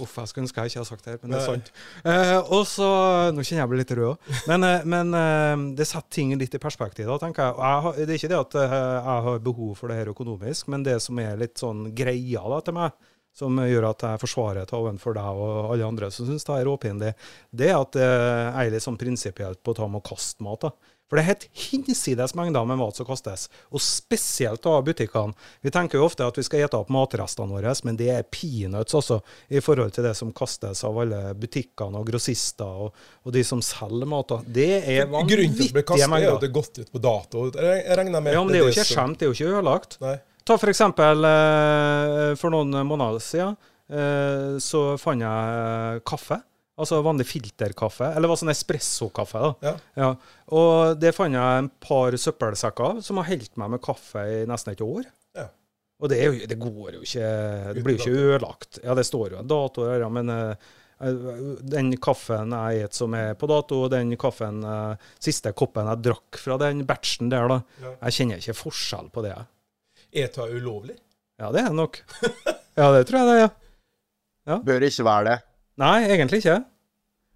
Uff, 0.01 0.15
jeg 0.17 0.29
skulle 0.29 0.47
ønske 0.47 0.63
jeg 0.63 0.71
ikke 0.71 0.79
hadde 0.79 0.89
sagt 0.89 1.05
det 1.05 1.13
her, 1.13 1.19
men 1.21 1.33
det 1.33 1.39
er 1.39 1.45
sant. 1.45 1.69
Eh, 2.09 2.51
og 2.55 2.63
så, 2.67 2.88
Nå 3.36 3.43
kjenner 3.45 3.62
jeg 3.62 3.71
meg 3.71 3.81
litt 3.83 3.93
rød 3.93 4.07
òg. 4.09 4.31
Men, 4.49 4.65
eh, 4.67 4.88
men 4.89 5.13
eh, 5.19 5.65
det 5.77 5.88
setter 5.88 6.17
ting 6.17 6.33
litt 6.39 6.57
i 6.57 6.62
perspektiv. 6.62 7.07
da, 7.12 7.19
tenker 7.21 7.45
jeg. 7.45 7.59
Jeg 7.62 7.86
har, 7.86 7.99
det 7.99 8.09
er 8.09 8.19
ikke 8.19 8.31
det 8.33 8.39
at 8.39 8.57
jeg 8.63 9.03
har 9.29 9.43
behov 9.45 9.75
for 9.79 9.91
det 9.91 9.99
her 10.01 10.12
økonomisk, 10.13 10.71
men 10.73 10.86
det 10.88 10.97
som 11.05 11.21
er 11.21 11.39
litt 11.39 11.62
sånn 11.62 11.86
greia 11.95 12.41
da, 12.55 12.59
til 12.65 12.77
meg, 12.79 12.97
som 13.34 13.58
gjør 13.65 13.89
at 13.89 14.06
jeg 14.06 14.22
forsvarer 14.22 14.67
det 14.69 14.78
overfor 14.78 15.17
deg 15.17 15.43
og 15.43 15.74
alle 15.74 15.89
andre 15.89 16.12
som 16.13 16.30
syns 16.30 16.46
det 16.46 16.58
er 16.60 16.67
råpinlig, 16.69 17.13
det 17.52 17.69
er 17.72 17.80
at 17.80 17.98
eh, 17.98 18.48
jeg 18.48 18.67
er 18.67 18.74
litt 18.76 18.86
sånn 18.86 19.00
prinsipielt 19.02 19.63
på 19.63 19.74
å 19.74 19.80
ta 19.82 19.89
med 19.89 20.04
å 20.04 20.08
kaste 20.13 20.46
mat. 20.46 20.67
da. 20.67 20.93
For 21.13 21.19
det 21.19 21.28
er 21.28 21.30
helt 21.36 21.43
hinsides 21.54 22.32
mengder 22.34 22.63
med 22.65 22.80
mat 22.80 22.98
som 22.98 23.06
kastes, 23.06 23.43
og 23.69 23.82
spesielt 23.86 24.65
av 24.65 24.80
butikkene. 24.88 25.36
Vi 25.62 25.69
tenker 25.69 26.00
jo 26.00 26.08
ofte 26.08 26.25
at 26.25 26.40
vi 26.40 26.46
skal 26.48 26.63
ete 26.65 26.79
opp 26.79 26.90
matrestene 26.94 27.54
våre, 27.54 27.73
men 27.86 28.00
det 28.00 28.08
er 28.10 28.25
peanuts 28.34 28.98
også, 28.98 29.19
i 29.54 29.62
forhold 29.62 29.94
til 29.94 30.08
det 30.08 30.15
som 30.17 30.31
kastes 30.34 30.81
av 30.88 30.98
alle 31.04 31.36
butikkene 31.38 32.02
og 32.02 32.10
grossister 32.10 32.88
og, 32.88 33.06
og 33.21 33.36
de 33.36 33.46
som 33.46 33.62
selger 33.62 34.10
mat. 34.10 34.34
Det 34.48 34.69
er 34.79 35.06
Grunnen 35.06 35.29
til 35.29 35.46
at 35.46 35.60
det 35.60 35.71
blir 35.77 35.86
kastet, 35.92 36.10
er 36.17 36.25
jo 36.25 36.36
at 36.40 36.42
det 36.42 36.50
er 36.50 36.58
gått 36.58 36.81
ut 36.81 36.94
på 36.96 37.04
dato. 37.06 37.48
Jeg 37.62 37.98
regner 38.02 38.17
med 38.17 38.34
Ja, 38.34 38.42
men 38.42 38.56
det 38.56 38.62
er 38.63 38.65
jo 38.65 38.73
ikke 38.73 38.90
skjemt, 38.96 39.19
det 39.19 39.27
er 39.27 39.34
jo 39.34 39.38
ikke 39.38 39.52
ødelagt. 39.54 40.00
Nei. 40.02 40.17
Ta 40.44 40.58
for 40.60 40.71
eksempel 40.71 41.23
eh, 41.27 42.33
for 42.39 42.52
noen 42.52 42.75
måneder 42.87 43.21
siden 43.23 43.56
eh, 43.87 44.58
så 44.63 44.81
fant 45.00 45.23
jeg 45.23 46.04
kaffe. 46.08 46.39
Altså 46.73 47.04
vanlig 47.06 47.27
filterkaffe, 47.29 48.08
eller 48.17 48.31
var 48.31 48.39
sånn 48.41 48.50
espressokaffe. 48.50 49.39
da. 49.44 49.52
Ja. 49.69 49.73
Ja. 50.02 50.08
Og 50.58 50.96
det 50.98 51.12
fant 51.13 51.37
jeg 51.37 51.60
en 51.62 51.69
par 51.83 52.17
søppelsekker 52.17 52.87
av, 52.87 53.02
som 53.06 53.19
har 53.21 53.29
holdt 53.29 53.60
meg 53.62 53.75
med 53.75 53.83
kaffe 53.85 54.23
i 54.25 54.39
nesten 54.50 54.73
et 54.73 54.81
år. 54.81 55.06
Ja. 55.37 55.52
Og 56.02 56.10
det, 56.10 56.17
er 56.19 56.31
jo, 56.31 56.48
det 56.50 56.58
går 56.60 56.96
jo 56.98 57.04
ikke 57.06 57.27
Det 57.77 57.83
blir 57.85 58.00
jo 58.00 58.02
ikke 58.02 58.23
ødelagt. 58.25 58.81
Ja, 58.83 58.96
det 58.98 59.06
står 59.08 59.35
jo 59.35 59.44
en 59.44 59.52
dato 59.52 59.85
her, 59.85 60.08
men 60.12 60.33
eh, 60.33 60.73
den 61.62 61.94
kaffen 62.02 62.52
jeg 62.58 62.87
spiser 62.87 63.04
som 63.04 63.15
er 63.21 63.37
på 63.37 63.48
dato, 63.54 63.83
og 63.85 63.94
den 63.94 64.17
kaffen, 64.19 64.63
eh, 64.65 65.10
siste 65.23 65.54
koppen 65.54 65.87
jeg 65.94 66.04
drakk 66.10 66.41
fra 66.41 66.58
den 66.65 66.83
batchen 66.89 67.29
der, 67.31 67.54
da, 67.54 67.62
jeg 68.08 68.17
kjenner 68.17 68.41
ikke 68.41 68.58
forskjell 68.65 69.13
på 69.13 69.23
det. 69.29 69.37
Er 70.13 70.29
det 70.29 70.49
ulovlig? 70.53 70.95
Ja, 71.41 71.49
det 71.51 71.63
er 71.63 71.71
det 71.71 71.77
nok. 71.77 71.97
Ja, 72.77 72.91
det 72.93 73.03
tror 73.09 73.19
jeg 73.19 73.27
det 73.29 73.39
er. 73.41 73.49
ja. 74.49 74.59
Bør 74.65 74.85
ikke 74.85 75.05
være 75.05 75.25
det. 75.29 75.39
Nei, 75.81 75.97
egentlig 76.13 76.39
ikke. 76.43 76.59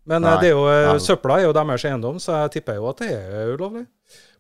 Men 0.08 0.24
eh, 0.24 0.30
Nei. 0.30 0.38
det 0.42 0.50
er 0.50 0.54
jo, 0.56 0.64
eh, 0.72 1.00
søpla 1.04 1.40
er 1.42 1.48
jo 1.48 1.54
deres 1.58 1.86
eiendom, 1.90 2.20
så 2.22 2.44
jeg 2.44 2.54
tipper 2.58 2.78
jo 2.80 2.88
at 2.90 3.02
det 3.04 3.10
er 3.18 3.52
ulovlig. 3.56 3.84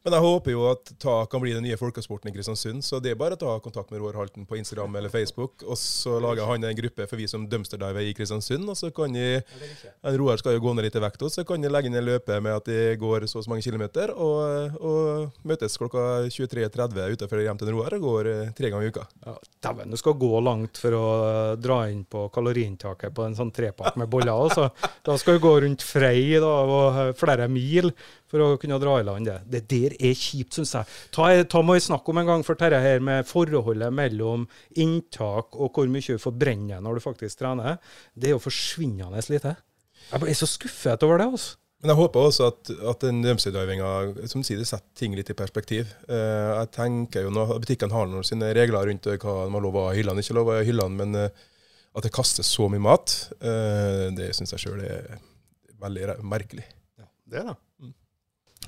Men 0.07 0.13
jeg 0.15 0.23
håper 0.23 0.53
jo 0.53 0.61
at 0.69 0.89
ta 1.03 1.13
kan 1.27 1.41
bli 1.43 1.51
den 1.51 1.65
nye 1.67 1.75
folkesporten 1.75 2.29
i 2.29 2.31
Kristiansund, 2.31 2.79
så 2.87 3.01
det 3.03 3.11
er 3.11 3.17
bare 3.19 3.35
å 3.35 3.39
ta 3.41 3.55
kontakt 3.59 3.89
med 3.91 3.99
Roar 3.99 4.15
Halten 4.15 4.45
på 4.47 4.55
Instagram 4.55 4.93
eller 4.95 5.11
Facebook, 5.11 5.65
og 5.67 5.75
så 5.75 6.13
lager 6.23 6.47
han 6.47 6.63
en 6.63 6.77
gruppe 6.77 7.03
for 7.11 7.19
vi 7.19 7.25
som 7.27 7.43
dumpsterdiver 7.51 8.07
i 8.07 8.13
Kristiansund, 8.15 8.63
og 8.71 8.77
så 8.79 8.87
kan 8.95 9.11
de 9.11 9.25
en 9.35 10.15
Roar 10.21 10.39
skal 10.39 10.55
jo 10.55 10.61
gå 10.63 10.71
ned 10.77 10.87
litt 10.87 10.95
i 10.95 11.01
vekt 11.03 11.25
også, 11.27 11.41
så 11.41 11.45
kan 11.49 11.59
de 11.59 11.67
legge 11.73 11.91
inn 11.91 11.99
en 11.99 12.07
løpe 12.07 12.37
med 12.39 12.55
at 12.55 12.69
de 12.71 12.95
går 13.01 13.25
så 13.27 13.41
og 13.41 13.43
så 13.43 13.51
mange 13.51 13.65
kilometer, 13.67 14.13
og, 14.15 14.77
og 14.79 15.43
møtes 15.51 15.75
klokka 15.75 16.05
23.30 16.31 17.17
utenfor 17.17 17.43
hjem 17.43 17.59
til 17.59 17.73
Roar 17.75 17.97
og 17.97 18.07
går 18.07 18.29
eh, 18.31 18.53
tre 18.55 18.71
ganger 18.71 18.87
i 18.87 18.93
uka. 18.95 19.03
Ja, 19.27 19.35
Dæven, 19.67 19.91
du 19.91 19.99
skal 19.99 20.15
gå 20.23 20.31
langt 20.39 20.79
for 20.79 20.95
å 20.95 21.03
eh, 21.25 21.51
dra 21.59 21.81
inn 21.91 22.05
på 22.07 22.29
kaloriinntaket 22.31 23.11
på 23.11 23.27
en 23.27 23.35
sånn 23.35 23.51
trepakk 23.51 23.99
med 23.99 24.07
boller. 24.15 24.31
Altså. 24.31 24.69
Da 25.03 25.19
skal 25.19 25.35
du 25.35 25.43
gå 25.49 25.53
rundt 25.67 25.83
Frei 25.83 26.39
da, 26.39 26.55
og 26.63 27.03
eh, 27.03 27.13
flere 27.19 27.51
mil 27.51 27.91
for 28.31 28.43
å 28.43 28.49
kunne 28.61 28.79
dra 28.81 28.97
i 28.99 29.05
land 29.07 29.29
det. 29.29 29.37
Det 29.47 29.63
der 29.71 29.95
er 29.97 30.17
kjipt, 30.17 30.57
syns 30.57 30.73
jeg. 30.75 30.97
Ta, 31.15 31.29
ta 31.49 31.61
må 31.65 31.77
vi 31.77 31.85
snakke 31.87 32.13
om 32.13 32.21
en 32.21 32.31
gang 32.31 32.47
for 32.47 32.59
dette 32.59 32.81
her 32.83 33.03
med 33.03 33.27
forholdet 33.29 33.93
mellom 33.95 34.47
inntak 34.79 35.55
og 35.55 35.77
hvor 35.77 35.87
mye 35.91 36.17
du 36.17 36.27
brenne 36.35 36.81
når 36.83 36.97
du 36.97 37.05
faktisk 37.05 37.41
trener. 37.41 37.79
Det 38.13 38.31
er 38.31 38.37
jo 38.37 38.43
forsvinnende 38.43 39.23
lite. 39.31 39.55
Jeg 40.11 40.23
blir 40.23 40.37
så 40.37 40.47
skuffet 40.49 41.03
over 41.03 41.23
det. 41.23 41.31
altså. 41.31 41.57
Men 41.77 41.91
jeg 41.91 41.99
håper 41.99 42.25
også 42.25 42.47
at, 42.49 42.71
at 42.89 43.03
den 43.05 43.19
dumpsterdivinga 43.21 43.89
som 44.31 44.41
du 44.41 44.47
sier, 44.47 44.57
det 44.57 44.65
setter 44.65 44.97
ting 44.97 45.13
litt 45.13 45.29
i 45.29 45.35
perspektiv. 45.37 45.91
Eh, 46.09 46.47
jeg 46.55 46.71
tenker 46.73 47.27
jo 47.27 47.33
når 47.33 47.59
Butikkene 47.61 47.93
har 47.93 48.09
noen 48.09 48.25
sine 48.25 48.49
regler 48.57 48.89
rundt 48.89 49.05
hva 49.05 49.35
de 49.45 49.53
har 49.53 49.65
lov 49.65 49.77
å 49.77 49.85
ha 49.85 49.93
i 49.93 49.99
hyllene, 49.99 50.23
ikke 50.25 50.39
lov 50.39 50.49
å 50.49 50.55
ha 50.57 50.63
i 50.63 50.67
hyllene, 50.67 50.97
men 50.97 51.19
eh, 51.21 51.45
at 51.97 52.07
det 52.07 52.13
kastes 52.13 52.49
så 52.49 52.65
mye 52.71 52.81
mat, 52.81 53.13
eh, 53.37 54.07
det 54.17 54.31
syns 54.37 54.55
jeg 54.55 54.65
sjøl 54.65 54.81
er 54.87 55.21
veldig 55.77 56.17
merkelig. 56.25 56.25
merkelig. 56.33 56.67
Det 57.29 57.43
er 57.43 57.49
det. 57.51 57.57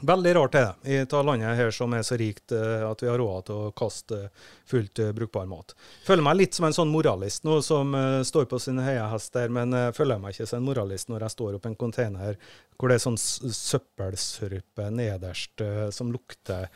Veldig 0.01 0.31
rart 0.35 0.55
er 0.55 0.65
det, 0.65 0.91
i 0.91 0.97
et 1.01 1.11
landet 1.11 1.57
her 1.59 1.73
som 1.75 1.91
er 1.95 2.05
så 2.07 2.15
rikt 2.19 2.53
eh, 2.55 2.83
at 2.87 3.01
vi 3.03 3.09
har 3.09 3.19
råd 3.19 3.47
til 3.49 3.57
å 3.65 3.71
kaste 3.75 4.19
eh, 4.29 4.45
fullt 4.69 5.01
eh, 5.03 5.11
brukbar 5.15 5.49
mat. 5.49 5.73
Føler 6.07 6.23
meg 6.23 6.37
litt 6.39 6.55
som 6.55 6.67
en 6.69 6.75
sånn 6.75 6.91
moralist 6.93 7.43
nå, 7.43 7.57
som 7.65 7.91
står 8.25 8.47
på 8.51 8.61
sine 8.63 8.85
høye 8.85 9.09
hester, 9.11 9.51
men 9.51 9.75
føler 9.95 10.21
meg 10.21 10.35
ikke 10.35 10.47
som 10.47 10.61
en 10.61 10.69
moralist 10.69 11.11
når 11.11 11.25
jeg 11.25 11.35
står 11.35 11.57
oppe 11.57 11.67
i 11.67 11.73
en 11.73 11.79
container 11.79 12.37
hvor 12.77 12.91
det 12.91 12.99
er 12.99 13.03
sånn 13.03 13.19
søppelsurpe 13.19 14.87
nederst 14.95 15.63
som 15.95 16.13
lukter 16.13 16.69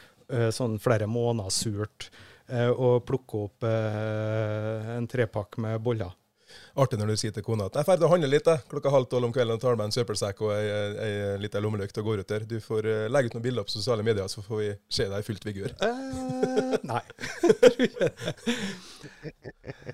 sånn 0.51 0.75
flere 0.83 1.07
måneder 1.07 1.53
surt, 1.53 2.09
og 2.73 3.05
plukker 3.07 3.45
opp 3.47 3.67
en 3.69 5.07
trepakk 5.11 5.59
med 5.63 5.79
boller. 5.85 6.11
Artig 6.83 6.99
når 6.99 7.13
du 7.13 7.15
sier 7.21 7.33
til 7.35 7.45
kona 7.45 7.67
at 7.69 7.75
jeg 7.77 7.83
er 7.85 7.89
ferdig 7.91 8.07
å 8.07 8.11
handle 8.11 8.29
litt, 8.31 8.49
klokka 8.71 8.93
halv 8.93 9.07
tolv 9.11 9.29
om 9.29 9.33
kvelden 9.35 9.57
og 9.57 9.63
tar 9.63 9.77
med 9.79 9.89
en 9.89 9.95
søppelsekk 9.95 10.45
og 10.45 10.53
ei, 10.55 10.65
ei, 10.67 10.91
ei 11.03 11.41
lita 11.41 11.61
lommelykt 11.63 11.99
og 12.01 12.07
går 12.09 12.23
ut 12.23 12.29
der. 12.33 12.47
Du 12.49 12.57
får 12.63 12.81
uh, 12.89 13.07
legge 13.13 13.31
ut 13.31 13.35
noen 13.37 13.47
bilder 13.47 13.67
på 13.67 13.75
sosiale 13.75 14.05
medier, 14.05 14.27
så 14.31 14.45
får 14.45 14.57
vi 14.61 14.69
se 14.99 15.09
deg 15.09 15.19
i 15.19 15.27
fullt 15.27 15.49
vigør. 15.49 15.71
Eh, 15.83 16.77
nei. 16.89 17.03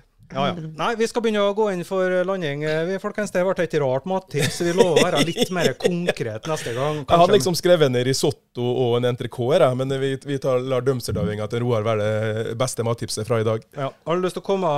ja, 0.32 0.44
ja. 0.50 0.54
Nei, 0.78 0.88
vi 1.00 1.06
skal 1.10 1.22
begynne 1.24 1.42
å 1.42 1.54
gå 1.58 1.66
inn 1.72 1.80
for 1.86 2.12
landing. 2.28 2.62
Eh, 2.64 2.84
Vi, 2.88 2.98
folkens, 3.02 3.32
det 3.34 3.42
ble 3.46 3.54
et 3.64 3.74
rart 3.82 4.04
mattips. 4.08 4.60
Vi 4.62 4.72
lover 4.76 5.00
å 5.00 5.04
være 5.08 5.22
litt 5.30 5.50
mer 5.54 5.72
konkret 5.80 6.46
neste 6.50 6.74
gang. 6.76 7.00
Jeg 7.02 7.22
hadde 7.22 7.36
liksom 7.38 7.56
skrevet 7.58 7.90
ned 7.90 8.06
risotto 8.06 8.62
og 8.84 8.98
en 9.00 9.08
entrecôte, 9.10 9.70
men 9.78 9.90
vi, 10.02 10.12
vi 10.26 10.38
tar, 10.42 10.62
lar 10.62 10.84
dumpsterdivinga 10.86 11.48
til 11.50 11.64
Roar 11.64 11.82
være 11.86 12.06
det 12.50 12.54
beste 12.60 12.86
mattipset 12.86 13.26
fra 13.28 13.40
i 13.42 13.46
dag. 13.48 13.64
ja. 13.76 13.90
Har 14.06 14.16
du 14.20 14.22
lyst 14.26 14.38
til 14.38 14.44
å 14.44 14.48
komme 14.52 14.70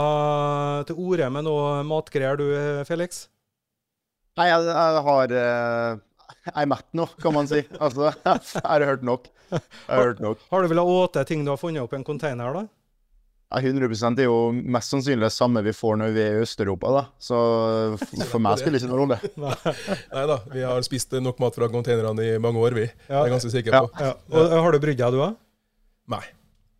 til 0.88 0.96
orde 1.04 1.28
med 1.36 1.44
noe 1.48 1.82
matgreier 1.88 2.40
du, 2.40 2.46
eh, 2.56 2.82
Felix? 2.88 3.26
Nei, 4.40 4.48
jeg, 4.48 4.64
jeg 4.64 5.04
har 5.10 5.32
eh, 5.36 6.00
Jeg 6.46 6.54
er 6.64 6.68
mett 6.72 6.86
nå, 6.96 7.04
kan 7.20 7.34
man 7.36 7.48
si. 7.50 7.60
Altså, 7.78 8.08
jeg 8.24 8.64
har 8.64 8.84
hørt 8.88 9.02
nok. 9.04 9.28
Jeg 9.52 9.60
har 9.92 10.06
hørt 10.08 10.22
nok. 10.24 10.40
Har 10.50 10.64
du 10.64 10.70
vel 10.72 10.80
åte 10.80 11.26
ting 11.28 11.44
du 11.44 11.52
har 11.52 11.60
funnet 11.60 11.84
opp 11.84 11.92
i 11.92 11.98
en 12.00 12.06
container, 12.08 12.56
da? 12.56 12.62
Ja, 13.52 13.60
100 13.60 13.84
er 14.16 14.24
jo 14.24 14.36
mest 14.52 14.94
sannsynlig 14.94 15.26
det 15.26 15.34
samme 15.34 15.60
vi 15.66 15.74
får 15.76 15.98
når 16.00 16.12
vi 16.14 16.22
er 16.24 16.36
i 16.38 16.44
Øst-Europa, 16.46 16.92
da. 16.94 17.02
Så 17.20 17.36
for 18.30 18.40
meg 18.40 18.60
spiller 18.60 18.78
det 18.78 18.86
ikke 18.86 18.92
noen 18.94 19.02
rolle. 19.02 19.18
Nei 20.16 20.22
da, 20.30 20.38
vi 20.54 20.62
har 20.64 20.86
spist 20.86 21.12
nok 21.20 21.42
mat 21.42 21.58
fra 21.58 21.68
containerne 21.72 22.24
i 22.30 22.38
mange 22.40 22.62
år, 22.62 22.78
vi. 22.78 22.86
Det 22.88 23.12
er 23.12 23.26
jeg 23.26 23.34
ganske 23.34 23.52
sikker 23.52 23.76
på. 23.76 23.90
Ja. 24.00 24.14
Og 24.32 24.54
Har 24.56 24.72
du 24.72 24.80
brydd 24.80 25.02
deg, 25.02 25.12
du 25.12 25.20
òg? 25.26 25.36
Nei. 26.14 26.22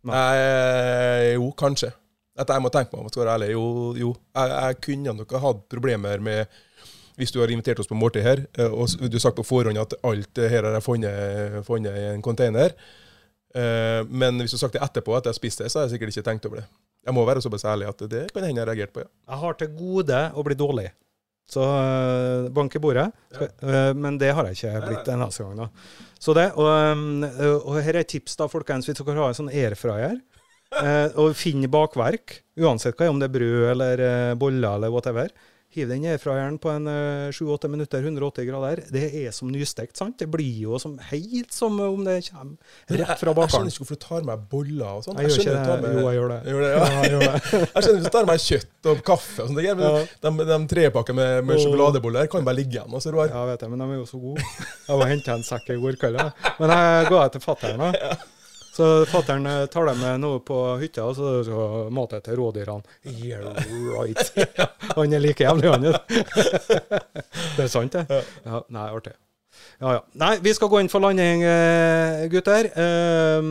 Nei. 0.09 0.23
Eh, 0.33 1.27
jo, 1.35 1.51
kanskje. 1.61 1.91
Dette 2.33 2.57
jeg 2.57 2.65
må 2.65 2.73
tenke 2.73 2.95
meg 2.95 3.05
om, 3.05 3.13
skal 3.13 3.23
være 3.23 3.37
ærlig. 3.37 3.51
Jo, 3.53 3.65
jo. 3.99 4.11
Jeg, 4.33 4.55
jeg 4.57 4.79
kunne 4.87 5.15
nok 5.19 5.37
ha 5.37 5.43
hatt 5.45 5.63
problemer 5.69 6.25
med 6.25 6.61
hvis 7.21 7.29
du 7.29 7.37
har 7.43 7.51
invitert 7.53 7.77
oss 7.83 7.89
på 7.89 7.97
måltid 7.97 8.25
her, 8.25 8.41
eh, 8.57 8.73
og 8.73 8.89
du 8.97 9.13
har 9.19 9.27
sagt 9.27 9.37
på 9.37 9.45
forhånd 9.45 9.77
at 9.77 9.93
alt 10.01 10.41
her 10.41 10.65
har 10.65 10.79
jeg 10.79 10.85
funnet, 10.87 11.61
funnet 11.69 12.01
i 12.01 12.07
en 12.15 12.25
container. 12.25 12.73
Eh, 13.53 14.01
Men 14.09 14.39
hvis 14.41 14.51
du 14.51 14.57
har 14.57 14.63
sagt 14.65 14.73
det 14.77 14.81
etterpå 14.85 15.15
at 15.17 15.27
jeg 15.27 15.33
har 15.35 15.39
spist 15.39 15.61
det, 15.61 15.69
så 15.71 15.79
har 15.79 15.87
jeg 15.87 15.95
sikkert 15.97 16.13
ikke 16.15 16.25
tenkt 16.29 16.45
over 16.49 16.61
det. 16.63 16.67
Jeg 17.05 17.13
må 17.13 17.25
være 17.27 17.41
såpass 17.43 17.65
ærlig 17.67 17.87
at 17.91 18.03
det 18.09 18.25
kan 18.33 18.43
hende 18.45 18.61
jeg 18.61 18.65
har 18.65 18.71
reagert 18.73 18.93
på, 18.95 19.03
ja. 19.03 19.09
Jeg 19.29 19.41
har 19.43 19.57
til 19.59 19.73
gode 19.77 20.19
å 20.33 20.43
bli 20.47 20.55
dårlig. 20.55 20.87
Så 21.53 21.59
øh, 21.61 22.45
bank 22.55 22.75
i 22.75 22.79
bordet. 22.79 23.09
Ja. 23.35 23.47
øh, 23.67 23.95
men 23.99 24.17
det 24.17 24.31
har 24.33 24.47
jeg 24.47 24.55
ikke 24.55 24.85
blitt 24.87 25.09
en 25.11 25.21
eneste 25.25 25.43
gang. 25.43 25.57
da. 25.65 25.67
Så 26.23 26.33
det, 26.37 26.45
og, 26.55 26.69
øh, 27.27 27.57
og 27.59 27.81
her 27.83 27.97
er 27.97 28.05
et 28.05 28.07
tips, 28.13 28.37
da, 28.39 28.47
folkens. 28.47 28.87
Hvis 28.87 29.01
dere 29.01 29.17
har 29.19 29.33
en 29.33 29.39
sånn 29.41 29.51
airfryer, 29.51 30.15
eh, 30.79 31.09
og 31.19 31.35
finner 31.35 31.67
bakverk, 31.73 32.39
uansett 32.63 32.95
hva, 32.97 33.09
om 33.11 33.19
det 33.19 33.27
er 33.27 33.35
brød 33.35 33.65
eller 33.73 34.05
eh, 34.07 34.35
boller 34.39 34.77
eller 34.79 34.93
whatever, 34.95 35.35
hiv 35.75 35.89
den 35.89 36.03
fra 36.21 36.35
hjernen 36.37 36.59
på 36.61 36.69
en 36.71 36.87
eh, 36.87 37.29
7-8 37.35 37.69
minutter, 37.71 38.03
180 38.05 38.45
grader. 38.49 38.81
Det 38.93 39.03
er 39.23 39.31
som 39.35 39.49
nystekt, 39.51 39.97
sant? 39.99 40.17
Det 40.19 40.27
blir 40.31 40.61
jo 40.63 40.79
som, 40.81 40.97
helt 41.09 41.51
som 41.55 41.79
om 41.81 42.03
det 42.05 42.19
kommer 42.29 42.57
rett 43.03 43.19
fra 43.19 43.33
Jeg 43.33 43.53
skjønner 43.53 43.73
ikke 43.73 43.83
hvorfor 43.83 43.99
du 43.99 44.03
tar 44.05 44.27
med 44.27 44.43
boller 44.51 44.89
og 44.99 45.05
sånn. 45.07 45.19
Jeg 45.21 45.31
ikke 45.33 45.43
du 45.43 45.71
det. 45.73 45.81
med- 45.83 45.97
Jo, 45.99 46.05
jeg 46.09 46.19
gjør 46.19 46.33
det. 46.33 46.39
Gjør 46.53 46.61
det, 46.65 46.71
ja. 46.73 46.83
Jeg 47.03 47.13
gjør 47.13 47.25
det. 47.27 47.33
Jeg 47.73 47.83
skjønner 47.83 47.99
hvis 47.99 48.09
du 48.09 48.13
tar 48.17 48.29
med 48.29 48.43
kjøtt 48.47 48.91
og 48.93 49.03
kaffe 49.07 49.43
og 49.43 49.47
sånt. 49.49 49.57
men 49.57 49.65
Ja. 49.83 50.05
De, 50.27 50.45
de 50.51 50.59
trepakker 50.75 51.17
med, 51.17 51.31
med 51.47 51.55
Åh. 51.57 51.63
sjokoladeboller 51.65 52.27
kan 52.31 52.45
bare 52.47 52.59
ligge 52.61 52.77
igjen. 52.79 52.93
Og 52.93 53.01
så 53.03 53.13
Roar. 53.13 53.29
Ja, 53.33 53.45
vet 53.49 53.61
jeg, 53.65 53.69
men 53.73 53.79
de 53.83 53.89
er 53.93 53.99
jo 54.01 54.05
så 54.09 54.19
gode. 54.21 54.43
Jeg 54.87 54.99
var 55.01 55.07
henta 55.13 55.37
en 55.37 55.43
sekk 55.47 55.69
i 55.73 55.79
går 55.81 55.97
kveld, 56.01 56.19
jeg. 56.21 56.53
men 56.59 56.69
jeg 56.77 57.09
ga 57.13 57.23
det 57.27 57.31
til 57.37 57.45
fatter'n. 57.47 57.83
Så 58.73 59.05
fatter'n 59.05 59.45
eh, 59.45 59.65
tar 59.65 59.85
dem 59.85 59.99
med 60.01 60.21
noe 60.23 60.39
på 60.41 60.55
hytta, 60.81 61.05
og 61.05 61.15
så, 61.17 61.33
så 61.45 61.65
mater 61.93 62.17
jeg 62.17 62.25
til 62.25 62.39
rådyrene. 62.39 62.95
Yeah, 63.05 63.59
right. 63.93 64.33
Han 64.97 65.13
er 65.13 65.21
like 65.21 65.45
jævlig, 65.45 65.69
han. 65.69 65.85
Det 67.57 67.67
er 67.67 67.69
sant, 67.69 67.93
det. 67.93 68.23
Ja, 68.45 68.63
nei, 68.73 68.87
artig. 68.89 69.13
Ja, 69.81 69.93
ja. 69.97 70.01
Nei, 70.19 70.37
vi 70.43 70.53
skal 70.55 70.69
gå 70.71 70.79
inn 70.81 70.89
for 70.91 71.03
landing, 71.03 71.43
eh, 71.43 72.25
gutter. 72.31 72.69
Eh, 72.69 73.47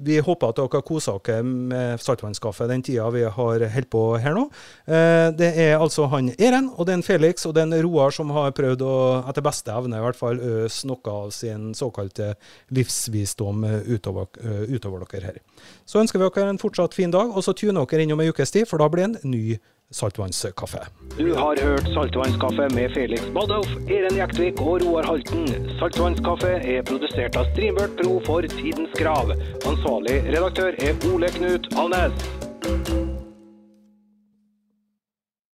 vi 0.00 0.18
håper 0.24 0.50
at 0.50 0.58
dere 0.58 0.80
har 0.80 0.86
kosa 0.86 1.16
dere 1.18 1.44
med 1.44 2.00
saltvannskaffe 2.02 2.68
den 2.70 2.82
tida 2.82 3.08
vi 3.14 3.22
har 3.24 3.34
holdt 3.34 3.90
på 3.90 4.04
her 4.22 4.36
nå. 4.36 4.46
Eh, 4.86 5.30
det 5.36 5.52
er 5.60 5.76
altså 5.78 6.08
han 6.10 6.32
Eren 6.38 6.70
og 6.76 6.86
den 6.88 7.04
Felix 7.06 7.46
og 7.46 7.54
den 7.58 7.74
Roar 7.84 8.14
som 8.14 8.30
har 8.34 8.54
prøvd 8.56 8.84
å, 8.86 8.94
etter 9.30 9.44
beste 9.44 9.74
evne 9.74 10.00
i 10.00 10.04
hvert 10.04 10.18
fall, 10.18 10.40
øse 10.40 10.88
noe 10.90 11.16
av 11.16 11.34
sin 11.36 11.72
såkalte 11.76 12.34
livsvisdom 12.76 13.64
eh, 13.64 13.80
utover, 13.94 14.30
utover 14.68 15.04
dere 15.10 15.32
her. 15.32 15.42
Så 15.86 16.00
ønsker 16.00 16.20
vi 16.20 16.30
dere 16.30 16.54
en 16.54 16.62
fortsatt 16.62 16.96
fin 16.96 17.12
dag, 17.12 17.30
og 17.30 17.44
så 17.44 17.54
tuner 17.54 17.86
dere 17.86 18.06
innom 18.06 18.22
ei 18.22 18.30
ukes 18.32 18.54
tid, 18.54 18.68
for 18.70 18.80
da 18.80 18.88
blir 18.90 19.06
det 19.06 19.22
en 19.24 19.36
ny 19.36 19.58
saltvannskaffe. 19.90 20.78
Du 21.18 21.34
har 21.34 21.62
hørt 21.62 21.88
Saltvannskaffe 21.94 22.68
med 22.74 22.90
Felix 22.94 23.22
Badolf, 23.34 23.68
Eren 23.90 24.16
Jektvik 24.16 24.60
og 24.60 24.84
Roar 24.84 25.06
Halten. 25.06 25.46
Saltvannskaffe 25.80 26.52
er 26.74 26.82
produsert 26.82 27.36
av 27.36 27.50
Streambert 27.52 27.98
Pro 28.02 28.20
for 28.26 28.46
Tidens 28.60 28.94
Krav. 28.98 29.34
Ansvarlig 29.66 30.22
redaktør 30.30 30.78
er 30.78 31.10
Ole 31.12 31.32
Knut 31.34 31.72
Alnes. 31.74 32.99